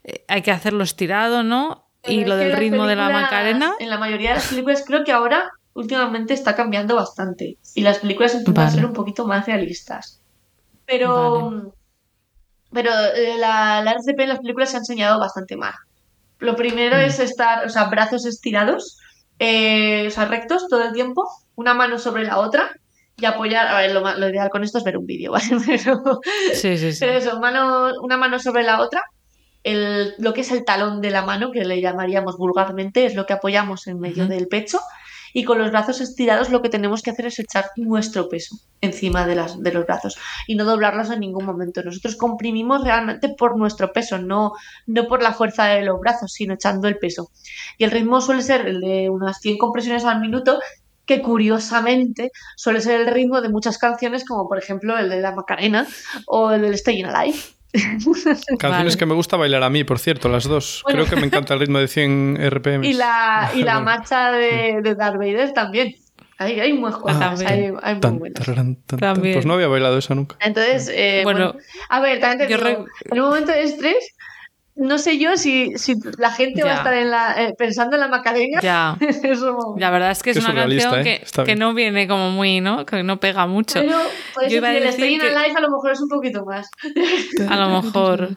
eh, 0.05 0.25
hay 0.29 0.41
que 0.41 0.51
hacerlo 0.51 0.83
estirado, 0.85 1.43
¿no? 1.43 1.85
y 2.07 2.25
lo 2.25 2.37
del 2.37 2.57
ritmo 2.57 2.87
de 2.87 2.97
la 2.97 3.11
Macarena. 3.11 3.75
En 3.79 3.91
la 3.91 3.99
mayoría 3.99 4.31
de 4.31 4.37
las 4.37 4.49
películas 4.49 4.85
creo 4.87 5.05
que 5.05 5.13
ahora 5.13 5.51
últimamente 5.75 6.35
está 6.35 6.55
cambiando 6.55 6.97
bastante 6.97 7.59
y 7.75 7.83
las 7.83 7.99
películas 7.99 8.35
empiezan 8.35 8.67
a 8.67 8.71
ser 8.71 8.87
un 8.87 8.93
poquito 8.93 9.27
más 9.27 9.47
realistas. 9.47 10.21
Pero, 10.87 11.75
pero 12.73 12.91
eh, 13.15 13.37
la, 13.39 13.83
la 13.83 13.93
RCP 13.93 14.21
en 14.21 14.29
las 14.29 14.39
películas 14.39 14.71
se 14.71 14.77
ha 14.77 14.81
enseñado 14.81 15.21
bastante 15.21 15.57
más. 15.57 15.75
Lo 16.39 16.57
primero 16.57 16.97
mm. 16.97 17.01
es 17.01 17.19
estar, 17.19 17.67
o 17.67 17.69
sea, 17.69 17.85
brazos 17.85 18.25
estirados, 18.25 18.99
eh, 19.39 20.07
o 20.07 20.11
sea, 20.11 20.25
rectos 20.27 20.69
todo 20.69 20.85
el 20.85 20.93
tiempo 20.93 21.29
una 21.55 21.75
mano 21.75 21.99
sobre 21.99 22.25
la 22.25 22.39
otra 22.39 22.71
y 23.17 23.25
apoyar. 23.25 23.67
A 23.67 23.79
ver, 23.79 23.93
lo, 23.93 24.29
ideal 24.29 24.51
con 24.51 24.65
esto 24.65 24.79
es 24.79 24.85
ver 24.85 24.97
un 24.97 25.07
vídeo, 25.07 25.33
¿vale? 25.33 25.49
Pero, 25.67 26.21
sí, 26.55 26.79
sí, 26.79 26.93
sí. 26.93 26.99
pero 27.01 27.13
eso, 27.13 27.41
mano, 27.41 27.91
una 28.03 28.17
mano 28.17 28.39
sobre 28.39 28.63
la 28.63 28.81
otra. 28.81 29.03
El, 29.65 30.15
lo 30.19 30.33
que 30.33 30.43
es 30.43 30.53
el 30.53 30.65
talón 30.65 31.01
de 31.01 31.11
la 31.11 31.23
mano, 31.23 31.51
que 31.51 31.65
le 31.65 31.81
llamaríamos 31.81 32.39
vulgarmente, 32.39 33.05
es 33.07 33.15
lo 33.17 33.27
que 33.27 33.33
apoyamos 33.33 33.87
en 33.89 33.99
medio 33.99 34.27
del 34.29 34.47
pecho 34.47 34.81
y 35.39 35.45
con 35.45 35.59
los 35.59 35.71
brazos 35.71 36.01
estirados 36.01 36.51
lo 36.51 36.63
que 36.63 36.69
tenemos 36.69 37.01
que 37.01 37.11
hacer 37.11 37.27
es 37.27 37.39
echar 37.39 37.67
nuestro 37.77 38.29
peso 38.29 38.57
encima 38.81 39.25
de, 39.25 39.37
las, 39.37 39.63
de 39.63 39.73
los 39.73 39.87
brazos 39.87 40.19
y 40.49 40.57
no 40.57 40.65
doblarlos 40.65 41.13
en 41.13 41.21
ningún 41.21 41.45
momento. 41.45 41.81
Nosotros 41.81 42.17
comprimimos 42.17 42.83
realmente 42.83 43.29
por 43.29 43.57
nuestro 43.57 43.93
peso, 43.93 44.19
no, 44.19 44.55
no 44.89 45.07
por 45.07 45.23
la 45.23 45.33
fuerza 45.33 45.67
de 45.67 45.83
los 45.83 46.01
brazos, 46.01 46.33
sino 46.33 46.55
echando 46.55 46.89
el 46.89 46.99
peso. 46.99 47.31
Y 47.77 47.85
el 47.85 47.93
ritmo 47.93 48.21
suele 48.21 48.43
ser 48.43 48.67
el 48.67 48.81
de 48.81 49.11
unas 49.11 49.39
100 49.39 49.59
compresiones 49.59 50.05
al 50.05 50.21
minuto 50.21 50.59
que 51.07 51.23
curiosamente 51.23 52.33
suele 52.57 52.81
ser 52.81 53.03
el 53.03 53.07
ritmo 53.07 53.41
de 53.41 53.49
muchas 53.49 53.79
canciones, 53.79 54.25
como 54.25 54.49
por 54.49 54.59
ejemplo 54.59 54.99
el 54.99 55.09
de 55.09 55.21
la 55.21 55.37
Macarena 55.37 55.87
o 56.27 56.51
el 56.51 56.63
del 56.63 56.77
Staying 56.77 57.07
Alive. 57.07 57.39
Canciones 58.59 58.97
que 58.97 59.07
me 59.07 59.15
gusta 59.15 59.37
bailar 59.37 59.63
a 59.63 59.71
mí, 59.71 59.85
por 59.85 59.99
cierto, 59.99 60.29
las 60.29 60.45
dos. 60.45 60.83
Creo 60.87 61.07
que 61.07 61.17
me 61.17 61.27
encanta 61.27 61.55
el 61.55 61.61
ritmo 61.61 61.79
de 61.79 61.89
100 61.89 62.39
RPM. 62.51 62.85
Y 62.85 62.95
la, 62.95 63.51
y 63.55 63.63
la 63.63 63.81
marcha 63.83 64.33
de, 64.33 64.81
de 64.83 64.95
Darth 64.95 65.17
Vader 65.17 65.53
también. 65.53 65.95
Hay, 66.39 66.61
hay 66.61 66.73
muy 66.73 66.93
buenas, 66.93 67.41
hay, 67.41 67.73
hay 67.83 67.95
muy 67.97 68.19
buenas. 68.19 68.49
Pues 68.97 69.45
no 69.45 69.55
había 69.55 69.67
bailado 69.67 69.99
esa 69.99 70.15
nunca. 70.15 70.37
Entonces, 70.41 70.91
eh, 70.95 71.23
bueno, 71.25 71.55
a 71.89 72.01
ver, 72.01 72.21
también 72.21 72.49
te 72.49 72.57
digo, 72.57 72.87
en 73.11 73.21
un 73.21 73.29
momento 73.29 73.51
de 73.51 73.65
estrés 73.65 74.15
no 74.79 74.99
sé 74.99 75.19
yo 75.19 75.37
si, 75.37 75.73
si 75.77 75.97
la 76.17 76.31
gente 76.31 76.63
va 76.63 76.73
a 76.73 76.77
estar 76.77 76.95
en 76.95 77.11
la, 77.11 77.35
eh, 77.43 77.55
pensando 77.59 77.97
en 77.97 78.01
la 78.01 78.09
Macarena. 78.09 78.61
Ya. 78.61 78.97
La 79.77 79.91
verdad 79.91 80.13
es 80.13 80.23
que 80.23 80.31
es 80.31 80.37
una 80.37 80.55
canción 80.55 81.01
¿eh? 81.01 81.23
que, 81.35 81.45
que, 81.45 81.57
no 81.57 81.75
viene 81.75 82.07
como 82.07 82.31
muy, 82.31 82.61
¿no? 82.61 82.87
Que 82.87 83.03
no 83.03 83.19
pega 83.19 83.47
mucho. 83.47 83.81
Pero 83.81 83.99
puede 84.35 84.51
ser 84.51 84.63
que 84.63 84.79
el 84.79 84.87
Stay 84.89 85.15
in 85.15 85.21
Life 85.21 85.57
a 85.57 85.61
lo 85.61 85.71
mejor 85.71 85.93
es 85.93 86.01
un 86.01 86.09
poquito 86.09 86.45
más. 86.45 86.71
A 87.49 87.57
lo 87.57 87.83
mejor. 87.83 88.31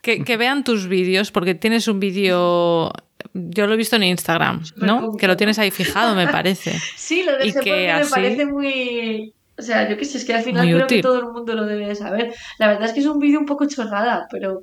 Que, 0.00 0.22
que 0.22 0.36
vean 0.36 0.64
tus 0.64 0.86
vídeos, 0.86 1.32
porque 1.32 1.54
tienes 1.54 1.88
un 1.88 1.98
vídeo 2.00 2.92
yo 3.34 3.66
lo 3.66 3.74
he 3.74 3.76
visto 3.76 3.96
en 3.96 4.04
Instagram, 4.04 4.62
¿no? 4.76 5.12
Que 5.16 5.26
lo 5.26 5.36
tienes 5.36 5.58
ahí 5.58 5.70
fijado, 5.70 6.14
me 6.14 6.28
parece. 6.28 6.78
Sí, 6.96 7.22
lo 7.22 7.36
de 7.36 7.52
que 7.52 7.92
me 7.92 8.06
parece 8.06 8.46
muy... 8.46 9.34
O 9.56 9.62
sea, 9.62 9.88
yo 9.88 9.96
qué 9.96 10.04
sé, 10.04 10.18
es 10.18 10.24
que 10.24 10.34
al 10.34 10.42
final 10.42 10.68
creo 10.68 10.86
que 10.86 11.02
todo 11.02 11.18
el 11.18 11.26
mundo 11.32 11.54
lo 11.54 11.66
debe 11.66 11.94
saber. 11.94 12.32
La 12.58 12.68
verdad 12.68 12.84
es 12.84 12.92
que 12.92 13.00
es 13.00 13.06
un 13.06 13.18
vídeo 13.18 13.40
un 13.40 13.46
poco 13.46 13.66
chorrada, 13.66 14.28
pero 14.30 14.62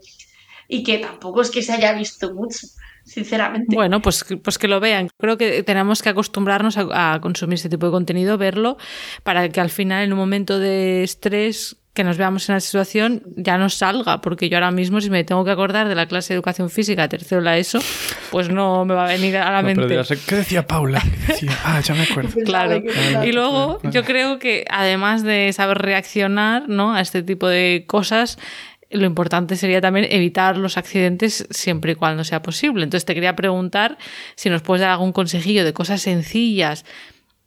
y 0.68 0.84
que 0.84 1.00
tampoco 1.00 1.42
es 1.42 1.52
que 1.52 1.62
se 1.62 1.74
haya 1.74 1.94
visto 1.94 2.34
mucho, 2.34 2.68
sinceramente. 3.04 3.76
Bueno, 3.76 4.02
pues, 4.02 4.26
pues 4.44 4.58
que 4.58 4.68
lo 4.68 4.80
vean. 4.80 5.10
Creo 5.18 5.38
que 5.38 5.64
tenemos 5.64 6.02
que 6.02 6.10
acostumbrarnos 6.10 6.78
a, 6.78 7.20
consumir 7.22 7.56
este 7.56 7.70
tipo 7.70 7.86
de 7.88 7.92
contenido, 7.92 8.38
verlo, 8.38 8.78
para 9.24 9.50
que 9.50 9.62
al 9.62 9.70
final, 9.70 10.04
en 10.04 10.14
un 10.14 10.20
momento 10.20 10.60
de 10.60 11.04
estrés, 11.04 11.78
que 11.96 12.04
nos 12.04 12.18
veamos 12.18 12.48
en 12.50 12.56
la 12.56 12.60
situación 12.60 13.24
ya 13.38 13.58
nos 13.58 13.76
salga, 13.76 14.20
porque 14.20 14.50
yo 14.50 14.58
ahora 14.58 14.70
mismo 14.70 15.00
si 15.00 15.10
me 15.10 15.24
tengo 15.24 15.46
que 15.46 15.52
acordar 15.52 15.88
de 15.88 15.96
la 15.96 16.08
clase 16.08 16.34
de 16.34 16.36
educación 16.36 16.70
física 16.70 17.08
tercero 17.08 17.40
la 17.40 17.58
ESO, 17.58 17.80
pues 18.32 18.50
no 18.50 18.84
me 18.84 18.94
va 18.94 19.06
a 19.06 19.08
venir 19.08 19.38
a 19.38 19.50
la 19.50 19.62
mente. 19.62 19.88
¿Qué 20.28 20.36
decía 20.36 20.68
Paula? 20.68 21.02
Ah, 21.64 21.80
ya 21.80 21.96
me 21.96 22.04
acuerdo. 22.12 22.32
claro. 22.44 22.84
Y 23.24 23.32
luego 23.32 23.80
yo 23.84 24.04
creo 24.04 24.40
que 24.40 24.66
además 24.70 25.24
de 25.24 25.54
saber 25.54 25.78
reaccionar 25.78 26.68
¿no? 26.68 26.94
a 26.94 27.00
este 27.00 27.24
tipo 27.24 27.48
de 27.48 27.86
cosas, 27.88 28.38
lo 28.90 29.06
importante 29.06 29.56
sería 29.56 29.82
también 29.82 30.08
evitar 30.10 30.58
los 30.58 30.78
accidentes 30.78 31.48
siempre 31.50 31.94
y 31.94 31.96
cuando 31.96 32.24
sea 32.24 32.42
posible. 32.42 32.84
Entonces 32.84 33.06
te 33.06 33.14
quería 33.14 33.36
preguntar 33.36 33.98
si 34.36 34.50
nos 34.50 34.62
puedes 34.62 34.82
dar 34.82 34.92
algún 34.92 35.12
consejillo 35.12 35.66
de 35.66 35.74
cosas 35.74 36.02
sencillas 36.02 36.86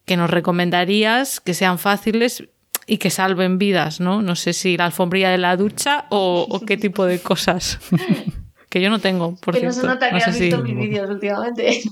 que 0.05 0.17
nos 0.17 0.31
recomendarías, 0.31 1.41
que 1.41 1.55
sean 1.55 1.79
fáciles 1.79 2.45
y 2.87 2.99
que 2.99 3.11
salven 3.11 3.59
vidas, 3.59 4.01
¿no? 4.01 4.23
No 4.23 4.35
sé 4.35 4.55
si 4.55 4.77
la 4.77 4.87
alfombrilla 4.87 5.31
de 5.31 5.39
la 5.39 5.57
ducha 5.57 6.07
o, 6.09 6.61
qué 6.67 6.77
tipo 6.77 7.05
de 7.05 7.21
cosas. 7.21 7.79
que 8.71 8.81
yo 8.81 8.91
no 8.91 8.99
tengo, 8.99 9.37
por 9.37 9.55
que 9.55 9.61
cierto. 9.61 9.77
No 9.77 9.83
se 9.83 9.89
nota 9.89 10.11
que 10.11 10.17
has 10.17 10.39
visto 10.39 10.63
mis 10.63 10.77
vídeos 10.77 11.09
últimamente. 11.09 11.83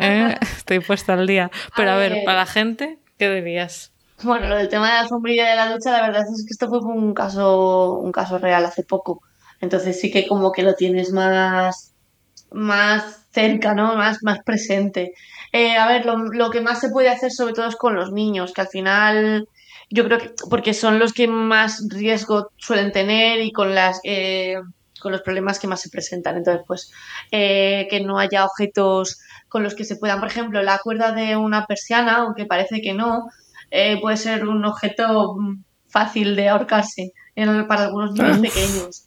Eh, 0.00 0.36
estoy 0.40 0.78
puesta 0.78 1.14
al 1.14 1.26
día. 1.26 1.50
Pero 1.74 1.90
a, 1.90 1.96
ver, 1.96 2.22
para 2.24 2.38
la 2.38 2.46
gente, 2.46 3.00
¿qué 3.18 3.34
dirías? 3.34 3.92
Bueno, 4.22 4.48
lo 4.48 4.56
del 4.56 4.68
tema 4.68 4.88
de 4.88 4.94
la 4.94 5.00
alfombrilla 5.00 5.50
de 5.50 5.56
la 5.56 5.72
ducha, 5.72 5.92
la 5.92 6.02
verdad 6.02 6.22
es 6.22 6.44
que 6.44 6.52
esto 6.52 6.68
fue 6.68 6.80
un 6.80 7.14
caso, 7.14 7.92
un 7.94 8.10
caso 8.10 8.38
real 8.38 8.64
hace 8.64 8.82
poco. 8.82 9.22
Entonces 9.60 10.00
sí 10.00 10.10
que 10.10 10.26
como 10.26 10.50
que 10.52 10.62
lo 10.62 10.74
tienes 10.74 11.12
más, 11.12 11.94
más 12.50 13.26
cerca, 13.30 13.74
¿no? 13.74 13.94
Más, 13.96 14.18
más 14.22 14.40
presente. 14.44 15.12
Eh, 15.52 15.76
a 15.76 15.86
ver, 15.86 16.04
lo, 16.06 16.50
que 16.50 16.60
más 16.60 16.80
se 16.80 16.90
puede 16.90 17.08
hacer 17.08 17.30
sobre 17.30 17.54
todo 17.54 17.68
es 17.68 17.76
con 17.76 17.94
los 17.94 18.12
niños, 18.12 18.52
que 18.52 18.60
al 18.60 18.68
final 18.68 19.48
yo 19.90 20.04
creo 20.04 20.18
que 20.18 20.32
porque 20.50 20.74
son 20.74 20.98
los 20.98 21.12
que 21.12 21.28
más 21.28 21.86
riesgo 21.88 22.50
suelen 22.56 22.92
tener 22.92 23.40
y 23.40 23.52
con 23.52 23.74
las 23.74 24.00
eh, 24.04 24.56
con 25.00 25.12
los 25.12 25.22
problemas 25.22 25.58
que 25.58 25.68
más 25.68 25.80
se 25.80 25.90
presentan. 25.90 26.36
Entonces, 26.36 26.64
pues 26.66 26.92
eh, 27.30 27.86
que 27.88 28.00
no 28.00 28.18
haya 28.18 28.44
objetos 28.44 29.20
con 29.48 29.62
los 29.62 29.74
que 29.74 29.84
se 29.84 29.96
puedan, 29.96 30.18
por 30.20 30.28
ejemplo, 30.28 30.62
la 30.62 30.78
cuerda 30.78 31.12
de 31.12 31.36
una 31.36 31.66
persiana, 31.66 32.16
aunque 32.16 32.46
parece 32.46 32.82
que 32.82 32.92
no, 32.92 33.28
eh, 33.70 34.00
puede 34.00 34.16
ser 34.16 34.46
un 34.46 34.64
objeto 34.64 35.36
fácil 35.88 36.36
de 36.36 36.48
ahorcarse 36.48 37.12
para 37.68 37.84
algunos 37.84 38.12
niños 38.12 38.38
pequeños. 38.42 39.04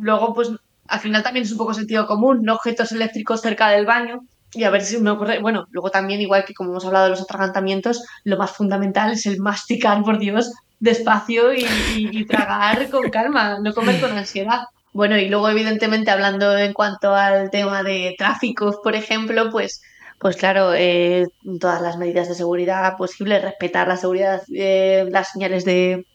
luego, 0.00 0.34
pues 0.34 0.50
al 0.88 1.00
final 1.00 1.22
también 1.22 1.44
es 1.44 1.52
un 1.52 1.58
poco 1.58 1.74
sentido 1.74 2.06
común, 2.06 2.42
no 2.42 2.54
objetos 2.54 2.92
eléctricos 2.92 3.40
cerca 3.40 3.70
del 3.70 3.86
baño. 3.86 4.20
Y 4.54 4.64
a 4.64 4.70
ver 4.70 4.82
si 4.82 4.98
me 4.98 5.10
ocurre. 5.10 5.38
Bueno, 5.38 5.66
luego 5.70 5.90
también, 5.90 6.20
igual 6.20 6.44
que 6.44 6.52
como 6.52 6.70
hemos 6.70 6.84
hablado 6.84 7.04
de 7.04 7.10
los 7.12 7.22
atragantamientos, 7.22 8.04
lo 8.24 8.36
más 8.36 8.50
fundamental 8.50 9.12
es 9.12 9.24
el 9.24 9.38
masticar, 9.38 10.02
por 10.02 10.18
Dios, 10.18 10.52
despacio 10.78 11.54
y, 11.54 11.64
y 11.96 12.26
tragar 12.26 12.90
con 12.90 13.08
calma, 13.08 13.58
no 13.60 13.72
comer 13.72 13.98
con 13.98 14.12
ansiedad. 14.12 14.64
Bueno, 14.92 15.16
y 15.16 15.30
luego, 15.30 15.48
evidentemente, 15.48 16.10
hablando 16.10 16.58
en 16.58 16.74
cuanto 16.74 17.14
al 17.14 17.50
tema 17.50 17.82
de 17.82 18.14
tráficos, 18.18 18.76
por 18.84 18.94
ejemplo, 18.94 19.48
pues 19.50 19.80
pues 20.22 20.36
claro, 20.36 20.72
eh, 20.72 21.26
todas 21.60 21.82
las 21.82 21.98
medidas 21.98 22.28
de 22.28 22.36
seguridad 22.36 22.96
posibles, 22.96 23.42
respetar 23.42 23.88
la 23.88 23.96
seguridad, 23.96 24.40
eh, 24.54 25.04
las 25.10 25.32
señales 25.32 25.64
de, 25.64 26.06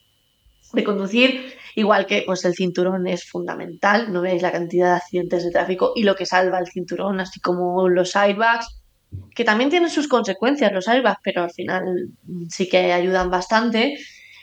conducir 0.85 1.53
Igual 1.75 2.05
que 2.05 2.23
pues 2.25 2.43
el 2.45 2.55
cinturón 2.55 3.05
es 3.05 3.29
fundamental, 3.29 4.11
no 4.11 4.21
veáis 4.21 4.41
la 4.41 4.51
cantidad 4.51 4.91
de 4.91 4.95
accidentes 4.95 5.43
de 5.43 5.51
tráfico 5.51 5.91
y 5.95 6.03
lo 6.03 6.15
que 6.15 6.25
salva 6.25 6.57
el 6.57 6.67
cinturón, 6.67 7.19
así 7.19 7.39
como 7.39 7.87
los 7.87 8.15
airbags, 8.15 8.81
que 9.35 9.43
también 9.43 9.69
tienen 9.69 9.89
sus 9.89 10.07
consecuencias 10.07 10.71
los 10.71 10.87
airbags, 10.87 11.19
pero 11.23 11.43
al 11.43 11.51
final 11.51 11.83
sí 12.49 12.67
que 12.67 12.93
ayudan 12.93 13.29
bastante. 13.29 13.93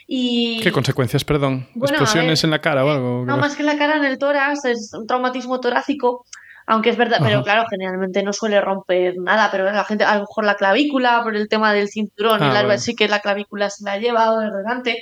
Y... 0.07 0.61
¿Qué 0.61 0.71
consecuencias, 0.71 1.25
perdón? 1.25 1.67
¿Explosiones 1.75 2.43
en 2.45 2.51
la 2.51 2.61
cara 2.61 2.85
o 2.85 2.89
algo? 2.89 3.25
No, 3.25 3.35
más 3.35 3.55
que 3.55 3.63
en 3.63 3.67
la 3.67 3.77
cara, 3.77 3.97
en 3.97 4.05
el 4.05 4.17
tórax, 4.17 4.63
es 4.65 4.93
un 4.93 5.05
traumatismo 5.05 5.59
torácico 5.59 6.25
aunque 6.67 6.89
es 6.89 6.97
verdad, 6.97 7.19
pero 7.21 7.43
claro, 7.43 7.65
generalmente 7.69 8.23
no 8.23 8.33
suele 8.33 8.59
romper 8.59 9.15
nada, 9.17 9.49
pero 9.51 9.71
la 9.71 9.83
gente, 9.83 10.03
a 10.03 10.15
lo 10.15 10.21
mejor 10.21 10.45
la 10.45 10.55
clavícula, 10.55 11.21
por 11.23 11.35
el 11.35 11.47
tema 11.47 11.73
del 11.73 11.89
cinturón, 11.89 12.41
ah, 12.41 12.49
el 12.49 12.57
árbol 12.57 12.79
sí 12.79 12.95
que 12.95 13.07
la 13.07 13.19
clavícula 13.19 13.69
se 13.69 13.83
la 13.83 13.93
ha 13.93 13.97
llevado 13.97 14.39
de 14.39 14.51
delante, 14.51 15.01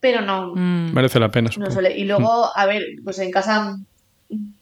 pero 0.00 0.22
no. 0.22 0.54
Mm. 0.54 0.94
Merece 0.94 1.20
la 1.20 1.30
pena. 1.30 1.50
No 1.58 1.70
suele. 1.70 1.96
Y 1.96 2.04
luego, 2.04 2.50
a 2.54 2.66
ver, 2.66 2.82
pues 3.04 3.18
en 3.18 3.30
casa 3.30 3.76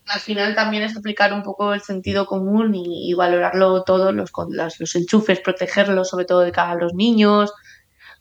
al 0.06 0.20
final 0.20 0.54
también 0.54 0.82
es 0.82 0.96
aplicar 0.96 1.32
un 1.32 1.42
poco 1.42 1.72
el 1.72 1.80
sentido 1.80 2.26
común 2.26 2.74
y, 2.74 3.14
valorarlo 3.14 3.84
todo, 3.84 4.12
los, 4.12 4.30
los, 4.50 4.80
los 4.80 4.96
enchufes, 4.96 5.40
protegerlos, 5.40 6.08
sobre 6.10 6.24
todo 6.24 6.40
de 6.40 6.52
cara 6.52 6.72
a 6.72 6.76
los 6.76 6.94
niños, 6.94 7.52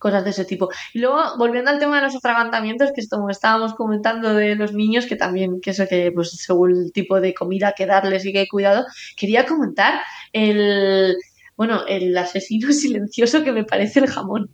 cosas 0.02 0.24
de 0.24 0.32
ese 0.32 0.46
tipo. 0.46 0.70
Y 0.94 1.00
luego, 1.00 1.38
volviendo 1.38 1.70
al 1.70 1.80
tema 1.80 1.98
de 1.98 2.02
los 2.02 2.16
atragantamientos, 2.16 2.90
que 2.94 3.08
como 3.08 3.30
estábamos 3.30 3.76
comentando 3.76 4.34
de 4.34 4.56
los 4.56 4.74
niños, 4.74 5.06
que 5.06 5.16
también, 5.16 5.62
que 5.62 5.70
eso 5.70 5.86
que, 5.88 6.12
pues, 6.12 6.32
según 6.32 6.72
el 6.72 6.92
tipo 6.92 7.22
de 7.22 7.34
comida 7.34 7.74
que 7.78 7.86
darles 7.86 8.26
y 8.26 8.34
que 8.34 8.40
hay 8.40 8.48
cuidado, 8.48 8.84
quería 9.16 9.46
comentar 9.46 10.02
el, 10.34 11.16
bueno, 11.56 11.86
el 11.88 12.18
asesino 12.18 12.72
silencioso 12.74 13.44
que 13.44 13.52
me 13.52 13.64
parece 13.64 14.00
el 14.00 14.08
jamón. 14.08 14.50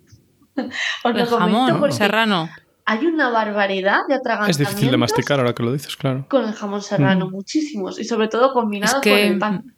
el 1.03 1.25
jamón 1.25 1.91
serrano. 1.91 2.49
Hay 2.85 3.05
una 3.05 3.29
barbaridad 3.29 3.99
de 4.07 4.15
atragantamientos. 4.15 4.61
Es 4.61 4.69
difícil 4.69 4.91
de 4.91 4.97
masticar 4.97 5.39
ahora 5.39 5.53
que 5.53 5.63
lo 5.63 5.73
dices, 5.73 5.95
claro. 5.95 6.25
Con 6.29 6.45
el 6.45 6.53
jamón 6.53 6.81
serrano, 6.81 7.27
mm. 7.27 7.31
muchísimos. 7.31 7.99
Y 7.99 8.05
sobre 8.05 8.27
todo 8.27 8.53
combinado 8.53 9.01
con 9.01 9.11
el 9.11 9.37
pan. 9.37 9.76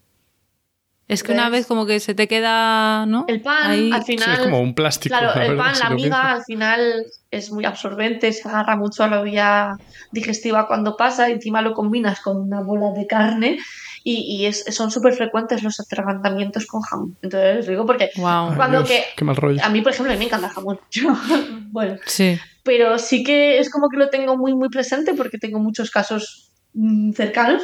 Es 1.09 1.23
que 1.23 1.31
una 1.31 1.49
vez 1.49 1.65
como 1.65 1.87
que 1.87 1.99
se 1.99 2.13
te 2.13 2.27
queda, 2.27 3.07
¿no? 3.07 3.25
El 3.27 3.41
pan 3.41 3.91
al 3.91 4.03
final... 4.03 4.33
es 4.33 4.39
como 4.39 4.61
un 4.61 4.75
plástico. 4.75 5.17
Claro, 5.17 5.41
el 5.41 5.57
pan, 5.57 5.73
la 5.79 5.89
miga 5.89 6.33
al 6.33 6.43
final 6.43 7.03
es 7.31 7.51
muy 7.51 7.65
absorbente, 7.65 8.31
se 8.31 8.47
agarra 8.47 8.75
mucho 8.75 9.03
a 9.03 9.07
la 9.07 9.23
vía 9.23 9.75
digestiva 10.11 10.67
cuando 10.67 10.95
pasa, 10.95 11.27
y 11.27 11.33
encima 11.33 11.63
lo 11.63 11.73
combinas 11.73 12.21
con 12.21 12.37
una 12.37 12.61
bola 12.61 12.91
de 12.91 13.07
carne 13.07 13.57
y, 14.03 14.45
es, 14.45 14.65
son 14.69 14.91
súper 14.91 15.13
frecuentes 15.13 15.63
los 15.63 15.79
atragantamientos 15.79 16.67
con 16.67 16.81
jamón. 16.81 17.17
Entonces 17.23 17.67
digo 17.67 17.87
porque 17.87 18.11
cuando 18.15 18.83
que... 18.83 19.03
Qué 19.17 19.25
mal 19.25 19.35
rollo. 19.35 19.63
A 19.63 19.69
mí, 19.69 19.81
por 19.81 19.93
ejemplo, 19.93 20.15
me 20.15 20.25
encanta 20.25 20.47
el 20.47 20.53
jamón. 20.53 20.79
bueno, 21.71 21.97
sí. 22.05 22.39
Pero 22.61 22.99
sí 22.99 23.23
que 23.23 23.57
es 23.57 23.71
como 23.71 23.89
que 23.89 23.97
lo 23.97 24.09
tengo 24.09 24.37
muy, 24.37 24.53
muy 24.53 24.69
presente 24.69 25.15
porque 25.15 25.39
tengo 25.39 25.57
muchos 25.57 25.89
casos 25.89 26.51
mm, 26.73 27.13
cercanos 27.13 27.63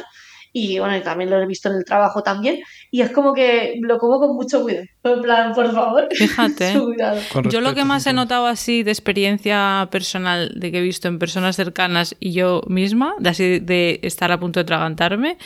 y 0.58 0.78
bueno, 0.78 0.98
también 1.02 1.28
lo 1.28 1.38
he 1.38 1.44
visto 1.44 1.68
en 1.68 1.74
el 1.74 1.84
trabajo 1.84 2.22
también, 2.22 2.60
y 2.90 3.02
es 3.02 3.10
como 3.10 3.34
que 3.34 3.78
lo 3.82 3.98
como 3.98 4.18
con 4.18 4.34
mucho 4.34 4.62
cuidado. 4.62 4.86
En 5.04 5.20
plan, 5.20 5.52
por 5.52 5.70
favor, 5.70 6.08
fíjate. 6.16 6.72
yo 7.50 7.60
lo 7.60 7.74
que 7.74 7.84
más 7.84 8.06
he 8.06 8.14
notado 8.14 8.46
así 8.46 8.82
de 8.82 8.90
experiencia 8.90 9.86
personal, 9.90 10.50
de 10.56 10.72
que 10.72 10.78
he 10.78 10.80
visto 10.80 11.08
en 11.08 11.18
personas 11.18 11.56
cercanas 11.56 12.16
y 12.20 12.32
yo 12.32 12.62
misma, 12.68 13.16
de 13.18 13.28
así 13.28 13.58
de 13.58 14.00
estar 14.02 14.32
a 14.32 14.40
punto 14.40 14.58
de 14.58 14.64
tragantarme, 14.64 15.36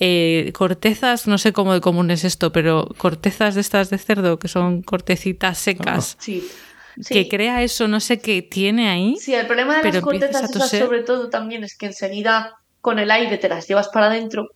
eh, 0.00 0.50
cortezas, 0.52 1.28
no 1.28 1.38
sé 1.38 1.52
cómo 1.52 1.72
de 1.72 1.80
común 1.80 2.10
es 2.10 2.24
esto, 2.24 2.50
pero 2.50 2.88
cortezas 2.96 3.54
de 3.54 3.60
estas 3.60 3.88
de 3.88 3.98
cerdo, 3.98 4.40
que 4.40 4.48
son 4.48 4.82
cortecitas 4.82 5.58
secas. 5.58 6.16
Ah. 6.18 6.22
Sí. 6.24 7.14
que 7.14 7.28
crea 7.28 7.62
eso, 7.62 7.86
no 7.86 8.00
sé 8.00 8.18
qué 8.18 8.42
tiene 8.42 8.88
ahí. 8.88 9.16
Sí, 9.16 9.32
el 9.32 9.46
problema 9.46 9.80
de 9.80 9.92
las 9.92 10.02
cortezas 10.02 10.50
esas 10.50 10.70
sobre 10.70 11.04
todo 11.04 11.30
también 11.30 11.62
es 11.62 11.76
que 11.76 11.86
enseguida 11.86 12.59
con 12.80 12.98
el 12.98 13.10
aire 13.10 13.38
te 13.38 13.48
las 13.48 13.66
llevas 13.68 13.88
para 13.88 14.06
adentro 14.06 14.48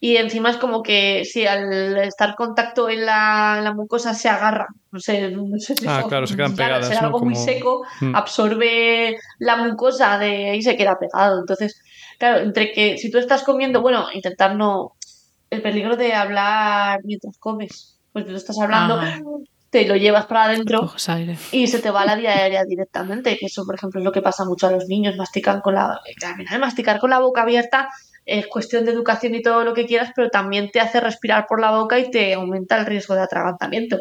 y 0.00 0.16
encima 0.16 0.50
es 0.50 0.58
como 0.58 0.82
que 0.82 1.24
si 1.24 1.46
al 1.46 1.96
estar 1.98 2.34
contacto 2.34 2.88
en 2.90 3.06
la, 3.06 3.72
mucosa 3.74 4.12
se 4.14 4.28
agarra, 4.28 4.66
no 4.90 5.00
sé, 5.00 5.30
no 5.30 5.58
sé 5.58 5.74
si 5.74 5.86
ah, 5.88 6.04
claro, 6.06 6.26
se 6.26 6.36
quedan 6.36 6.54
pegadas. 6.54 6.90
algo 7.00 7.20
muy 7.20 7.34
seco, 7.34 7.82
mm. 8.00 8.14
absorbe 8.14 9.16
la 9.38 9.56
mucosa 9.56 10.18
de 10.18 10.50
ahí 10.50 10.62
se 10.62 10.76
queda 10.76 10.98
pegado. 10.98 11.40
Entonces, 11.40 11.80
claro, 12.18 12.40
entre 12.40 12.72
que 12.72 12.98
si 12.98 13.10
tú 13.10 13.18
estás 13.18 13.42
comiendo, 13.42 13.80
bueno, 13.80 14.06
intentar 14.12 14.54
no. 14.54 14.92
El 15.48 15.62
peligro 15.62 15.96
de 15.96 16.12
hablar 16.12 17.00
mientras 17.04 17.38
comes. 17.38 17.98
Pues 18.12 18.26
tú 18.26 18.34
estás 18.34 18.58
hablando, 18.58 19.00
te 19.70 19.86
lo 19.86 19.96
llevas 19.96 20.26
para 20.26 20.44
adentro 20.44 20.90
y 21.52 21.66
se 21.66 21.78
te 21.80 21.90
va 21.90 22.04
la 22.04 22.14
vía 22.14 22.30
aérea 22.30 22.64
directamente. 22.64 23.36
Que 23.36 23.46
eso, 23.46 23.64
por 23.64 23.74
ejemplo, 23.74 24.00
es 24.00 24.04
lo 24.04 24.12
que 24.12 24.22
pasa 24.22 24.44
mucho 24.44 24.66
a 24.66 24.72
los 24.72 24.86
niños. 24.86 25.16
Mastican 25.16 25.60
con 25.60 25.74
la. 25.74 26.00
masticar 26.58 26.98
con 26.98 27.10
la 27.10 27.18
boca 27.18 27.42
abierta 27.42 27.88
es 28.26 28.48
cuestión 28.48 28.84
de 28.84 28.90
educación 28.90 29.34
y 29.36 29.42
todo 29.42 29.64
lo 29.64 29.72
que 29.72 29.86
quieras, 29.86 30.10
pero 30.14 30.30
también 30.30 30.70
te 30.72 30.80
hace 30.80 31.00
respirar 31.00 31.46
por 31.46 31.60
la 31.60 31.70
boca 31.70 31.98
y 31.98 32.10
te 32.10 32.34
aumenta 32.34 32.76
el 32.76 32.84
riesgo 32.84 33.14
de 33.14 33.22
atragantamiento. 33.22 33.98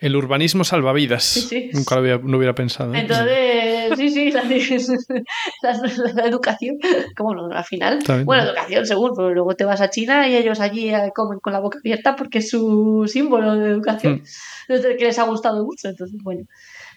El 0.00 0.16
urbanismo 0.16 0.64
salvavidas. 0.64 1.24
Sí, 1.24 1.40
sí. 1.40 1.70
Nunca 1.72 1.96
lo, 1.96 2.00
había, 2.00 2.16
hubiera 2.16 2.54
pensado. 2.54 2.94
¿eh? 2.94 3.00
Entonces, 3.00 3.98
sí, 3.98 4.10
sí, 4.10 4.30
la, 4.30 4.42
educación, 6.26 6.78
como 7.16 7.34
no, 7.34 7.50
al 7.50 7.64
final. 7.64 7.98
Bueno, 8.24 8.44
educación 8.44 8.86
según, 8.86 9.12
pero 9.16 9.34
luego 9.34 9.54
te 9.54 9.64
vas 9.64 9.80
a 9.80 9.90
China 9.90 10.28
y 10.28 10.36
ellos 10.36 10.60
allí 10.60 10.88
eh, 10.88 11.12
comen 11.14 11.40
con 11.40 11.52
la 11.52 11.60
boca 11.60 11.78
abierta 11.78 12.16
porque 12.16 12.38
es 12.38 12.50
su 12.50 13.04
símbolo 13.06 13.56
de 13.56 13.70
educación. 13.70 14.22
Mm. 14.68 14.96
que 14.98 15.04
les 15.04 15.18
ha 15.18 15.24
gustado 15.24 15.64
mucho, 15.64 15.88
entonces, 15.88 16.20
bueno. 16.22 16.44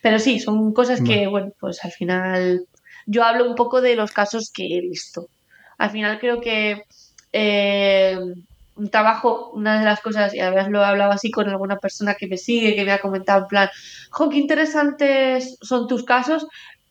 Pero 0.02 0.20
sí, 0.20 0.39
son 0.39 0.74
cosas 0.74 1.02
que, 1.02 1.28
bueno, 1.28 1.52
pues 1.60 1.84
al 1.84 1.91
final 1.91 2.66
yo 3.06 3.24
hablo 3.24 3.47
un 3.47 3.56
poco 3.56 3.82
de 3.82 3.95
los 3.95 4.12
casos 4.12 4.52
que 4.54 4.78
he 4.78 4.82
visto 4.82 5.28
al 5.82 5.89
final 5.89 6.20
creo 6.20 6.39
que 6.39 6.84
eh, 7.34 8.20
un 8.82 8.89
trabajo, 8.89 9.51
una 9.53 9.79
de 9.79 9.86
las 9.86 10.01
cosas, 10.01 10.34
y 10.34 10.39
además 10.39 10.69
lo 10.69 10.82
he 10.82 10.86
hablado 10.86 11.11
así 11.11 11.29
con 11.29 11.47
alguna 11.47 11.77
persona 11.77 12.15
que 12.15 12.27
me 12.27 12.38
sigue, 12.38 12.75
que 12.75 12.84
me 12.84 12.91
ha 12.91 12.99
comentado 12.99 13.43
en 13.43 13.47
plan, 13.47 13.69
jo, 14.09 14.29
qué 14.29 14.38
interesantes 14.38 15.57
son 15.61 15.88
tus 15.88 16.03
casos, 16.03 16.47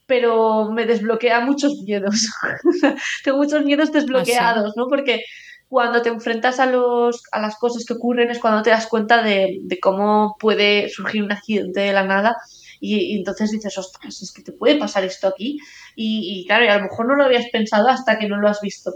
pero 0.06 0.70
me 0.70 0.86
desbloquea 0.86 1.40
muchos 1.40 1.82
miedos. 1.82 2.28
Tengo 3.24 3.38
muchos 3.38 3.64
miedos 3.64 3.90
desbloqueados, 3.90 4.76
¿no? 4.76 4.86
Porque 4.86 5.24
cuando 5.68 6.00
te 6.00 6.10
enfrentas 6.10 6.60
a, 6.60 6.66
los, 6.66 7.22
a 7.32 7.40
las 7.40 7.56
cosas 7.56 7.84
que 7.84 7.94
ocurren 7.94 8.30
es 8.30 8.38
cuando 8.38 8.62
te 8.62 8.70
das 8.70 8.86
cuenta 8.86 9.22
de, 9.22 9.60
cómo 9.82 10.36
puede 10.38 10.88
surgir 10.90 11.24
un 11.24 11.32
accidente 11.32 11.80
de 11.80 11.92
la 11.92 12.04
nada 12.04 12.36
y, 12.80 13.16
entonces 13.18 13.50
dices, 13.50 13.76
ostras, 13.78 14.22
es 14.22 14.32
que 14.32 14.42
te 14.42 14.52
puede 14.52 14.76
pasar 14.76 15.04
esto 15.04 15.28
aquí. 15.28 15.58
Y, 15.94 16.46
claro, 16.46 16.64
y 16.64 16.68
a 16.68 16.78
lo 16.78 16.84
mejor 16.84 17.06
no 17.06 17.14
lo 17.14 17.24
habías 17.24 17.50
pensado 17.50 17.88
hasta 17.88 18.18
que 18.18 18.28
no 18.28 18.38
lo 18.38 18.48
has 18.48 18.60
visto. 18.60 18.92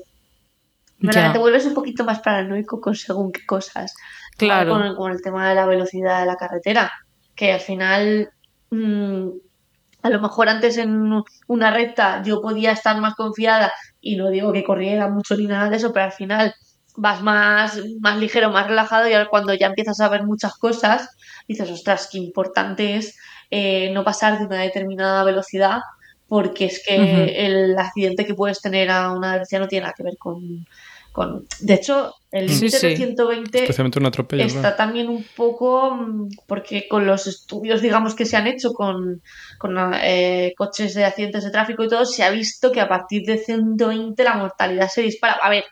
Te 1.01 1.39
vuelves 1.39 1.67
un 1.67 1.75
poquito 1.75 2.05
más 2.05 2.21
paranoico 2.21 2.81
con 2.81 2.95
según 2.95 3.33
qué 3.33 3.45
cosas. 3.45 3.95
Claro. 4.37 4.95
Con, 4.97 5.13
el 5.13 5.23
tema 5.23 5.49
de 5.49 5.55
la 5.55 5.67
velocidad 5.67 6.21
de 6.21 6.27
la 6.27 6.37
carretera. 6.37 6.93
Que 7.35 7.53
al 7.53 7.61
final, 7.61 8.31
mm, 8.71 9.29
a 10.03 10.11
lo 10.11 10.21
mejor 10.21 10.49
antes 10.49 10.79
en 10.79 11.23
una 11.47 11.71
recta 11.71 12.23
yo 12.23 12.41
podía 12.41 12.73
estar 12.73 13.01
más 13.01 13.15
confiada 13.15 13.73
y 14.01 14.17
no 14.17 14.31
digo 14.31 14.53
que 14.53 14.65
corriera 14.65 15.09
mucho 15.09 15.37
ni 15.37 15.47
nada 15.47 15.71
de 15.71 15.77
eso, 15.77 15.93
pero 15.93 16.07
al 16.07 16.13
final 16.13 16.55
vas 16.97 17.23
más, 17.23 17.81
más 18.01 18.19
ligero, 18.19 18.51
más 18.51 18.69
relajado 18.69 19.09
y 19.09 19.15
ahora 19.15 19.29
cuando 19.29 19.55
ya 19.55 19.67
empiezas 19.67 20.01
a 20.01 20.09
ver 20.09 20.25
muchas 20.25 20.55
cosas, 20.55 21.09
dices, 21.49 21.71
ostras, 21.71 22.09
qué 22.11 22.19
importante 22.19 22.97
es 22.97 23.17
eh, 23.51 23.91
no 23.93 24.05
pasar 24.05 24.39
de 24.39 24.47
una 24.47 24.61
determinada 24.61 25.25
velocidad 25.25 25.81
porque 26.35 26.65
es 26.65 26.83
que 26.85 27.47
el 27.47 27.79
accidente 27.79 28.27
que 28.27 28.35
puedes 28.35 28.61
tener 28.61 28.91
a 28.91 29.13
una 29.13 29.35
velocidad 29.35 29.61
no 29.61 29.69
tiene 29.69 29.83
nada 29.83 29.95
que 29.97 30.03
ver 30.03 30.17
con... 30.19 30.67
con... 31.13 31.47
De 31.61 31.75
hecho, 31.75 32.13
el 32.33 32.47
límite 32.47 32.89
de 32.89 32.97
120 32.97 33.67
está 34.41 34.75
también 34.75 35.09
un 35.09 35.25
poco 35.37 35.93
mm, 35.95 36.31
porque 36.49 36.89
con 36.89 37.07
los 37.07 37.29
estudios, 37.29 37.83
digamos, 37.83 38.17
que 38.17 38.27
se 38.27 38.37
han 38.37 38.49
hecho 38.49 38.73
con, 38.73 39.23
con 39.59 39.77
eh, 40.03 40.55
coches 40.57 40.95
de 40.95 41.05
accidentes 41.05 41.45
de 41.45 41.53
tráfico 41.53 41.85
y 41.85 41.89
todo, 41.89 42.05
se 42.05 42.25
ha 42.25 42.31
visto 42.31 42.73
que 42.73 42.81
a 42.81 42.89
partir 42.89 43.23
de 43.25 43.39
120 43.39 44.25
la 44.25 44.35
mortalidad 44.35 44.89
se 44.89 45.03
dispara. 45.03 45.35
A 45.35 45.49
ver, 45.51 45.63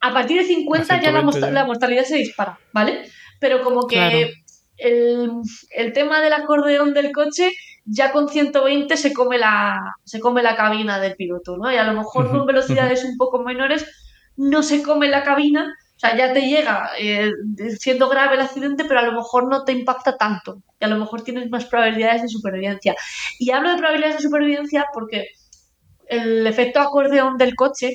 a 0.00 0.14
partir 0.14 0.38
de 0.38 0.46
50 0.46 1.02
ya, 1.02 1.12
la, 1.12 1.50
la, 1.50 1.66
mortalidad 1.66 2.04
se 2.04 2.16
dispara, 2.16 2.58
¿vale? 2.72 3.02
Pero 3.38 3.62
como 3.62 3.86
que 3.86 4.32
el, 4.80 5.92
tema 5.92 6.20
del 6.20 6.32
acordeón 6.32 6.94
del 6.94 7.12
coche, 7.12 7.52
ya 7.90 8.12
con 8.12 8.28
120 8.28 8.96
se 8.96 9.12
come 9.12 9.38
la, 9.38 9.96
se 10.04 10.20
come 10.20 10.42
la 10.42 10.56
cabina 10.56 10.98
del 10.98 11.16
piloto, 11.16 11.56
¿no? 11.56 11.72
Y 11.72 11.76
a 11.76 11.84
lo 11.84 11.94
mejor 11.94 12.30
con 12.30 12.46
velocidades 12.46 13.04
un 13.04 13.16
poco 13.16 13.42
menores 13.42 13.86
no 14.36 14.62
se 14.62 14.82
come 14.82 15.08
la 15.08 15.22
cabina, 15.22 15.74
o 15.96 15.98
sea, 15.98 16.16
ya 16.16 16.32
te 16.32 16.42
llega 16.42 16.90
eh, 16.98 17.30
siendo 17.78 18.08
grave 18.08 18.36
el 18.36 18.42
accidente, 18.42 18.84
pero 18.84 19.00
a 19.00 19.04
lo 19.04 19.12
mejor 19.12 19.48
no 19.48 19.64
te 19.64 19.72
impacta 19.72 20.16
tanto. 20.16 20.62
Y 20.80 20.84
a 20.84 20.88
lo 20.88 20.98
mejor 20.98 21.22
tienes 21.22 21.50
más 21.50 21.66
probabilidades 21.66 22.22
de 22.22 22.28
supervivencia. 22.28 22.94
Y 23.38 23.50
hablo 23.50 23.70
de 23.70 23.76
probabilidades 23.76 24.16
de 24.16 24.22
supervivencia 24.22 24.86
porque 24.94 25.28
el 26.06 26.46
efecto 26.46 26.80
acordeón 26.80 27.36
del 27.36 27.54
coche 27.54 27.94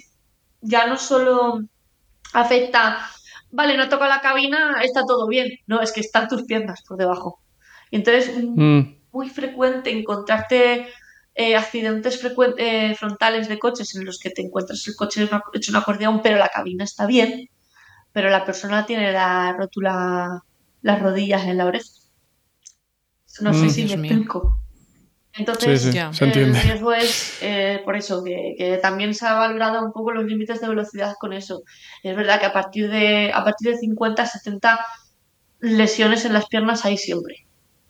ya 0.61 0.85
no 0.85 0.97
solo 0.97 1.61
afecta 2.33 2.99
vale, 3.55 3.77
no 3.77 3.89
toca 3.89 4.07
la 4.07 4.21
cabina, 4.21 4.75
está 4.83 5.03
todo 5.05 5.27
bien. 5.27 5.49
No, 5.65 5.81
es 5.81 5.91
que 5.91 6.01
están 6.01 6.27
tus 6.27 6.43
piernas 6.43 6.83
por 6.87 6.97
debajo. 6.97 7.39
Y 7.89 7.97
entonces, 7.97 8.31
mm. 8.37 8.79
Muy 9.15 9.29
frecuente 9.29 9.97
encontrarte 9.97 10.87
eh, 11.33 11.55
accidentes 11.55 12.21
eh, 12.57 12.95
frontales 12.95 13.47
de 13.47 13.57
coches 13.57 13.95
en 13.95 14.05
los 14.05 14.19
que 14.19 14.29
te 14.29 14.41
encuentras 14.41 14.85
el 14.87 14.95
coche 14.95 15.27
hecho 15.53 15.71
un 15.71 15.77
acordeón, 15.77 16.21
pero 16.21 16.37
la 16.37 16.49
cabina 16.49 16.83
está 16.83 17.05
bien, 17.05 17.49
pero 18.11 18.29
la 18.29 18.45
persona 18.45 18.85
tiene 18.85 19.13
la 19.13 19.53
rótula, 19.53 20.43
las 20.81 21.01
rodillas 21.01 21.45
en 21.45 21.57
la 21.57 21.65
oreja. 21.65 21.89
No 23.39 23.53
sé 23.53 23.65
mm. 23.65 23.69
si 23.69 23.85
me 23.85 23.93
explico. 23.93 24.59
Entonces, 25.37 25.85
el 26.21 26.55
riesgo 26.55 26.93
es 26.93 27.39
eh, 27.41 27.81
por 27.83 27.97
eso, 27.97 28.23
que, 28.23 28.79
también 28.81 29.13
se 29.13 29.27
ha 29.27 29.33
valorado 29.33 29.83
un 29.83 29.91
poco 29.91 30.13
los 30.13 30.23
límites 30.23 30.61
de 30.61 30.69
velocidad 30.69 31.15
con 31.19 31.33
eso. 31.33 31.63
Es 32.03 32.15
verdad 32.15 32.39
que 32.39 32.45
a 32.45 32.53
partir 32.53 32.89
de, 32.89 33.31
a 33.33 33.43
partir 33.43 33.71
de 33.71 33.77
50, 33.77 34.25
70 34.25 34.85
lesiones 35.59 36.23
en 36.23 36.33
las 36.33 36.47
piernas 36.47 36.85
hay 36.85 36.97
siempre, 36.97 37.44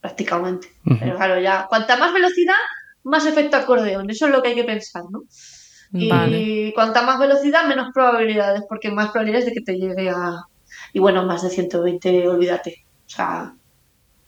prácticamente. 0.06 0.68
Pero 0.99 1.16
claro, 1.16 1.39
ya, 1.39 1.66
cuanta 1.68 1.97
más 1.97 2.14
velocidad, 2.14 2.53
más 3.03 3.26
efecto 3.26 3.58
acordeón. 3.58 4.08
Eso 4.08 4.28
es 4.28 4.32
lo 4.32 4.43
que 4.43 4.49
hay 4.49 4.56
que 4.56 4.64
pensar, 4.64 5.03
¿no? 5.10 5.24
Y 5.91 6.72
cuanta 6.74 7.01
más 7.01 7.18
velocidad, 7.18 7.68
menos 7.68 7.88
probabilidades, 7.91 8.62
porque 8.70 8.91
más 8.91 9.10
probabilidades 9.10 9.47
de 9.47 9.53
que 9.53 9.62
te 9.62 9.74
llegue 9.74 10.10
a. 10.10 10.43
Y 10.93 10.99
bueno, 10.99 11.26
más 11.26 11.41
de 11.41 11.49
120, 11.49 12.28
olvídate. 12.28 12.86
O 13.08 13.10
sea, 13.10 13.56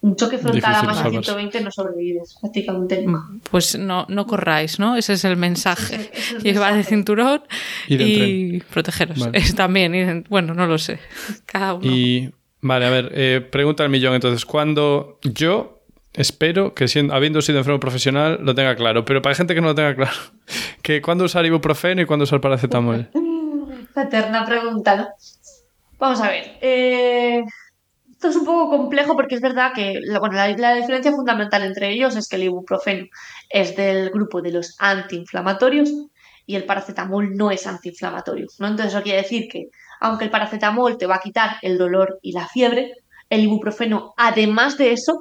un 0.02 0.16
choque 0.16 0.40
frontal 0.40 0.74
a 0.74 0.84
más 0.84 1.04
de 1.04 1.10
120 1.12 1.62
no 1.62 1.72
sobrevives, 1.72 2.38
prácticamente 2.42 3.06
mm, 3.06 3.42
Pues 3.52 3.78
no, 3.78 4.06
no 4.10 4.26
corráis, 4.26 4.80
¿no? 4.80 4.96
Ese 4.96 5.14
es 5.14 5.26
el 5.26 5.38
mensaje. 5.38 6.12
Llevar 6.42 6.74
el 6.74 6.86
cinturón 6.86 7.44
y, 7.88 8.62
protegeros. 8.62 9.30
también, 9.56 10.26
bueno, 10.28 10.56
no 10.56 10.66
lo 10.66 10.80
sé. 10.80 11.00
Cada 11.46 11.76
uno. 11.76 11.86
Y 11.86 12.34
vale, 12.68 12.86
a 12.86 12.90
ver, 12.90 13.12
eh, 13.14 13.48
pregunta 13.52 13.84
al 13.84 13.90
millón 13.90 14.14
entonces. 14.14 14.46
¿Cuándo 14.46 15.20
yo 15.24 15.82
espero 16.14 16.74
que 16.74 16.88
siendo, 16.88 17.14
habiendo 17.14 17.42
sido 17.42 17.60
enfermo 17.60 17.80
profesional 17.80 18.40
lo 18.42 18.56
tenga 18.56 18.76
claro? 18.76 19.06
Pero 19.06 19.22
para 19.22 19.36
gente 19.36 19.56
que 19.56 19.62
no 19.62 19.68
lo 19.68 19.76
tenga 19.76 19.96
claro, 19.96 20.18
que 20.82 21.02
¿cuándo 21.02 21.26
usar 21.26 21.46
ibuprofeno 21.46 22.02
y 22.02 22.06
cuándo 22.06 22.24
usar 22.24 22.42
paracetamol? 22.42 23.10
Eterna 23.96 24.46
pregunta, 24.46 24.96
¿no? 24.96 25.08
Vamos 25.98 26.22
a 26.22 26.30
ver. 26.30 26.58
Eh 26.62 27.44
esto 28.18 28.30
es 28.30 28.36
un 28.36 28.46
poco 28.46 28.76
complejo 28.76 29.16
porque 29.16 29.36
es 29.36 29.42
verdad 29.42 29.74
que 29.76 30.00
bueno, 30.20 30.34
la, 30.34 30.74
diferencia 30.74 31.12
fundamental 31.12 31.62
entre 31.62 31.92
ellos 31.92 32.16
es 32.16 32.28
que 32.28 32.38
el 32.38 32.46
ibuprofeno 32.46 33.06
es 33.48 33.76
del 33.76 34.10
grupo 34.10 34.42
de 34.42 34.52
los 34.54 34.76
antiinflamatorios 34.80 35.94
y 36.48 36.56
el 36.56 36.66
paracetamol 36.66 37.36
no 37.36 37.52
es 37.52 37.68
antiinflamatorio. 37.68 38.48
¿no? 38.58 38.68
Entonces 38.68 38.96
eso 38.96 39.04
quiere 39.04 39.22
decir 39.22 39.48
que 39.48 39.68
aunque 40.00 40.26
el 40.26 40.32
paracetamol 40.32 40.98
te 40.98 41.06
va 41.06 41.18
a 41.18 41.22
quitar 41.22 41.58
el 41.62 41.78
dolor 41.78 42.18
y 42.24 42.32
la 42.32 42.48
fiebre, 42.48 42.94
el 43.30 43.42
ibuprofeno 43.42 44.16
además 44.18 44.80
de 44.80 44.94
eso 44.94 45.20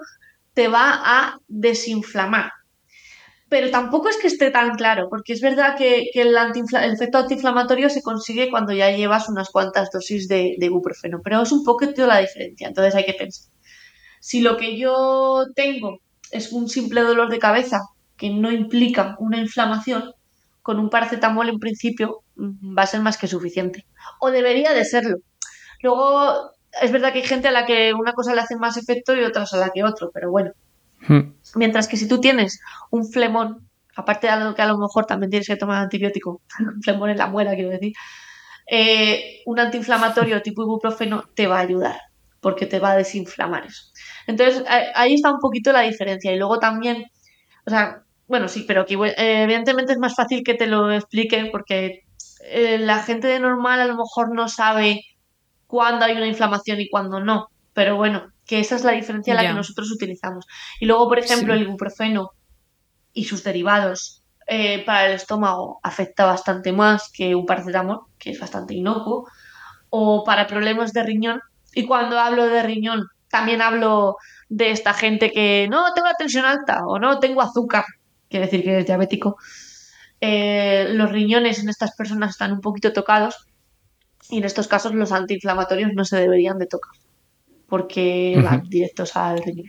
te 0.54 0.68
va 0.68 1.02
a 1.04 1.38
desinflamar 1.48 2.50
pero 3.48 3.70
tampoco 3.70 4.08
es 4.08 4.16
que 4.16 4.26
esté 4.26 4.50
tan 4.50 4.74
claro, 4.74 5.08
porque 5.08 5.32
es 5.32 5.40
verdad 5.40 5.76
que, 5.76 6.10
el, 6.14 6.34
efecto 6.92 7.18
antiinflamatorio 7.18 7.88
se 7.90 8.02
consigue 8.02 8.50
cuando 8.50 8.72
ya 8.72 8.90
llevas 8.90 9.28
unas 9.28 9.50
cuantas 9.50 9.90
dosis 9.92 10.26
de, 10.26 10.56
ibuprofeno, 10.58 11.20
pero 11.22 11.42
es 11.42 11.52
un 11.52 11.62
poquito 11.62 12.06
la 12.06 12.18
diferencia, 12.18 12.68
entonces 12.68 12.94
hay 12.94 13.04
que 13.04 13.14
pensar. 13.14 13.52
Si 14.20 14.40
lo 14.40 14.56
que 14.56 14.76
yo 14.76 15.44
tengo 15.54 16.00
es 16.32 16.50
un 16.52 16.68
simple 16.68 17.02
dolor 17.02 17.30
de 17.30 17.38
cabeza 17.38 17.82
que 18.16 18.30
no 18.30 18.50
implica 18.50 19.14
una 19.20 19.38
inflamación, 19.38 20.12
con 20.66 20.80
un 20.80 20.90
paracetamol 20.90 21.48
en 21.48 21.60
principio 21.60 22.24
mm, 22.34 22.76
va 22.76 22.82
a 22.82 22.86
ser 22.86 23.00
más 23.00 23.16
que 23.16 23.28
suficiente. 23.28 23.86
O 24.20 24.30
debería 24.30 24.74
de 24.74 24.84
serlo. 24.84 25.18
Luego, 25.80 26.50
es 26.82 26.90
verdad 26.90 27.12
que 27.12 27.20
hay 27.20 27.24
gente 27.24 27.48
a 27.48 27.52
la 27.52 27.64
que 27.64 27.94
una 27.94 28.12
cosa 28.12 28.34
le 28.34 28.40
hace 28.40 28.56
más 28.56 28.76
efecto 28.76 29.14
y 29.14 29.20
otras 29.20 29.54
a 29.54 29.58
la 29.58 29.70
que 29.70 29.84
otro, 29.84 30.10
pero 30.12 30.30
bueno, 30.30 30.52
Hmm. 31.00 31.34
Mientras 31.54 31.88
que 31.88 31.96
si 31.96 32.08
tú 32.08 32.20
tienes 32.20 32.60
un 32.90 33.06
flemón, 33.06 33.68
aparte 33.94 34.26
de 34.26 34.36
lo 34.40 34.54
que 34.54 34.62
a 34.62 34.66
lo 34.66 34.78
mejor 34.78 35.06
también 35.06 35.30
tienes 35.30 35.46
que 35.46 35.56
tomar 35.56 35.82
antibiótico, 35.82 36.42
un 36.58 36.82
flemón 36.82 37.10
en 37.10 37.18
la 37.18 37.26
muela, 37.26 37.54
quiero 37.54 37.70
decir, 37.70 37.92
eh, 38.68 39.42
un 39.46 39.60
antiinflamatorio 39.60 40.42
tipo 40.42 40.62
ibuprofeno 40.62 41.24
te 41.34 41.46
va 41.46 41.58
a 41.58 41.62
ayudar, 41.62 42.00
porque 42.40 42.66
te 42.66 42.80
va 42.80 42.92
a 42.92 42.96
desinflamar 42.96 43.66
eso. 43.66 43.84
Entonces, 44.26 44.64
ahí 44.94 45.14
está 45.14 45.30
un 45.30 45.38
poquito 45.38 45.72
la 45.72 45.82
diferencia. 45.82 46.32
Y 46.32 46.38
luego 46.38 46.58
también, 46.58 47.04
o 47.64 47.70
sea, 47.70 48.02
bueno, 48.28 48.48
sí, 48.48 48.64
pero 48.66 48.84
eh, 48.88 49.42
evidentemente 49.42 49.92
es 49.92 49.98
más 49.98 50.14
fácil 50.14 50.42
que 50.42 50.54
te 50.54 50.66
lo 50.66 50.92
expliquen 50.92 51.50
porque 51.52 52.04
eh, 52.44 52.78
la 52.78 53.02
gente 53.02 53.28
de 53.28 53.40
normal 53.40 53.80
a 53.80 53.86
lo 53.86 53.96
mejor 53.96 54.34
no 54.34 54.48
sabe 54.48 55.02
cuándo 55.66 56.04
hay 56.04 56.16
una 56.16 56.26
inflamación 56.26 56.80
y 56.80 56.88
cuándo 56.88 57.20
no. 57.20 57.48
Pero 57.72 57.96
bueno, 57.96 58.32
que 58.46 58.60
esa 58.60 58.76
es 58.76 58.84
la 58.84 58.92
diferencia 58.92 59.34
la 59.34 59.42
que 59.42 59.52
nosotros 59.52 59.90
utilizamos. 59.92 60.46
Y 60.80 60.86
luego, 60.86 61.08
por 61.08 61.18
ejemplo, 61.18 61.54
el 61.54 61.62
ibuprofeno 61.62 62.30
y 63.12 63.24
sus 63.24 63.44
derivados 63.44 64.22
eh, 64.46 64.84
para 64.84 65.06
el 65.06 65.12
estómago 65.12 65.80
afecta 65.82 66.24
bastante 66.24 66.72
más 66.72 67.10
que 67.12 67.34
un 67.34 67.46
paracetamol, 67.46 68.02
que 68.18 68.30
es 68.30 68.40
bastante 68.40 68.74
inocuo, 68.74 69.28
o 69.90 70.24
para 70.24 70.46
problemas 70.46 70.92
de 70.92 71.02
riñón. 71.02 71.40
Y 71.74 71.86
cuando 71.86 72.18
hablo 72.18 72.46
de 72.46 72.62
riñón, 72.62 73.08
también 73.28 73.60
hablo 73.60 74.16
de 74.48 74.70
esta 74.70 74.94
gente 74.94 75.32
que 75.32 75.66
no 75.68 75.92
tengo 75.94 76.06
la 76.08 76.14
tensión 76.14 76.44
alta 76.44 76.86
o 76.86 76.98
no 76.98 77.18
tengo 77.18 77.42
azúcar, 77.42 77.84
quiere 78.28 78.46
decir 78.46 78.62
que 78.62 78.78
es 78.78 78.86
diabético. 78.86 79.36
Eh, 80.20 80.86
los 80.90 81.10
riñones 81.10 81.58
en 81.58 81.68
estas 81.68 81.94
personas 81.94 82.30
están 82.30 82.52
un 82.52 82.60
poquito 82.60 82.92
tocados 82.92 83.46
y 84.30 84.38
en 84.38 84.44
estos 84.44 84.66
casos 84.66 84.94
los 84.94 85.12
antiinflamatorios 85.12 85.92
no 85.94 86.04
se 86.04 86.16
deberían 86.16 86.58
de 86.58 86.66
tocar 86.66 86.92
porque 87.68 88.40
van 88.42 88.68
directos 88.68 89.16
al 89.16 89.42
riñón. 89.42 89.66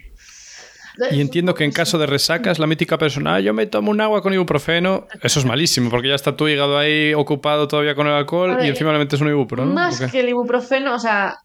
Y 1.12 1.22
entiendo 1.22 1.54
que 1.54 1.64
en 1.64 1.72
caso 1.72 2.00
de 2.00 2.08
resacas, 2.08 2.58
la 2.58 2.66
mítica 2.66 2.98
persona, 2.98 3.36
ah, 3.36 3.40
yo 3.40 3.54
me 3.54 3.68
tomo 3.68 3.92
un 3.92 4.02
agua 4.02 4.24
con 4.24 4.34
ibuprofeno, 4.34 5.06
eso 5.22 5.40
es 5.40 5.46
malísimo, 5.46 5.92
porque 5.92 6.08
ya 6.08 6.16
está 6.16 6.36
tu 6.36 6.48
hígado 6.48 6.78
ahí 6.78 7.14
ocupado 7.14 7.68
todavía 7.68 7.94
con 7.94 8.08
el 8.08 8.14
alcohol 8.14 8.58
y 8.64 8.68
encima 8.68 8.92
le 8.94 9.00
metes 9.00 9.22
un 9.22 9.28
ibuprofeno. 9.28 9.74
Más 9.74 10.00
que 10.12 10.20
el 10.20 10.30
ibuprofeno, 10.30 10.96
o 10.96 11.00
sea, 11.00 11.38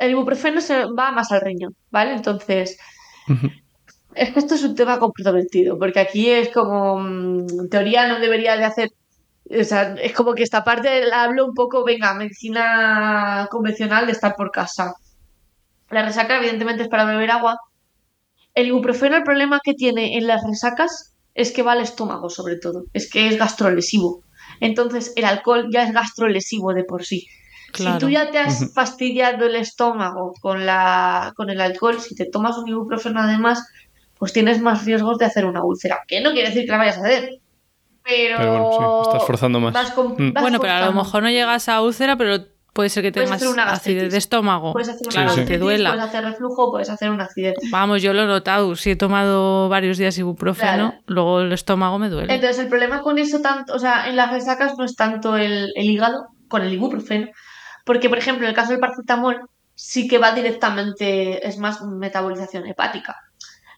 el 0.00 0.10
ibuprofeno 0.10 0.60
se 0.60 0.86
va 0.86 1.12
más 1.12 1.30
al 1.30 1.42
riñón, 1.42 1.76
¿vale? 1.90 2.12
Entonces, 2.12 2.76
es 4.18 4.32
que 4.32 4.40
esto 4.40 4.54
es 4.56 4.64
un 4.64 4.74
tema 4.74 4.98
controvertido, 4.98 5.78
porque 5.78 6.00
aquí 6.00 6.28
es 6.28 6.48
como, 6.50 6.98
mm, 6.98 7.60
en 7.60 7.68
teoría 7.68 8.08
no 8.08 8.18
debería 8.18 8.56
de 8.56 8.64
hacer, 8.64 8.90
o 9.48 9.64
sea, 9.64 9.94
es 9.94 10.12
como 10.12 10.34
que 10.34 10.42
esta 10.42 10.64
parte 10.64 11.10
hablo 11.12 11.46
un 11.46 11.54
poco, 11.54 11.84
venga, 11.84 12.12
medicina 12.14 13.46
convencional 13.50 14.06
de 14.06 14.12
estar 14.12 14.34
por 14.34 14.50
casa. 14.50 14.94
La 15.90 16.04
resaca, 16.04 16.36
evidentemente, 16.36 16.82
es 16.82 16.88
para 16.88 17.04
beber 17.04 17.30
agua. 17.30 17.58
El 18.54 18.66
ibuprofeno, 18.66 19.16
el 19.16 19.22
problema 19.22 19.60
que 19.62 19.74
tiene 19.74 20.18
en 20.18 20.26
las 20.26 20.42
resacas 20.44 21.14
es 21.34 21.52
que 21.52 21.62
va 21.62 21.72
al 21.72 21.80
estómago, 21.80 22.28
sobre 22.28 22.56
todo. 22.56 22.84
Es 22.92 23.08
que 23.10 23.28
es 23.28 23.38
gastrolesivo. 23.38 24.22
Entonces, 24.60 25.12
el 25.16 25.24
alcohol 25.24 25.68
ya 25.72 25.84
es 25.84 25.92
gastrolesivo 25.92 26.74
de 26.74 26.84
por 26.84 27.04
sí. 27.04 27.26
Si 27.72 27.86
tú 27.98 28.08
ya 28.08 28.30
te 28.30 28.38
has 28.38 28.72
fastidiado 28.74 29.46
el 29.46 29.54
estómago 29.54 30.32
con, 30.40 30.66
la, 30.66 31.32
con 31.36 31.50
el 31.50 31.60
alcohol, 31.60 32.00
si 32.00 32.14
te 32.14 32.26
tomas 32.26 32.56
un 32.58 32.68
ibuprofeno 32.68 33.20
además, 33.20 33.62
pues 34.18 34.32
tienes 34.32 34.60
más 34.60 34.84
riesgos 34.84 35.18
de 35.18 35.26
hacer 35.26 35.44
una 35.44 35.64
úlcera. 35.64 36.00
Que 36.06 36.20
no 36.20 36.32
quiere 36.32 36.48
decir 36.48 36.64
que 36.64 36.72
la 36.72 36.78
vayas 36.78 36.98
a 36.98 37.00
hacer. 37.00 37.38
Pero, 38.04 38.38
bueno, 38.38 39.02
estás 39.02 39.26
forzando 39.26 39.60
más. 39.60 39.74
Mm. 39.96 40.32
bueno, 40.40 40.60
pero 40.60 40.72
a 40.72 40.86
lo 40.86 40.92
mejor 40.92 41.22
no 41.22 41.30
llegas 41.30 41.68
a 41.68 41.82
úlcera, 41.82 42.16
pero 42.16 42.38
Puede 42.78 42.90
ser 42.90 43.02
que 43.02 43.10
tengas 43.10 43.42
acidez 43.42 44.12
de 44.12 44.18
estómago. 44.18 44.72
Puedes 44.72 44.90
hacer 44.90 45.08
una 45.08 45.44
te 45.44 45.58
duela. 45.58 45.90
puedes 45.90 46.04
hacer 46.04 46.24
reflujo, 46.24 46.70
puedes 46.70 46.88
hacer 46.88 47.10
un 47.10 47.20
accidente. 47.20 47.60
Vamos, 47.72 48.02
yo 48.02 48.12
lo 48.12 48.22
he 48.22 48.26
notado. 48.26 48.76
Si 48.76 48.92
he 48.92 48.94
tomado 48.94 49.68
varios 49.68 49.98
días 49.98 50.16
ibuprofeno, 50.16 50.94
luego 51.06 51.40
el 51.40 51.52
estómago 51.52 51.98
me 51.98 52.08
duele. 52.08 52.32
Entonces, 52.32 52.60
el 52.60 52.68
problema 52.68 53.02
con 53.02 53.18
eso, 53.18 53.40
tanto, 53.40 53.74
o 53.74 53.80
sea, 53.80 54.08
en 54.08 54.14
las 54.14 54.30
resacas 54.30 54.78
no 54.78 54.84
es 54.84 54.94
tanto 54.94 55.36
el, 55.36 55.72
hígado 55.74 56.28
con 56.46 56.62
el 56.62 56.72
ibuprofeno, 56.72 57.26
porque, 57.84 58.08
por 58.08 58.18
ejemplo, 58.18 58.44
en 58.44 58.50
el 58.50 58.54
caso 58.54 58.70
del 58.70 58.78
paracetamol, 58.78 59.40
sí 59.74 60.06
que 60.06 60.18
va 60.18 60.30
directamente, 60.30 61.48
es 61.48 61.58
más 61.58 61.82
metabolización 61.82 62.64
hepática. 62.68 63.16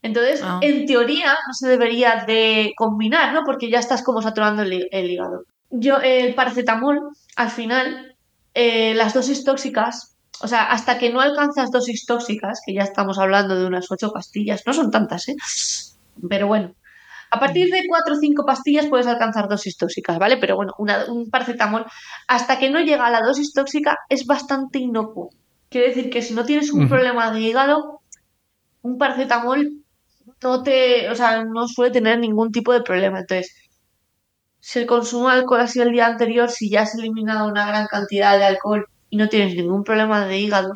Entonces, 0.03 0.40
ah. 0.42 0.61
en 0.62 0.86
teoría, 0.86 1.32
no 1.46 1.53
se 1.53 1.68
debería 1.68 2.24
de 2.26 2.72
combinar, 2.76 3.34
¿no? 3.34 3.42
Porque 3.44 3.70
ya 3.70 3.78
estás 3.78 4.03
como 4.03 4.22
saturando 4.22 4.62
el, 4.62 4.88
el 4.90 5.11
hígado. 5.11 5.44
Yo, 5.70 5.98
el 5.98 6.34
paracetamol, 6.34 7.01
al 7.36 7.51
final, 7.51 8.16
eh, 8.55 8.94
las 8.94 9.14
dosis 9.14 9.44
tóxicas, 9.44 10.16
o 10.42 10.48
sea, 10.48 10.64
hasta 10.70 10.98
que 10.98 11.12
no 11.12 11.20
alcanzas 11.20 11.70
dosis 11.70 12.07
tóxicas, 12.07 12.61
que 12.64 12.74
ya 12.74 12.82
estamos 12.82 13.18
hablando 13.18 13.57
de 13.57 13.66
unas 13.66 13.90
ocho 13.90 14.11
pastillas, 14.11 14.62
no 14.66 14.72
son 14.72 14.90
tantas, 14.90 15.28
¿eh? 15.28 15.36
Pero 16.28 16.46
bueno, 16.46 16.74
a 17.30 17.38
partir 17.38 17.70
de 17.70 17.82
cuatro 17.88 18.14
o 18.14 18.18
cinco 18.18 18.44
pastillas 18.44 18.86
puedes 18.86 19.07
alcanzar 19.07 19.48
dosis 19.48 19.76
tóxicas, 19.76 20.18
¿vale? 20.18 20.38
Pero 20.38 20.57
bueno, 20.57 20.74
un 20.78 21.30
paracetamol, 21.30 21.84
hasta 22.26 22.59
que 22.59 22.70
no 22.70 22.80
llega 22.80 23.07
a 23.07 23.11
la 23.11 23.20
dosis 23.20 23.53
tóxica, 23.53 23.98
es 24.09 24.26
bastante 24.26 24.78
inocuo. 24.78 25.30
Quiere 25.68 25.88
decir 25.88 26.11
que 26.11 26.22
si 26.22 26.34
no 26.34 26.44
tienes 26.44 26.72
un 26.72 26.88
problema 26.88 27.30
de 27.30 27.40
hígado, 27.40 28.01
un 28.82 28.98
paracetamol 28.98 29.84
no 30.43 30.62
te, 30.62 31.09
o 31.11 31.14
sea, 31.14 31.45
no 31.45 31.68
suele 31.68 31.93
tener 31.93 32.18
ningún 32.18 32.53
tipo 32.53 32.72
de 32.72 32.82
problema. 32.82 33.20
Entonces, 33.20 33.55
si 34.61 34.78
el 34.78 34.86
consumo 34.86 35.28
de 35.28 35.36
alcohol 35.36 35.61
ha 35.61 35.66
sido 35.66 35.86
el 35.86 35.93
día 35.93 36.07
anterior, 36.07 36.51
si 36.51 36.70
ya 36.70 36.82
has 36.82 36.95
eliminado 36.95 37.49
una 37.49 37.66
gran 37.66 37.86
cantidad 37.86 38.38
de 38.38 38.45
alcohol 38.45 38.86
y 39.09 39.16
no 39.16 39.28
tienes 39.28 39.55
ningún 39.55 39.84
problema 39.84 40.26
de 40.26 40.38
hígado, 40.38 40.72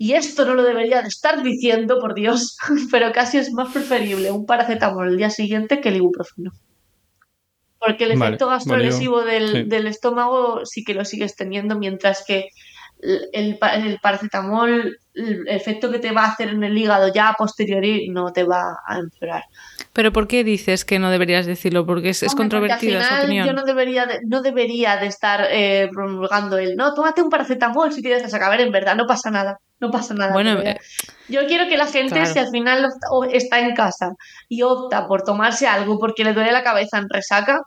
y 0.00 0.12
esto 0.12 0.44
no 0.44 0.54
lo 0.54 0.62
debería 0.62 1.02
de 1.02 1.08
estar 1.08 1.42
diciendo, 1.42 1.98
por 2.00 2.14
Dios, 2.14 2.56
pero 2.90 3.12
casi 3.12 3.38
es 3.38 3.52
más 3.52 3.72
preferible 3.72 4.30
un 4.30 4.46
paracetamol 4.46 5.08
el 5.08 5.16
día 5.16 5.30
siguiente 5.30 5.80
que 5.80 5.88
el 5.88 5.96
ibuprofeno. 5.96 6.52
Porque 7.80 8.04
el 8.04 8.12
efecto 8.12 8.48
gastrolesivo 8.48 9.22
del, 9.22 9.86
estómago 9.86 10.64
sí 10.64 10.84
que 10.84 10.94
lo 10.94 11.04
sigues 11.04 11.36
teniendo, 11.36 11.78
mientras 11.78 12.24
que 12.24 12.48
el, 13.00 13.58
el, 13.62 13.98
paracetamol, 14.00 14.98
el 15.14 15.48
efecto 15.48 15.90
que 15.90 15.98
te 15.98 16.12
va 16.12 16.22
a 16.22 16.32
hacer 16.32 16.48
en 16.48 16.64
el 16.64 16.76
hígado 16.76 17.12
ya 17.12 17.28
a 17.28 17.34
posteriori 17.34 18.08
no 18.08 18.32
te 18.32 18.44
va 18.44 18.78
a 18.86 18.98
empeorar. 18.98 19.44
Pero 19.92 20.12
¿por 20.12 20.28
qué 20.28 20.44
dices 20.44 20.84
que 20.84 20.98
no 20.98 21.10
deberías 21.10 21.46
decirlo? 21.46 21.86
Porque 21.86 22.10
es, 22.10 22.34
controvertida 22.34 23.00
esa 23.00 23.22
opinión. 23.22 23.46
Yo 23.46 23.52
no 23.52 23.64
debería 23.64 24.06
de, 24.06 24.20
no 24.26 24.42
debería 24.42 24.96
de 24.96 25.06
estar 25.06 25.46
eh, 25.50 25.88
promulgando 25.92 26.58
el 26.58 26.76
no, 26.76 26.94
tómate 26.94 27.22
un 27.22 27.30
paracetamol 27.30 27.92
si 27.92 28.02
tienes 28.02 28.22
que 28.22 28.30
sacar. 28.30 28.60
en 28.60 28.72
verdad, 28.72 28.96
no 28.96 29.06
pasa 29.06 29.30
nada. 29.30 29.58
No 29.80 29.92
pasa 29.92 30.12
nada. 30.14 30.32
Bueno, 30.32 30.58
eh, 30.60 30.76
yo 31.28 31.46
quiero 31.46 31.68
que 31.68 31.76
la 31.76 31.86
gente, 31.86 32.26
si 32.26 32.38
al 32.38 32.48
final 32.48 32.88
está 33.30 33.60
en 33.60 33.74
casa 33.76 34.10
y 34.48 34.62
opta 34.62 35.06
por 35.06 35.22
tomarse 35.22 35.68
algo 35.68 36.00
porque 36.00 36.24
le 36.24 36.32
duele 36.32 36.50
la 36.50 36.64
cabeza 36.64 36.98
en 36.98 37.08
resaca, 37.08 37.62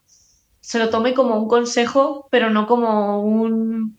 se 0.59 0.77
lo 0.77 0.89
tome 0.89 1.13
como 1.13 1.37
un 1.37 1.47
consejo, 1.47 2.27
pero 2.29 2.49
no 2.49 2.67
como 2.67 3.21
un 3.21 3.97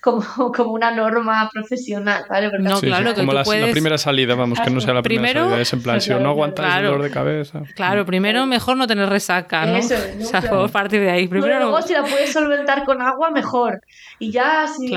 como, 0.00 0.52
como 0.52 0.72
una 0.72 0.90
norma 0.90 1.50
profesional, 1.52 2.24
¿vale? 2.28 2.50
no, 2.58 2.80
claro, 2.80 3.14
como 3.14 3.32
la, 3.32 3.42
primera 3.42 3.98
salida, 3.98 4.34
vamos, 4.34 4.60
que 4.60 4.70
no 4.70 4.80
sea 4.80 4.94
la 4.94 5.02
primera 5.02 5.42
salida, 5.42 5.60
es 5.60 5.72
en 5.72 5.82
plan, 5.82 6.00
si 6.00 6.10
no 6.10 6.28
aguantas 6.28 6.76
el 6.76 6.84
dolor 6.84 7.02
de 7.02 7.10
cabeza. 7.10 7.62
Claro, 7.74 8.06
primero 8.06 8.46
mejor 8.46 8.76
no 8.76 8.86
tener 8.86 9.08
resaca, 9.08 9.66
¿no? 9.66 9.76
Eso, 9.76 9.94
o 10.20 10.24
sea, 10.24 10.40
a 10.40 10.68
partir 10.68 11.00
de 11.00 11.10
ahí. 11.10 11.28
Primero, 11.28 11.60
luego 11.60 11.82
si 11.82 11.92
la 11.94 12.02
puedes 12.02 12.32
solventar 12.32 12.84
con 12.84 13.02
agua, 13.02 13.30
mejor. 13.30 13.80
Y 14.18 14.30
ya 14.30 14.66
si 14.68 14.90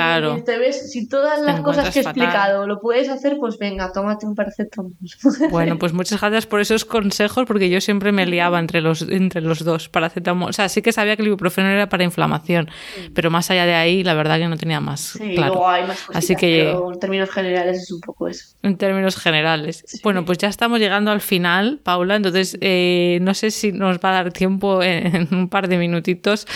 te 0.45 0.57
ves, 0.57 0.91
si 0.91 1.07
todas 1.07 1.41
las 1.41 1.61
cosas 1.61 1.91
que 1.91 1.99
he 1.99 2.01
explicado 2.03 2.67
lo 2.67 2.79
puedes 2.79 3.09
hacer, 3.09 3.37
pues 3.39 3.57
venga, 3.57 3.91
tómate 3.91 4.25
un 4.25 4.35
paracetamol. 4.35 4.93
Bueno, 5.49 5.77
pues 5.77 5.93
muchas 5.93 6.19
gracias 6.19 6.45
por 6.45 6.59
esos 6.59 6.85
consejos, 6.85 7.45
porque 7.45 7.69
yo 7.69 7.81
siempre 7.81 8.11
me 8.11 8.25
liaba 8.25 8.59
entre 8.59 8.81
los, 8.81 9.01
entre 9.03 9.41
los 9.41 9.63
dos, 9.63 9.89
paracetamol. 9.89 10.49
O 10.49 10.53
sea, 10.53 10.69
sí 10.69 10.81
que 10.81 10.91
sabía 10.91 11.15
que 11.15 11.23
el 11.23 11.29
ibuprofeno 11.29 11.69
era 11.69 11.89
para 11.89 12.03
inflamación, 12.03 12.69
pero 13.13 13.29
más 13.31 13.49
allá 13.51 13.65
de 13.65 13.73
ahí, 13.73 14.03
la 14.03 14.13
verdad 14.13 14.37
que 14.37 14.47
no 14.47 14.57
tenía 14.57 14.79
más 14.79 14.90
sí, 14.99 15.35
Luego 15.35 15.67
hay 15.67 15.83
más 15.83 15.99
cositas, 15.99 16.23
Así 16.23 16.35
que 16.35 16.65
pero 16.65 16.93
en 16.93 16.99
términos 16.99 17.29
generales 17.29 17.83
es 17.83 17.91
un 17.91 18.01
poco 18.01 18.27
eso. 18.27 18.55
En 18.63 18.77
términos 18.77 19.15
generales. 19.15 19.83
Bueno, 20.03 20.25
pues 20.25 20.37
ya 20.37 20.47
estamos 20.47 20.79
llegando 20.79 21.11
al 21.11 21.21
final, 21.21 21.79
Paula, 21.83 22.15
entonces 22.15 22.57
eh, 22.61 23.19
no 23.21 23.33
sé 23.33 23.51
si 23.51 23.71
nos 23.71 23.97
va 23.97 24.09
a 24.09 24.13
dar 24.13 24.31
tiempo 24.31 24.81
en, 24.83 25.27
un 25.31 25.49
par 25.49 25.67
de 25.67 25.77
minutitos. 25.77 26.47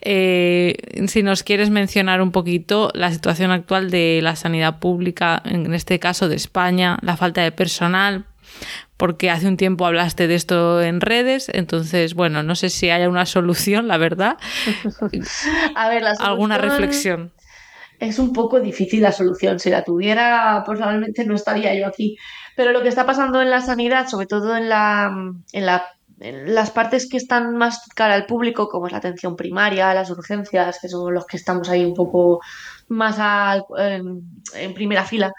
Eh, 0.00 0.76
si 1.06 1.22
nos 1.22 1.42
quieres 1.42 1.70
mencionar 1.70 2.22
un 2.22 2.32
poquito 2.32 2.90
la 2.94 3.12
situación 3.12 3.50
actual 3.50 3.90
de 3.90 4.20
la 4.22 4.36
sanidad 4.36 4.78
pública, 4.78 5.42
en 5.44 5.72
este 5.74 5.98
caso 5.98 6.28
de 6.28 6.36
España, 6.36 6.98
la 7.02 7.16
falta 7.16 7.42
de 7.42 7.52
personal, 7.52 8.26
porque 8.96 9.30
hace 9.30 9.46
un 9.46 9.56
tiempo 9.56 9.86
hablaste 9.86 10.26
de 10.26 10.34
esto 10.34 10.80
en 10.80 11.00
redes, 11.00 11.50
entonces, 11.52 12.14
bueno, 12.14 12.42
no 12.42 12.54
sé 12.54 12.70
si 12.70 12.90
haya 12.90 13.08
una 13.08 13.26
solución, 13.36 13.88
la 13.88 13.98
verdad. 13.98 14.36
a 15.74 15.88
ver, 15.88 16.02
la 16.02 16.14
solución... 16.14 16.30
¿Alguna 16.30 16.58
reflexión? 16.58 17.32
Es 17.98 18.18
un 18.18 18.32
poco 18.32 18.60
difícil 18.60 19.02
la 19.02 19.12
solución. 19.12 19.58
Si 19.58 19.70
la 19.70 19.84
tuviera, 19.84 20.62
probablemente 20.64 21.24
no 21.24 21.34
estaría 21.34 21.74
yo 21.74 21.86
aquí. 21.86 22.16
Pero 22.56 22.72
lo 22.72 22.82
que 22.82 22.88
está 22.88 23.06
pasando 23.06 23.40
en 23.42 23.50
la 23.50 23.60
sanidad, 23.60 24.08
sobre 24.08 24.26
todo 24.26 24.56
en, 24.56 24.68
la, 24.68 25.10
en, 25.52 25.66
la, 25.66 25.86
en 26.20 26.54
las 26.54 26.70
partes 26.70 27.08
que 27.08 27.16
están 27.16 27.56
más 27.56 27.82
cara 27.94 28.14
al 28.14 28.26
público, 28.26 28.68
como 28.68 28.86
es 28.86 28.92
la 28.92 28.98
atención 28.98 29.36
primaria, 29.36 29.94
las 29.94 30.10
urgencias, 30.10 30.78
que 30.80 30.88
son 30.88 31.12
los 31.14 31.26
que 31.26 31.36
estamos 31.36 31.68
ahí 31.68 31.84
un 31.84 31.94
poco 31.94 32.40
más 32.88 33.18
en, 33.78 34.74
primera 34.74 35.04
fila, 35.04 35.32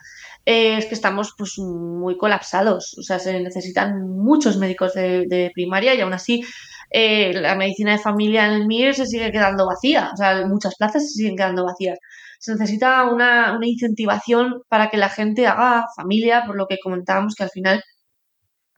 es 0.45 0.85
que 0.85 0.95
estamos 0.95 1.33
pues 1.37 1.57
muy 1.59 2.17
colapsados. 2.17 2.95
O 2.97 3.03
sea, 3.03 3.19
se 3.19 3.39
necesitan 3.39 4.07
muchos 4.07 4.57
médicos 4.57 4.93
de, 4.93 5.51
primaria 5.53 5.93
y 5.95 6.01
aún 6.01 6.13
así 6.13 6.43
eh, 6.89 7.33
la 7.33 7.55
medicina 7.55 7.91
de 7.93 7.99
familia 7.99 8.45
en 8.47 8.53
el 8.53 8.65
MIR 8.67 8.95
se 8.95 9.05
sigue 9.05 9.31
quedando 9.31 9.67
vacía. 9.67 10.11
O 10.13 10.17
sea, 10.17 10.45
muchas 10.47 10.75
plazas 10.75 11.03
se 11.03 11.09
siguen 11.09 11.35
quedando 11.35 11.65
vacías 11.65 11.99
se 12.39 12.53
necesita 12.53 13.05
una, 13.09 13.55
una 13.55 13.67
incentivación 13.67 14.61
para 14.69 14.89
que 14.89 14.97
la 14.97 15.09
gente 15.09 15.47
haga 15.47 15.85
familia, 15.95 16.43
por 16.45 16.55
lo 16.57 16.67
que 16.67 16.77
comentábamos 16.81 17.35
que 17.35 17.43
al 17.43 17.49
final, 17.49 17.83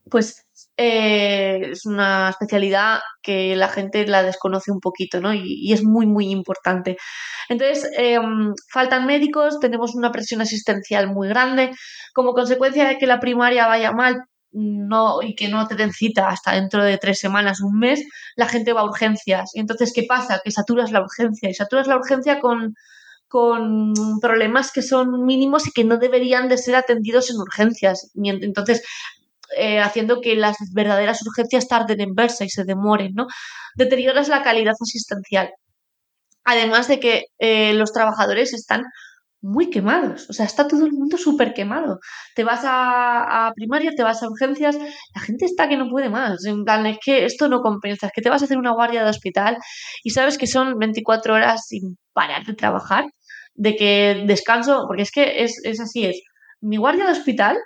pues 0.10 0.46
eh, 0.78 1.72
es 1.72 1.86
una 1.86 2.30
especialidad 2.30 3.00
que 3.22 3.56
la 3.56 3.70
gente 3.70 4.06
la 4.08 4.24
desconoce 4.24 4.72
un 4.72 4.80
poquito, 4.80 5.20
¿no? 5.22 5.34
Y, 5.34 5.72
es 5.74 5.84
muy, 5.84 6.06
muy 6.06 6.30
importante. 6.30 6.98
Entonces, 7.50 7.90
em, 7.98 8.54
faltan 8.72 9.06
médicos, 9.06 9.60
tenemos 9.60 9.96
una 9.96 10.12
presión 10.12 10.42
asistencial 10.42 11.12
muy 11.12 11.28
grande. 11.30 11.72
Como 12.14 12.34
consecuencia 12.34 12.88
de 12.88 12.98
que 12.98 13.08
la 13.08 13.20
primaria 13.20 13.68
vaya 13.68 13.92
mal 13.92 14.24
no, 14.52 15.22
y 15.22 15.36
que 15.36 15.48
no 15.50 15.68
te 15.68 15.76
den 15.76 15.92
cita 15.94 16.30
hasta 16.30 16.54
dentro 16.54 16.84
de 16.84 16.98
tres 16.98 17.20
semanas, 17.20 17.62
un 17.62 17.78
mes, 17.80 18.04
la 18.36 18.48
gente 18.48 18.74
va 18.74 18.82
a 18.82 18.86
urgencias. 18.86 19.52
Y 19.54 19.60
entonces, 19.60 19.92
¿qué 19.94 20.04
pasa? 20.08 20.42
Que 20.44 20.52
saturas 20.52 20.92
la 20.92 21.02
urgencia. 21.02 21.50
Y 21.50 21.54
saturas 21.54 21.88
la 21.88 21.98
urgencia 21.98 22.40
con 22.40 22.74
con 23.30 23.94
problemas 24.20 24.72
que 24.72 24.82
son 24.82 25.26
mínimos 25.26 25.68
y 25.68 25.72
que 25.72 25.86
no 25.86 25.98
deberían 25.98 26.50
de 26.50 26.58
ser 26.58 26.76
atendidos 26.76 27.30
en 27.30 27.38
urgencias. 27.38 28.12
Entonces, 28.16 28.82
eh, 29.56 29.80
haciendo 29.80 30.22
que 30.22 30.36
las 30.36 30.58
verdaderas 30.74 31.26
urgencias 31.26 31.68
tarden 31.68 32.02
en 32.02 32.14
verse 32.16 32.46
y 32.46 32.50
se 32.50 32.66
demoren, 32.66 33.14
¿no? 33.16 33.28
Deterioras 33.76 34.28
la 34.30 34.44
calidad 34.44 34.74
asistencial. 34.80 35.52
Además 36.44 36.88
de 36.88 37.00
que 37.00 37.26
eh, 37.40 37.74
los 37.74 37.92
trabajadores 37.94 38.54
están 38.54 38.84
muy 39.42 39.70
quemados, 39.70 40.30
o 40.30 40.34
sea, 40.34 40.46
está 40.46 40.68
todo 40.68 40.86
el 40.86 40.92
mundo 40.92 41.18
súper 41.18 41.54
quemado. 41.54 42.00
Te 42.36 42.44
vas 42.44 42.62
a, 42.66 43.52
primaria, 43.56 43.92
te 43.96 44.04
vas 44.04 44.22
a 44.22 44.28
urgencias, 44.28 44.78
la 45.16 45.22
gente 45.22 45.46
está 45.46 45.70
que 45.70 45.78
no 45.78 45.90
puede 45.90 46.10
más. 46.10 46.46
En 46.46 46.64
plan, 46.66 46.86
es 46.86 46.98
que 47.04 47.26
esto 47.26 47.48
no 47.48 47.62
compensa, 47.62 48.08
es 48.08 48.12
que 48.14 48.22
te 48.22 48.30
vas 48.30 48.42
a 48.42 48.46
hacer 48.46 48.58
una 48.58 48.74
guardia 48.74 49.04
de 49.04 49.10
hospital 49.10 49.58
y 50.04 50.12
sabes 50.12 50.38
que 50.38 50.48
son 50.48 50.78
24 50.78 51.34
horas 51.36 51.68
sin 51.68 51.98
parar 52.14 52.46
de 52.46 52.54
trabajar 52.54 53.06
de 53.60 53.76
que 53.76 54.24
descanso, 54.26 54.86
porque 54.88 55.04
es 55.04 55.12
que 55.12 55.44
es, 55.44 55.80
así, 55.82 56.06
es. 56.06 56.22
Mi 56.62 56.78
guardia 56.78 57.06
de 57.06 57.12
hospital, 57.12 57.58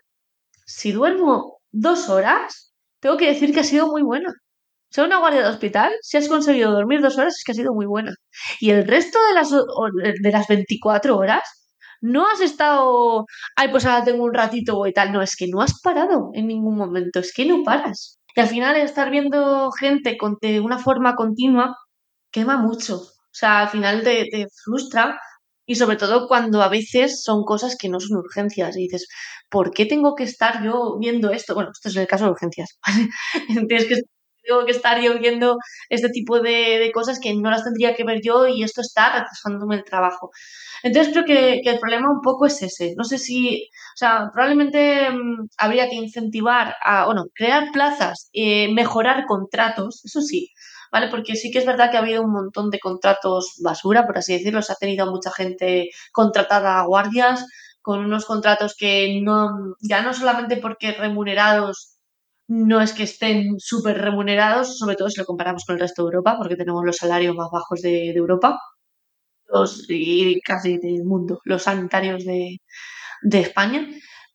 si 0.65 0.91
duermo 0.91 1.59
dos 1.71 2.09
horas, 2.09 2.73
tengo 2.99 3.17
que 3.17 3.27
decir 3.27 3.53
que 3.53 3.59
ha 3.59 3.63
sido 3.63 3.87
muy 3.87 4.01
buena. 4.01 4.29
O 4.29 4.93
sea, 4.93 5.05
una 5.05 5.19
guardia 5.19 5.41
de 5.43 5.49
hospital, 5.49 5.91
si 6.01 6.17
has 6.17 6.27
conseguido 6.27 6.71
dormir 6.71 7.01
dos 7.01 7.17
horas, 7.17 7.35
es 7.37 7.43
que 7.45 7.51
ha 7.51 7.55
sido 7.55 7.73
muy 7.73 7.85
buena. 7.85 8.15
Y 8.59 8.71
el 8.71 8.87
resto 8.87 9.19
de 9.27 9.33
las, 9.35 9.51
de 9.51 10.31
las 10.31 10.47
24 10.47 11.15
horas, 11.17 11.43
no 12.01 12.27
has 12.27 12.41
estado, 12.41 13.25
ay, 13.55 13.69
pues 13.69 13.85
ahora 13.85 14.03
tengo 14.03 14.23
un 14.23 14.33
ratito 14.33 14.85
y 14.87 14.93
tal. 14.93 15.11
No, 15.11 15.21
es 15.21 15.35
que 15.35 15.47
no 15.47 15.61
has 15.61 15.79
parado 15.81 16.31
en 16.33 16.47
ningún 16.47 16.75
momento, 16.75 17.19
es 17.19 17.33
que 17.33 17.45
no 17.45 17.63
paras. 17.63 18.19
Y 18.35 18.41
al 18.41 18.47
final 18.47 18.75
estar 18.77 19.11
viendo 19.11 19.71
gente 19.71 20.17
con, 20.17 20.37
de 20.41 20.59
una 20.59 20.79
forma 20.79 21.15
continua 21.15 21.75
quema 22.31 22.57
mucho. 22.57 22.95
O 22.97 23.35
sea, 23.35 23.61
al 23.61 23.69
final 23.69 24.03
te, 24.03 24.25
te 24.31 24.47
frustra 24.63 25.19
y 25.65 25.75
sobre 25.75 25.97
todo 25.97 26.27
cuando 26.27 26.61
a 26.61 26.69
veces 26.69 27.23
son 27.23 27.43
cosas 27.43 27.75
que 27.77 27.89
no 27.89 27.99
son 27.99 28.17
urgencias 28.17 28.75
y 28.77 28.83
dices, 28.83 29.07
¿por 29.49 29.71
qué 29.71 29.85
tengo 29.85 30.15
que 30.15 30.23
estar 30.23 30.63
yo 30.63 30.97
viendo 30.99 31.31
esto? 31.31 31.55
Bueno, 31.55 31.71
esto 31.73 31.89
es 31.89 31.95
el 31.95 32.07
caso 32.07 32.25
de 32.25 32.31
urgencias. 32.31 32.79
Tienes 33.67 33.85
que 33.87 33.95
tengo 34.43 34.65
que 34.65 34.71
estar 34.71 35.01
yo 35.01 35.17
viendo 35.19 35.57
este 35.89 36.09
tipo 36.09 36.39
de, 36.39 36.91
cosas 36.93 37.19
que 37.19 37.33
no 37.33 37.49
las 37.49 37.63
tendría 37.63 37.95
que 37.95 38.03
ver 38.03 38.19
yo 38.23 38.47
y 38.47 38.63
esto 38.63 38.81
está 38.81 39.13
retrasándome 39.13 39.75
el 39.75 39.83
trabajo. 39.83 40.31
Entonces 40.83 41.13
creo 41.13 41.25
que, 41.25 41.61
el 41.63 41.79
problema 41.79 42.11
un 42.11 42.21
poco 42.21 42.45
es 42.45 42.61
ese. 42.61 42.93
No 42.97 43.03
sé 43.05 43.17
si, 43.17 43.69
o 43.95 43.97
sea, 43.97 44.29
probablemente 44.33 45.09
mm, 45.11 45.47
habría 45.57 45.89
que 45.89 45.95
incentivar 45.95 46.75
a, 46.83 47.05
bueno, 47.05 47.25
crear 47.33 47.71
plazas, 47.71 48.29
eh, 48.33 48.71
mejorar 48.73 49.25
contratos, 49.27 50.03
eso 50.05 50.21
sí, 50.21 50.49
¿vale? 50.93 51.07
Porque 51.09 51.35
sí 51.35 51.49
que 51.51 51.57
es 51.59 51.65
verdad 51.65 51.89
que 51.89 51.97
ha 51.97 52.01
habido 52.01 52.21
un 52.21 52.31
montón 52.31 52.69
de 52.69 52.79
contratos 52.79 53.55
basura, 53.63 54.05
por 54.05 54.19
así 54.19 54.33
decirlo, 54.33 54.61
se 54.61 54.73
ha 54.73 54.75
tenido 54.75 55.09
mucha 55.11 55.31
gente 55.31 55.89
contratada 56.11 56.79
a 56.79 56.85
guardias 56.85 57.45
con 57.81 58.05
unos 58.05 58.25
contratos 58.25 58.75
que 58.77 59.19
no, 59.23 59.75
ya 59.81 60.03
no 60.03 60.13
solamente 60.13 60.57
porque 60.57 60.91
remunerados 60.93 61.97
no 62.47 62.81
es 62.81 62.93
que 62.93 63.03
estén 63.03 63.59
súper 63.59 63.97
remunerados, 63.99 64.77
sobre 64.77 64.95
todo 64.95 65.09
si 65.09 65.19
lo 65.19 65.25
comparamos 65.25 65.65
con 65.65 65.75
el 65.75 65.81
resto 65.81 66.03
de 66.03 66.07
Europa, 66.07 66.35
porque 66.37 66.55
tenemos 66.55 66.85
los 66.85 66.97
salarios 66.97 67.35
más 67.35 67.49
bajos 67.51 67.81
de, 67.81 68.11
Europa 68.11 68.59
los, 69.47 69.85
y 69.89 70.41
casi 70.41 70.77
del 70.77 71.03
mundo, 71.05 71.39
los 71.45 71.63
sanitarios 71.63 72.23
de, 72.25 72.59
España, 73.31 73.87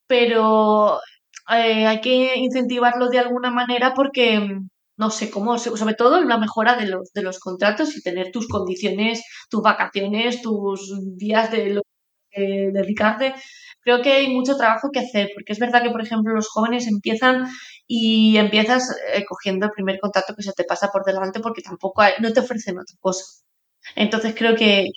pero 0.07 0.99
eh, 1.49 1.85
hay 1.87 2.01
que 2.01 2.35
incentivarlo 2.37 3.09
de 3.09 3.19
alguna 3.19 3.51
manera 3.51 3.93
porque 3.93 4.59
no 4.99 5.09
sé 5.09 5.31
cómo, 5.31 5.57
sobre 5.57 5.95
todo 5.95 6.21
la 6.23 6.37
mejora 6.37 6.75
de 6.75 6.85
los, 6.87 7.11
de 7.13 7.23
los 7.23 7.39
contratos 7.39 7.95
y 7.97 8.01
tener 8.01 8.31
tus 8.31 8.47
condiciones, 8.47 9.23
tus 9.49 9.61
vacaciones, 9.61 10.41
tus 10.41 10.93
días 11.17 11.51
de, 11.51 11.81
de 12.35 12.83
Ricardo. 12.83 13.25
Creo 13.81 14.01
que 14.01 14.11
hay 14.11 14.27
mucho 14.27 14.57
trabajo 14.57 14.89
que 14.91 14.99
hacer, 14.99 15.29
porque 15.33 15.53
es 15.53 15.59
verdad 15.59 15.83
que, 15.83 15.89
por 15.89 16.01
ejemplo, 16.01 16.33
los 16.35 16.49
jóvenes 16.49 16.87
empiezan 16.87 17.47
y 17.87 18.37
empiezas 18.37 18.95
eh, 19.13 19.23
cogiendo 19.27 19.67
el 19.67 19.71
primer 19.71 19.99
contacto 19.99 20.35
que 20.35 20.43
se 20.43 20.53
te 20.53 20.65
pasa 20.65 20.89
por 20.91 21.05
delante 21.05 21.39
porque 21.39 21.61
tampoco 21.61 22.03
no 22.21 22.33
te 22.33 22.41
ofrecen 22.41 22.77
otra 22.77 22.97
cosa. 22.99 23.23
Entonces 23.95 24.35
creo 24.37 24.55
que, 24.55 24.91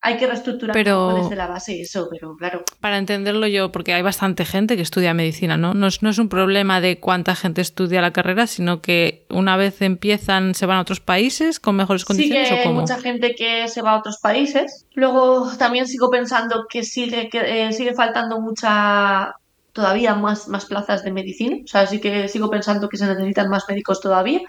hay, 0.00 0.16
que 0.16 0.26
reestructurar 0.26 0.74
desde 0.76 1.36
la 1.36 1.46
base 1.46 1.80
eso, 1.80 2.08
pero 2.10 2.36
claro. 2.36 2.64
Para 2.80 2.98
entenderlo 2.98 3.46
yo, 3.46 3.72
porque 3.72 3.92
hay 3.92 4.02
bastante 4.02 4.44
gente 4.44 4.76
que 4.76 4.82
estudia 4.82 5.14
medicina, 5.14 5.56
¿no? 5.56 5.74
No 5.74 5.88
es, 5.88 6.02
no 6.02 6.10
es 6.10 6.18
un 6.18 6.28
problema 6.28 6.80
de 6.80 7.00
cuánta 7.00 7.34
gente 7.34 7.60
estudia 7.60 8.00
la 8.00 8.12
carrera, 8.12 8.46
sino 8.46 8.80
que 8.80 9.26
una 9.30 9.56
vez 9.56 9.82
empiezan 9.82 10.54
se 10.54 10.66
van 10.66 10.78
a 10.78 10.82
otros 10.82 11.00
países 11.00 11.60
con 11.60 11.76
mejores 11.76 12.04
condiciones. 12.04 12.48
Sí, 12.48 12.54
que 12.54 12.60
hay 12.60 12.72
mucha 12.72 12.98
gente 12.98 13.34
que 13.34 13.68
se 13.68 13.82
va 13.82 13.92
a 13.92 13.98
otros 13.98 14.18
países. 14.18 14.86
Luego 14.94 15.50
también 15.58 15.86
sigo 15.86 16.10
pensando 16.10 16.66
que 16.68 16.84
sigue, 16.84 17.28
que, 17.28 17.66
eh, 17.66 17.72
sigue 17.72 17.94
faltando 17.94 18.40
mucha 18.40 19.34
todavía 19.72 20.14
más, 20.14 20.48
más 20.48 20.66
plazas 20.66 21.04
de 21.04 21.12
medicina. 21.12 21.56
O 21.64 21.66
sea, 21.66 21.86
sí 21.86 22.00
que 22.00 22.28
sigo 22.28 22.50
pensando 22.50 22.88
que 22.88 22.96
se 22.96 23.06
necesitan 23.06 23.48
más 23.48 23.64
médicos 23.68 24.00
todavía 24.00 24.40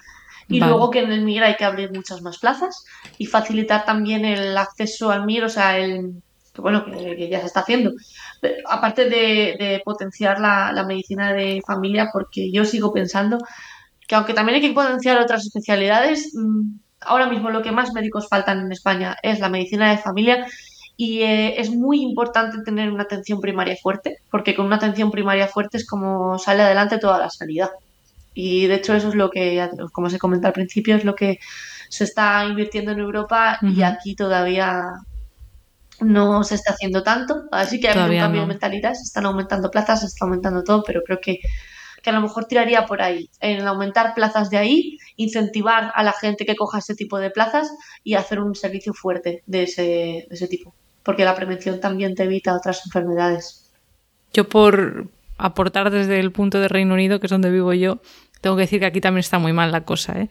y 0.50 0.60
luego 0.60 0.90
que 0.90 1.00
en 1.00 1.12
el 1.12 1.22
MIR 1.22 1.44
hay 1.44 1.56
que 1.56 1.64
abrir 1.64 1.92
muchas 1.94 2.22
más 2.22 2.40
plazas 2.40 2.84
y 3.18 3.28
facilitar 3.28 3.86
también 3.86 4.26
el 4.26 4.58
acceso 4.58 5.12
al 5.12 5.26
MIR, 5.26 5.44
o 5.46 5.50
sea, 5.50 5.78
el 5.78 6.22
que 6.54 6.62
bueno, 6.62 6.86
que, 6.86 7.30
ya 7.30 7.40
se 7.40 7.48
está 7.48 7.62
haciendo. 7.62 7.92
aparte 8.68 9.10
de, 9.10 9.82
potenciar 9.86 10.40
la, 10.40 10.84
medicina 10.88 11.34
de 11.34 11.62
familia, 11.66 12.10
porque 12.12 12.52
yo 12.52 12.66
sigo 12.66 12.92
pensando 12.92 13.38
que 14.08 14.16
aunque 14.16 14.34
también 14.34 14.56
hay 14.56 14.68
que 14.68 14.74
potenciar 14.74 15.20
otras 15.20 15.46
especialidades, 15.46 16.32
mm, 16.34 16.80
ahora 17.02 17.28
mismo 17.28 17.50
lo 17.52 17.62
que 17.62 17.72
más 17.72 17.94
médicos 17.94 18.28
faltan 18.28 18.60
en 18.60 18.72
España 18.72 19.16
es 19.22 19.40
la 19.40 19.50
medicina 19.50 19.92
de 19.92 20.00
familia 20.00 20.48
y 20.98 21.22
eh, 21.22 21.62
es 21.62 21.70
muy 21.70 22.02
importante 22.02 22.62
tener 22.64 22.92
una 22.92 23.04
atención 23.04 23.40
primaria 23.40 23.78
fuerte, 23.82 24.18
porque 24.32 24.56
con 24.56 24.66
una 24.66 24.78
atención 24.78 25.12
primaria 25.12 25.48
fuerte 25.48 25.78
es 25.78 25.88
como 25.88 26.38
sale 26.40 26.64
adelante 26.64 26.98
toda 26.98 27.20
la 27.20 27.30
sanidad. 27.30 27.70
Y 28.42 28.68
de 28.68 28.76
hecho 28.76 28.94
eso 28.94 29.10
es 29.10 29.16
lo 29.16 29.30
que, 29.30 29.70
como 29.92 30.10
se 30.10 30.18
comenta 30.18 30.48
al 30.48 30.54
principio, 30.54 30.96
es 30.96 31.04
lo 31.04 31.14
que 31.14 31.40
se 31.90 32.06
está 32.06 32.46
invirtiendo 32.46 32.94
en 32.94 33.00
Europa 33.00 33.60
y 33.62 33.82
aquí 33.82 34.16
todavía 34.16 34.86
no 36.00 36.46
se 36.46 36.56
está 36.56 36.72
haciendo 36.72 37.04
tanto. 37.04 37.50
Así 37.52 37.82
que 37.82 37.90
ha 37.90 37.92
habido 37.92 38.14
un 38.14 38.18
cambio 38.18 38.42
de 38.42 38.48
mentalidad, 38.48 38.94
se 38.94 39.04
están 39.04 39.26
aumentando 39.26 39.70
plazas, 39.70 40.00
se 40.00 40.06
está 40.06 40.24
aumentando 40.24 40.64
todo, 40.64 40.84
pero 40.88 41.02
creo 41.06 41.20
que, 41.22 41.40
que 42.02 42.10
a 42.10 42.14
lo 42.14 42.22
mejor 42.22 42.46
tiraría 42.46 42.86
por 42.86 43.02
ahí, 43.02 43.30
en 43.42 43.68
aumentar 43.68 44.14
plazas 44.14 44.50
de 44.50 44.56
ahí, 44.56 44.98
incentivar 45.18 45.92
a 45.94 46.02
la 46.02 46.14
gente 46.14 46.46
que 46.46 46.56
coja 46.56 46.80
ese 46.80 46.96
tipo 46.96 47.20
de 47.20 47.32
plazas 47.32 47.70
y 48.06 48.14
hacer 48.14 48.40
un 48.40 48.56
servicio 48.56 48.94
fuerte 48.94 49.44
de 49.48 49.64
ese, 49.64 49.82
de 49.82 50.28
ese 50.30 50.48
tipo, 50.48 50.74
porque 51.04 51.26
la 51.26 51.36
prevención 51.36 51.82
también 51.82 52.16
te 52.16 52.24
evita 52.24 52.56
otras 52.56 52.86
enfermedades. 52.86 53.70
Yo 54.32 54.48
por 54.48 55.10
aportar 55.40 55.90
desde 55.90 56.20
el 56.20 56.32
punto 56.32 56.60
de 56.60 56.68
Reino 56.68 56.94
Unido, 56.94 57.20
que 57.20 57.26
es 57.26 57.32
donde 57.32 57.50
vivo 57.50 57.74
yo, 57.74 58.00
tengo 58.42 58.56
que 58.56 58.62
decir 58.62 58.80
que 58.80 58.86
aquí 58.86 59.02
también 59.02 59.20
está 59.20 59.40
muy 59.40 59.54
mal 59.54 59.72
la 59.72 59.82
cosa, 59.82 60.20
¿eh? 60.20 60.30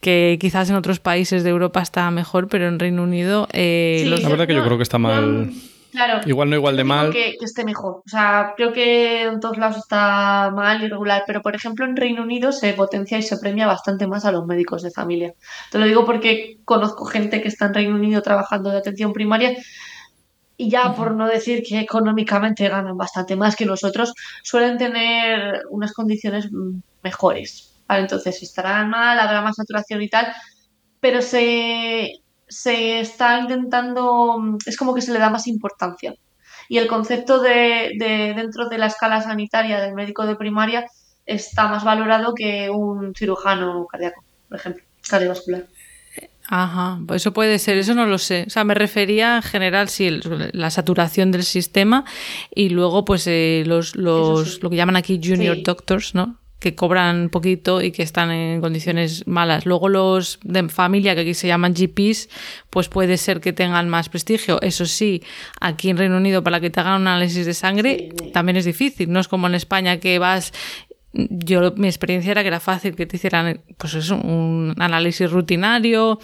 que 0.00 0.38
quizás 0.40 0.70
en 0.70 0.76
otros 0.76 1.00
países 1.00 1.44
de 1.44 1.50
Europa 1.50 1.82
está 1.82 2.10
mejor, 2.10 2.48
pero 2.48 2.68
en 2.68 2.78
Reino 2.78 3.02
Unido... 3.02 3.48
Eh, 3.52 4.04
la 4.06 4.28
verdad 4.28 4.46
que 4.46 4.54
yo 4.54 4.64
creo 4.64 4.76
que 4.76 4.82
está 4.82 4.98
mal. 4.98 5.50
Claro, 5.90 6.20
igual 6.26 6.48
no 6.48 6.56
igual 6.56 6.76
de 6.76 6.84
mal. 6.84 7.10
Que, 7.10 7.36
que, 7.38 7.44
esté 7.44 7.64
mejor. 7.64 8.02
O 8.06 8.08
sea, 8.08 8.54
creo 8.56 8.72
que 8.72 9.22
en 9.22 9.40
todos 9.40 9.58
lados 9.58 9.78
está 9.78 10.52
mal 10.54 10.82
y 10.82 10.88
regular, 10.88 11.24
pero 11.26 11.42
por 11.42 11.56
ejemplo 11.56 11.84
en 11.84 11.96
Reino 11.96 12.22
Unido 12.22 12.52
se 12.52 12.72
potencia 12.74 13.18
y 13.18 13.22
se 13.22 13.38
premia 13.38 13.66
bastante 13.66 14.06
más 14.06 14.24
a 14.24 14.32
los 14.32 14.46
médicos 14.46 14.82
de 14.82 14.92
familia. 14.92 15.34
Te 15.70 15.78
lo 15.78 15.86
digo 15.86 16.04
porque 16.04 16.58
conozco 16.64 17.04
gente 17.04 17.42
que 17.42 17.48
está 17.48 17.66
en 17.66 17.74
Reino 17.74 17.96
Unido 17.96 18.22
trabajando 18.22 18.70
de 18.70 18.78
atención 18.78 19.12
primaria 19.12 19.56
y 20.56 20.68
ya 20.68 20.94
por 20.94 21.14
no 21.14 21.26
decir 21.26 21.62
que 21.66 21.80
económicamente 21.80 22.68
ganan 22.68 22.96
bastante 22.96 23.34
más 23.34 23.56
que 23.56 23.64
nosotros, 23.64 24.12
suelen 24.42 24.76
tener 24.76 25.62
unas 25.70 25.94
condiciones 25.94 26.50
mejores. 27.02 27.82
¿vale? 27.88 28.02
Entonces 28.02 28.42
estarán 28.42 28.90
mal, 28.90 29.18
habrá 29.18 29.42
más 29.42 29.56
saturación 29.56 30.02
y 30.02 30.08
tal, 30.08 30.32
pero 31.00 31.22
se, 31.22 32.22
se 32.48 33.00
está 33.00 33.38
intentando, 33.40 34.58
es 34.66 34.76
como 34.76 34.94
que 34.94 35.02
se 35.02 35.12
le 35.12 35.18
da 35.18 35.30
más 35.30 35.46
importancia. 35.46 36.14
Y 36.68 36.78
el 36.78 36.86
concepto 36.86 37.40
de, 37.40 37.92
de 37.98 38.34
dentro 38.34 38.68
de 38.68 38.78
la 38.78 38.86
escala 38.86 39.20
sanitaria 39.22 39.80
del 39.80 39.94
médico 39.94 40.24
de 40.24 40.36
primaria 40.36 40.86
está 41.26 41.68
más 41.68 41.84
valorado 41.84 42.34
que 42.34 42.70
un 42.70 43.14
cirujano 43.14 43.86
cardíaco, 43.86 44.22
por 44.48 44.58
ejemplo, 44.58 44.84
cardiovascular. 45.08 45.66
Ajá, 46.52 46.98
pues 47.06 47.22
eso 47.22 47.32
puede 47.32 47.60
ser, 47.60 47.78
eso 47.78 47.94
no 47.94 48.06
lo 48.06 48.18
sé. 48.18 48.44
O 48.48 48.50
sea, 48.50 48.64
me 48.64 48.74
refería 48.74 49.36
en 49.36 49.42
general, 49.42 49.88
sí, 49.88 50.20
la 50.52 50.70
saturación 50.70 51.30
del 51.30 51.44
sistema 51.44 52.04
y 52.52 52.70
luego, 52.70 53.04
pues, 53.04 53.28
eh, 53.28 53.62
los, 53.66 53.94
los 53.94 54.60
lo 54.60 54.68
que 54.68 54.74
llaman 54.74 54.96
aquí 54.96 55.20
junior 55.22 55.62
doctors, 55.62 56.12
¿no? 56.16 56.40
Que 56.60 56.74
cobran 56.74 57.30
poquito 57.30 57.80
y 57.80 57.90
que 57.90 58.02
están 58.02 58.30
en 58.30 58.60
condiciones 58.60 59.26
malas. 59.26 59.66
Luego 59.66 59.88
los 59.88 60.38
de 60.44 60.68
familia, 60.68 61.14
que 61.14 61.22
aquí 61.22 61.34
se 61.34 61.48
llaman 61.48 61.74
GPs, 61.74 62.28
pues 62.68 62.88
puede 62.88 63.16
ser 63.16 63.40
que 63.40 63.52
tengan 63.52 63.88
más 63.88 64.08
prestigio. 64.08 64.60
Eso 64.60 64.86
sí, 64.86 65.22
aquí 65.60 65.90
en 65.90 65.96
Reino 65.96 66.18
Unido 66.18 66.44
para 66.44 66.60
que 66.60 66.70
te 66.70 66.78
hagan 66.78 67.00
un 67.00 67.08
análisis 67.08 67.46
de 67.46 67.54
sangre 67.54 68.10
también 68.32 68.56
es 68.56 68.66
difícil. 68.66 69.10
No 69.10 69.20
es 69.20 69.26
como 69.26 69.46
en 69.46 69.54
España 69.54 69.98
que 69.98 70.18
vas 70.18 70.52
yo 71.12 71.72
mi 71.76 71.88
experiencia 71.88 72.30
era 72.30 72.42
que 72.42 72.48
era 72.48 72.60
fácil 72.60 72.94
que 72.94 73.06
te 73.06 73.16
hicieran 73.16 73.60
pues 73.76 73.94
eso, 73.94 74.16
un 74.16 74.74
análisis 74.78 75.30
rutinario, 75.30 76.20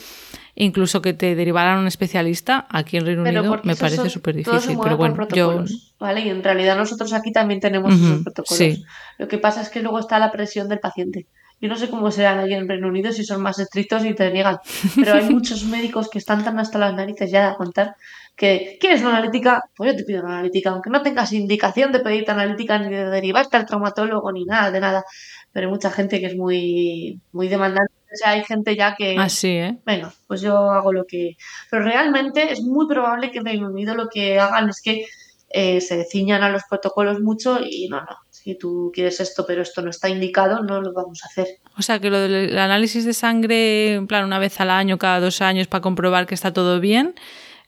incluso 0.57 1.01
que 1.01 1.13
te 1.13 1.37
derivaran 1.37 1.79
a 1.79 1.81
un 1.81 1.87
especialista. 1.87 2.67
Aquí 2.69 2.97
en 2.97 3.07
Reino 3.07 3.23
Unido 3.23 3.61
me 3.63 3.77
parece 3.77 4.11
súper 4.11 4.35
difícil, 4.35 4.77
pero 4.83 4.97
bueno, 4.97 5.29
yo... 5.29 5.65
¿vale? 6.01 6.23
Y 6.23 6.31
en 6.31 6.43
realidad 6.43 6.77
nosotros 6.77 7.13
aquí 7.13 7.31
también 7.31 7.61
tenemos 7.61 7.95
esos 7.95 8.23
protocolos. 8.25 8.83
Lo 9.19 9.29
que 9.29 9.39
pasa 9.39 9.61
es 9.63 9.69
que 9.69 9.81
luego 9.81 10.01
está 10.01 10.19
la 10.19 10.33
presión 10.33 10.69
del 10.69 10.81
paciente. 10.81 11.27
Yo 11.59 11.71
no 11.71 11.77
sé 11.77 11.89
cómo 11.89 12.11
serán 12.11 12.39
allí 12.39 12.53
en 12.53 12.69
Reino 12.69 12.89
Unido, 12.89 13.13
si 13.13 13.25
son 13.25 13.41
más 13.41 13.59
estrictos 13.59 14.05
y 14.05 14.15
te 14.15 14.31
niegan, 14.31 14.59
pero 14.95 15.15
hay 15.15 15.25
muchos 15.31 15.65
médicos 15.65 16.11
que 16.11 16.19
están 16.19 16.45
tan 16.45 16.59
hasta 16.59 16.79
las 16.79 16.93
narices 16.93 17.31
ya 17.31 17.49
de 17.49 17.57
contar 17.57 17.95
que 18.37 18.77
¿quieres 18.79 19.01
una 19.01 19.17
analítica? 19.17 19.63
Pues 19.75 19.93
yo 19.93 19.97
te 19.97 20.05
pido 20.05 20.23
una 20.23 20.35
analítica, 20.35 20.71
aunque 20.71 20.91
no 20.91 21.03
tengas 21.03 21.33
indicación 21.33 21.91
de 21.93 22.01
pedirte 22.01 22.31
analítica 22.31 22.79
ni 22.79 22.95
de 22.95 23.07
derivarte 23.07 23.57
al 23.57 23.65
traumatólogo 23.65 24.31
ni 24.33 24.45
nada, 24.45 24.71
de 24.71 24.81
nada. 24.81 25.05
Pero 25.53 25.69
hay 25.69 25.73
mucha 25.73 25.91
gente 25.91 26.21
que 26.21 26.27
es 26.27 26.37
muy, 26.37 27.19
muy 27.33 27.49
demandante. 27.49 27.93
O 28.17 28.19
sea, 28.19 28.31
hay 28.31 28.45
gente 28.45 28.75
ya 28.75 28.97
que... 28.97 29.17
Así, 29.19 29.49
¿eh? 29.49 29.79
Venga, 29.85 30.13
pues 30.27 30.41
yo 30.41 30.71
hago 30.71 30.93
lo 30.93 31.05
que... 31.05 31.37
Pero 31.71 31.85
realmente 31.85 32.53
es 32.53 32.63
muy 32.63 32.87
probable 32.89 33.31
que 33.31 33.39
en 33.39 33.45
Reino 33.45 33.69
Unido 33.69 33.95
lo 33.95 34.09
que 34.09 34.41
hagan 34.41 34.69
es 34.71 34.81
que 34.83 35.07
eh, 35.51 35.81
se 35.81 36.05
ciñan 36.05 36.43
a 36.43 36.49
los 36.49 36.63
protocolos 36.69 37.21
mucho 37.21 37.61
y 37.63 37.89
no, 37.89 38.01
no, 38.01 38.17
si 38.31 38.57
tú 38.57 38.91
quieres 38.93 39.21
esto 39.21 39.45
pero 39.47 39.63
esto 39.63 39.81
no 39.81 39.91
está 39.91 40.09
indicado, 40.09 40.63
no 40.63 40.81
lo 40.81 40.93
vamos 40.93 41.23
a 41.25 41.29
hacer. 41.29 41.47
O 41.79 41.83
sea, 41.83 42.01
que 42.01 42.11
lo 42.11 42.19
del 42.19 42.59
análisis 42.59 43.05
de 43.05 43.13
sangre, 43.13 43.95
en 43.95 44.07
plan, 44.07 44.25
una 44.25 44.39
vez 44.39 44.61
al 44.61 44.71
año, 44.71 44.99
cada 44.99 45.21
dos 45.21 45.41
años, 45.43 45.69
para 45.69 45.83
comprobar 45.83 46.27
que 46.27 46.35
está 46.35 46.53
todo 46.53 46.81
bien, 46.81 47.15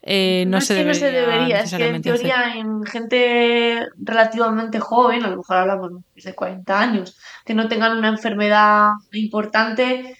eh, 0.01 0.45
no, 0.47 0.61
se 0.61 0.73
debería. 0.73 0.93
No 0.93 0.99
se 0.99 1.11
debería, 1.11 1.59
es 1.61 1.73
que 1.73 1.87
en 1.87 2.01
teoría 2.01 2.55
en 2.55 2.85
gente 2.85 3.87
relativamente 3.97 4.79
joven, 4.79 5.23
a 5.23 5.29
lo 5.29 5.37
mejor 5.37 5.57
hablamos 5.57 5.91
de 6.15 6.35
40 6.35 6.79
años, 6.79 7.17
que 7.45 7.53
no 7.53 7.67
tengan 7.67 7.97
una 7.97 8.09
enfermedad 8.09 8.91
importante, 9.11 10.18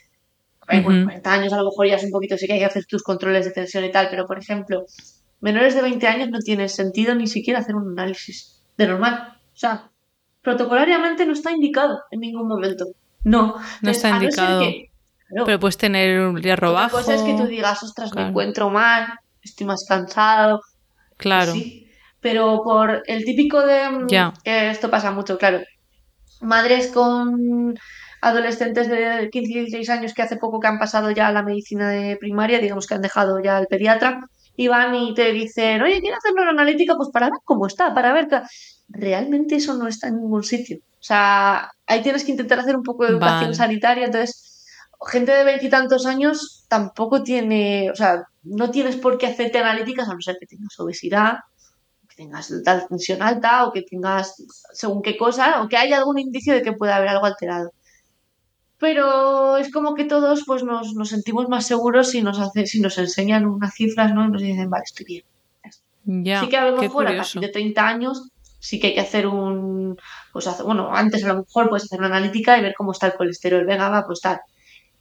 40 0.69 1.31
años 1.31 1.53
a 1.53 1.57
lo 1.57 1.65
mejor 1.65 1.87
ya 1.87 1.95
es 1.95 2.03
un 2.03 2.11
poquito, 2.11 2.37
sí 2.37 2.47
que 2.47 2.53
hay 2.53 2.59
que 2.59 2.65
hacer 2.65 2.85
tus 2.85 3.03
controles 3.03 3.45
de 3.45 3.51
tensión 3.51 3.83
y 3.83 3.91
tal, 3.91 4.07
pero 4.09 4.27
por 4.27 4.37
ejemplo, 4.37 4.85
menores 5.41 5.75
de 5.75 5.81
20 5.81 6.07
años 6.07 6.29
no 6.29 6.39
tiene 6.39 6.69
sentido 6.69 7.15
ni 7.15 7.27
siquiera 7.27 7.59
hacer 7.59 7.75
un 7.75 7.91
análisis 7.91 8.61
de 8.77 8.87
normal. 8.87 9.37
O 9.53 9.57
sea, 9.57 9.89
protocolariamente 10.41 11.25
no 11.25 11.33
está 11.33 11.51
indicado 11.51 11.99
en 12.11 12.19
ningún 12.21 12.47
momento. 12.47 12.85
No, 13.23 13.55
no 13.81 13.91
está 13.91 14.09
indicado. 14.09 14.63
pero 15.45 15.59
puedes 15.59 15.77
tener 15.77 16.21
un 16.21 16.41
hierro 16.41 16.73
bajo. 16.73 16.97
La 16.97 17.03
cosa 17.03 17.15
es 17.15 17.21
que 17.23 17.33
tú 17.33 17.45
digas, 17.45 17.83
ostras, 17.83 18.13
me 18.15 18.27
encuentro 18.27 18.69
mal, 18.69 19.19
estoy 19.41 19.67
más 19.67 19.85
cansado. 19.87 20.61
Claro. 21.17 21.53
Pero 22.21 22.61
por 22.63 23.03
el 23.07 23.25
típico 23.25 23.61
de. 23.61 24.05
Ya. 24.07 24.33
esto 24.43 24.89
pasa 24.89 25.11
mucho, 25.11 25.37
claro. 25.37 25.61
Madres 26.41 26.87
con 26.87 27.77
adolescentes 28.21 28.89
de 28.89 29.29
15 29.31 29.51
y 29.51 29.55
16 29.61 29.89
años 29.89 30.13
que 30.13 30.21
hace 30.21 30.37
poco 30.37 30.59
que 30.59 30.67
han 30.67 30.79
pasado 30.79 31.11
ya 31.11 31.27
a 31.27 31.31
la 31.31 31.43
medicina 31.43 31.89
de 31.89 32.17
primaria, 32.17 32.59
digamos 32.59 32.87
que 32.87 32.95
han 32.95 33.01
dejado 33.01 33.41
ya 33.41 33.57
al 33.57 33.67
pediatra, 33.67 34.21
y 34.55 34.67
van 34.67 34.93
y 34.93 35.13
te 35.13 35.31
dicen, 35.31 35.81
oye, 35.81 36.01
quiero 36.01 36.17
hacer 36.17 36.33
una 36.33 36.49
analítica, 36.49 36.95
pues 36.95 37.09
para 37.13 37.27
ver 37.27 37.39
cómo 37.45 37.67
está, 37.67 37.93
para 37.93 38.11
ver 38.11 38.27
que 38.27 38.41
realmente 38.89 39.55
eso 39.55 39.75
no 39.75 39.87
está 39.87 40.09
en 40.09 40.17
ningún 40.17 40.43
sitio. 40.43 40.79
O 40.99 41.03
sea, 41.03 41.71
ahí 41.87 42.01
tienes 42.01 42.25
que 42.25 42.31
intentar 42.31 42.59
hacer 42.59 42.75
un 42.75 42.83
poco 42.83 43.05
de 43.05 43.11
educación 43.11 43.55
sanitaria, 43.55 44.05
entonces 44.05 44.65
gente 45.07 45.31
de 45.31 45.45
veintitantos 45.45 46.05
años 46.05 46.65
tampoco 46.67 47.23
tiene, 47.23 47.89
o 47.89 47.95
sea, 47.95 48.23
no 48.43 48.69
tienes 48.69 48.97
por 48.97 49.17
qué 49.17 49.27
hacerte 49.27 49.59
analíticas 49.59 50.09
a 50.09 50.13
no 50.13 50.21
ser 50.21 50.37
que 50.39 50.45
tengas 50.45 50.77
obesidad, 50.79 51.37
que 52.09 52.15
tengas 52.15 52.51
tensión 52.89 53.21
alta 53.21 53.65
o 53.65 53.71
que 53.71 53.83
tengas 53.83 54.43
según 54.73 55.01
qué 55.01 55.17
cosa, 55.17 55.61
o 55.61 55.69
que 55.69 55.77
haya 55.77 55.97
algún 55.97 56.19
indicio 56.19 56.53
de 56.53 56.61
que 56.61 56.73
pueda 56.73 56.97
haber 56.97 57.09
algo 57.09 57.25
alterado. 57.25 57.71
Pero 58.79 59.57
es 59.57 59.71
como 59.71 59.93
que 59.93 60.05
todos 60.05 60.43
pues 60.45 60.63
nos, 60.63 60.93
nos 60.93 61.09
sentimos 61.09 61.49
más 61.49 61.67
seguros 61.67 62.11
si 62.11 62.21
nos 62.21 62.39
hace, 62.39 62.65
si 62.65 62.79
nos 62.79 62.97
enseñan 62.97 63.45
unas 63.45 63.73
cifras, 63.73 64.13
¿no? 64.13 64.25
Y 64.25 64.29
nos 64.29 64.41
dicen, 64.41 64.69
vale, 64.69 64.83
estoy 64.85 65.05
bien. 65.05 65.25
Ya, 66.05 66.41
sí 66.41 66.49
que 66.49 66.57
a 66.57 66.71
lo 66.71 66.81
mejor 66.81 67.07
a 67.07 67.15
partir 67.15 67.41
de 67.41 67.49
30 67.49 67.87
años 67.87 68.29
sí 68.59 68.79
que 68.79 68.87
hay 68.87 68.93
que 68.93 69.01
hacer 69.01 69.27
un, 69.27 69.97
pues 70.33 70.47
bueno, 70.63 70.89
antes 70.93 71.23
a 71.23 71.27
lo 71.27 71.39
mejor 71.39 71.69
puedes 71.69 71.85
hacer 71.85 71.99
una 71.99 72.07
analítica 72.07 72.57
y 72.57 72.61
ver 72.61 72.73
cómo 72.75 72.91
está 72.91 73.07
el 73.07 73.13
colesterol, 73.13 73.65
venga, 73.65 73.89
va, 73.89 74.05
pues 74.05 74.21
tal. 74.21 74.39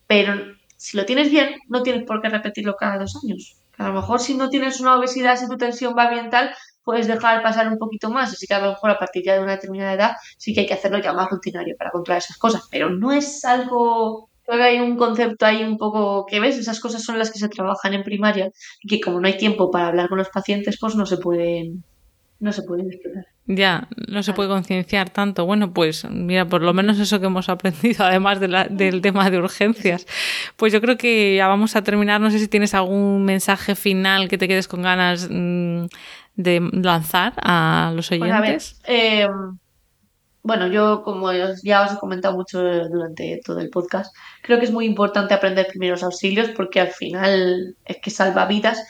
Pero 0.07 0.35
si 0.77 0.97
lo 0.97 1.05
tienes 1.05 1.31
bien, 1.31 1.57
no 1.69 1.83
tienes 1.83 2.05
por 2.05 2.21
qué 2.21 2.29
repetirlo 2.29 2.77
cada 2.77 2.99
dos 2.99 3.19
años. 3.23 3.57
A 3.77 3.89
lo 3.89 3.95
mejor 3.95 4.21
si 4.21 4.35
no 4.35 4.49
tienes 4.49 4.81
una 4.81 4.97
obesidad, 4.97 5.37
si 5.37 5.49
tu 5.49 5.57
tensión 5.57 5.95
va 5.97 6.11
bien 6.11 6.31
tal, 6.31 6.55
puedes 6.89 7.07
dejar 7.07 7.43
pasar 7.43 7.69
un 7.69 7.77
poquito 7.77 8.09
más. 8.09 8.33
Así 8.33 8.47
que 8.47 8.55
a 8.55 8.61
lo 8.61 8.71
mejor 8.71 8.91
a 8.91 8.99
partir 8.99 9.23
ya 9.23 9.35
de 9.35 9.41
una 9.41 9.53
determinada 9.53 9.93
edad 9.93 10.13
sí 10.39 10.55
que 10.55 10.61
hay 10.61 10.67
que 10.67 10.73
hacerlo 10.73 10.99
ya 11.01 11.13
más 11.13 11.29
rutinario 11.29 11.77
para 11.77 11.91
controlar 11.91 12.23
esas 12.23 12.39
cosas. 12.39 12.63
Pero 12.71 12.89
no 12.89 13.13
es 13.13 13.45
algo 13.45 14.31
Creo 14.47 14.59
que 14.59 14.65
hay 14.65 14.81
un 14.81 14.97
concepto 14.97 15.45
ahí 15.45 15.63
un 15.63 15.77
poco 15.77 16.25
que 16.25 16.41
ves, 16.41 16.57
esas 16.57 16.81
cosas 16.81 17.03
son 17.03 17.19
las 17.19 17.31
que 17.31 17.39
se 17.39 17.51
trabajan 17.51 17.93
en 17.93 18.03
primaria 18.03 18.51
y 18.81 18.89
que 18.89 18.99
como 18.99 19.21
no 19.21 19.27
hay 19.27 19.37
tiempo 19.37 19.71
para 19.71 19.89
hablar 19.89 20.09
con 20.09 20.17
los 20.17 20.31
pacientes, 20.31 20.79
pues 20.81 20.95
no 20.95 21.05
se 21.05 21.19
pueden 21.19 21.85
no 22.41 22.51
se 22.53 22.63
pueden 22.63 22.87
explorar. 22.91 23.27
Ya, 23.51 23.89
no 24.09 24.23
se 24.23 24.35
puede 24.35 24.51
concienciar 24.51 25.09
tanto. 25.09 25.47
Bueno, 25.47 25.73
pues 25.73 26.05
mira, 26.11 26.45
por 26.45 26.61
lo 26.61 26.75
menos 26.75 26.99
eso 26.99 27.19
que 27.19 27.27
hemos 27.27 27.49
aprendido, 27.49 28.05
además 28.05 28.41
de 28.41 28.67
del 28.69 29.01
tema 29.01 29.31
de 29.31 29.39
urgencias. 29.39 30.07
Pues 30.57 30.71
yo 30.71 30.83
creo 30.83 30.99
que 30.99 31.35
ya 31.35 31.49
vamos 31.49 31.75
a 31.75 31.83
terminar. 31.83 32.21
No 32.21 32.31
sé 32.31 32.39
si 32.39 32.49
tienes 32.49 32.75
algún 32.75 33.25
mensaje 33.25 33.75
final 33.75 34.29
que 34.29 34.37
te 34.37 34.49
quedes 34.49 34.69
con 34.69 34.83
ganas 34.83 35.29
mm, 35.31 35.87
de 36.37 36.71
lanzar 36.73 37.33
a 37.39 37.91
los 37.97 38.09
pues 38.09 38.21
oyentes. 38.21 38.81
eh, 38.85 39.27
bueno, 40.43 40.67
yo 40.69 41.03
como 41.03 41.33
ya 41.33 41.83
os 41.83 41.93
he 41.93 41.99
comentado 41.99 42.37
mucho 42.37 42.63
durante 42.63 43.41
todo 43.45 43.61
el 43.61 43.71
podcast, 43.71 44.15
creo 44.43 44.59
que 44.59 44.67
es 44.67 44.73
muy 44.73 44.87
importante 44.87 45.35
aprender 45.35 45.67
primeros 45.67 46.03
auxilios 46.03 46.49
porque 46.57 46.81
al 46.81 46.89
final 46.89 47.77
es 47.85 47.97
que 47.99 48.11
salva 48.11 48.47
vidas. 48.47 48.83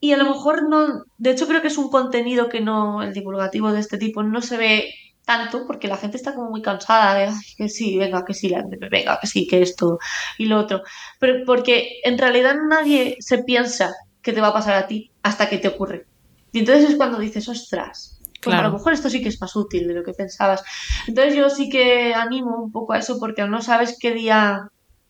Y 0.00 0.12
a 0.12 0.16
lo 0.16 0.24
mejor 0.24 0.68
no, 0.68 1.04
de 1.18 1.30
hecho 1.30 1.46
creo 1.46 1.60
que 1.60 1.68
es 1.68 1.78
un 1.78 1.90
contenido 1.90 2.48
que 2.48 2.60
no, 2.60 3.02
el 3.02 3.12
divulgativo 3.12 3.70
de 3.72 3.80
este 3.80 3.98
tipo 3.98 4.22
no 4.22 4.40
se 4.40 4.56
ve 4.56 4.94
tanto 5.26 5.66
porque 5.66 5.88
la 5.88 5.98
gente 5.98 6.16
está 6.16 6.34
como 6.34 6.50
muy 6.50 6.62
cansada 6.62 7.14
de 7.14 7.32
que 7.56 7.68
sí, 7.68 7.98
venga, 7.98 8.24
que 8.24 8.34
sí, 8.34 8.52
venga, 8.90 9.18
que 9.20 9.26
sí, 9.26 9.46
que 9.46 9.62
esto 9.62 9.98
y 10.38 10.46
lo 10.46 10.58
otro. 10.58 10.82
Pero 11.18 11.44
porque 11.44 12.00
en 12.02 12.18
realidad 12.18 12.56
nadie 12.68 13.16
se 13.20 13.44
piensa 13.44 13.94
que 14.22 14.32
te 14.32 14.40
va 14.40 14.48
a 14.48 14.52
pasar 14.52 14.74
a 14.74 14.86
ti 14.86 15.12
hasta 15.22 15.48
que 15.48 15.58
te 15.58 15.68
ocurre. 15.68 16.06
Y 16.52 16.60
entonces 16.60 16.90
es 16.90 16.96
cuando 16.96 17.18
dices, 17.18 17.48
ostras, 17.48 18.20
pues 18.42 18.56
a 18.56 18.62
lo 18.62 18.72
mejor 18.72 18.92
esto 18.92 19.10
sí 19.10 19.22
que 19.22 19.28
es 19.28 19.40
más 19.40 19.54
útil 19.54 19.86
de 19.86 19.94
lo 19.94 20.02
que 20.02 20.14
pensabas. 20.14 20.62
Entonces 21.06 21.34
yo 21.36 21.50
sí 21.50 21.68
que 21.68 22.14
animo 22.14 22.56
un 22.56 22.72
poco 22.72 22.94
a 22.94 22.98
eso 22.98 23.18
porque 23.20 23.46
no 23.46 23.60
sabes 23.62 23.96
qué 24.00 24.12
día 24.12 24.68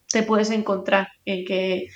te 0.09 0.23
puedes 0.23 0.51
encontrar 0.51 1.09
en 1.25 1.45
que, 1.45 1.87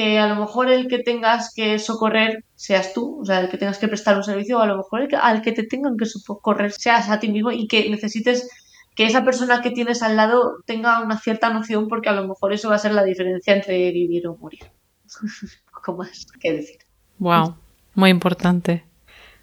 que 0.00 0.18
a 0.18 0.26
lo 0.28 0.36
mejor 0.36 0.70
el 0.70 0.88
que 0.88 1.00
tengas 1.00 1.52
que 1.54 1.78
socorrer 1.78 2.42
seas 2.54 2.94
tú, 2.94 3.20
o 3.20 3.24
sea, 3.26 3.40
el 3.40 3.50
que 3.50 3.58
tengas 3.58 3.76
que 3.76 3.86
prestar 3.86 4.16
un 4.16 4.24
servicio, 4.24 4.56
o 4.56 4.62
a 4.62 4.66
lo 4.66 4.78
mejor 4.78 5.02
el 5.02 5.08
que, 5.08 5.16
al 5.16 5.42
que 5.42 5.52
te 5.52 5.64
tengan 5.64 5.98
que 5.98 6.06
socorrer 6.06 6.72
seas 6.72 7.10
a 7.10 7.20
ti 7.20 7.28
mismo 7.28 7.52
y 7.52 7.68
que 7.68 7.90
necesites 7.90 8.48
que 8.94 9.04
esa 9.04 9.26
persona 9.26 9.60
que 9.60 9.72
tienes 9.72 10.02
al 10.02 10.16
lado 10.16 10.62
tenga 10.64 11.02
una 11.02 11.18
cierta 11.18 11.50
noción 11.50 11.86
porque 11.86 12.08
a 12.08 12.14
lo 12.14 12.26
mejor 12.26 12.54
eso 12.54 12.70
va 12.70 12.76
a 12.76 12.78
ser 12.78 12.94
la 12.94 13.04
diferencia 13.04 13.54
entre 13.54 13.92
vivir 13.92 14.26
o 14.26 14.38
morir. 14.38 14.70
poco 15.74 15.98
más 15.98 16.26
que 16.40 16.50
decir. 16.50 16.78
Wow, 17.18 17.56
muy 17.94 18.08
importante. 18.08 18.84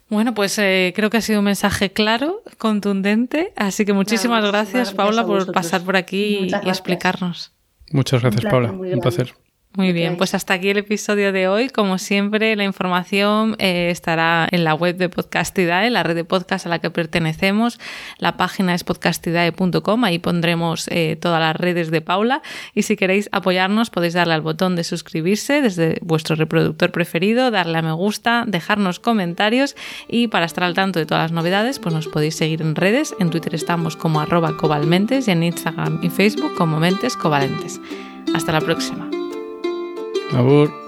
Bueno, 0.08 0.34
pues 0.34 0.58
eh, 0.58 0.92
creo 0.96 1.08
que 1.08 1.18
ha 1.18 1.20
sido 1.20 1.38
un 1.38 1.44
mensaje 1.44 1.92
claro, 1.92 2.42
contundente, 2.56 3.52
así 3.54 3.84
que 3.84 3.92
muchísimas 3.92 4.44
gracias, 4.44 4.92
Paula, 4.92 5.24
por 5.24 5.52
pasar 5.52 5.82
por 5.82 5.94
aquí 5.96 6.48
y 6.50 6.68
explicarnos. 6.68 7.52
Muchas 7.92 8.22
gracias, 8.22 8.50
Paula. 8.50 8.72
Un 8.72 8.98
placer. 8.98 9.34
Muy 9.74 9.92
bien, 9.92 10.16
pues 10.16 10.34
hasta 10.34 10.54
aquí 10.54 10.70
el 10.70 10.78
episodio 10.78 11.30
de 11.30 11.46
hoy. 11.46 11.68
Como 11.68 11.98
siempre, 11.98 12.56
la 12.56 12.64
información 12.64 13.54
eh, 13.58 13.90
estará 13.90 14.48
en 14.50 14.64
la 14.64 14.74
web 14.74 14.96
de 14.96 15.08
Podcastidae, 15.08 15.90
la 15.90 16.02
red 16.02 16.16
de 16.16 16.24
podcast 16.24 16.66
a 16.66 16.68
la 16.68 16.80
que 16.80 16.90
pertenecemos. 16.90 17.78
La 18.18 18.36
página 18.36 18.74
es 18.74 18.82
podcastidae.com, 18.82 20.04
ahí 20.04 20.18
pondremos 20.18 20.88
eh, 20.88 21.16
todas 21.20 21.38
las 21.38 21.54
redes 21.54 21.92
de 21.92 22.00
Paula. 22.00 22.42
Y 22.74 22.82
si 22.82 22.96
queréis 22.96 23.28
apoyarnos, 23.30 23.90
podéis 23.90 24.14
darle 24.14 24.34
al 24.34 24.40
botón 24.40 24.74
de 24.74 24.82
suscribirse 24.82 25.62
desde 25.62 25.98
vuestro 26.02 26.34
reproductor 26.34 26.90
preferido, 26.90 27.52
darle 27.52 27.78
a 27.78 27.82
me 27.82 27.92
gusta, 27.92 28.44
dejarnos 28.48 28.98
comentarios 28.98 29.76
y 30.08 30.26
para 30.26 30.46
estar 30.46 30.64
al 30.64 30.74
tanto 30.74 30.98
de 30.98 31.06
todas 31.06 31.24
las 31.24 31.32
novedades, 31.32 31.78
pues 31.78 31.94
nos 31.94 32.08
podéis 32.08 32.34
seguir 32.34 32.62
en 32.62 32.74
redes. 32.74 33.14
En 33.20 33.30
Twitter 33.30 33.54
estamos 33.54 33.96
como 33.96 34.20
arroba 34.20 34.56
cobalmentes 34.56 35.28
y 35.28 35.30
en 35.30 35.44
Instagram 35.44 36.00
y 36.02 36.10
Facebook 36.10 36.54
como 36.56 36.80
mentes 36.80 37.16
covalentes. 37.16 37.80
Hasta 38.34 38.50
la 38.52 38.60
próxima. 38.60 39.08
Abur. 40.32 40.87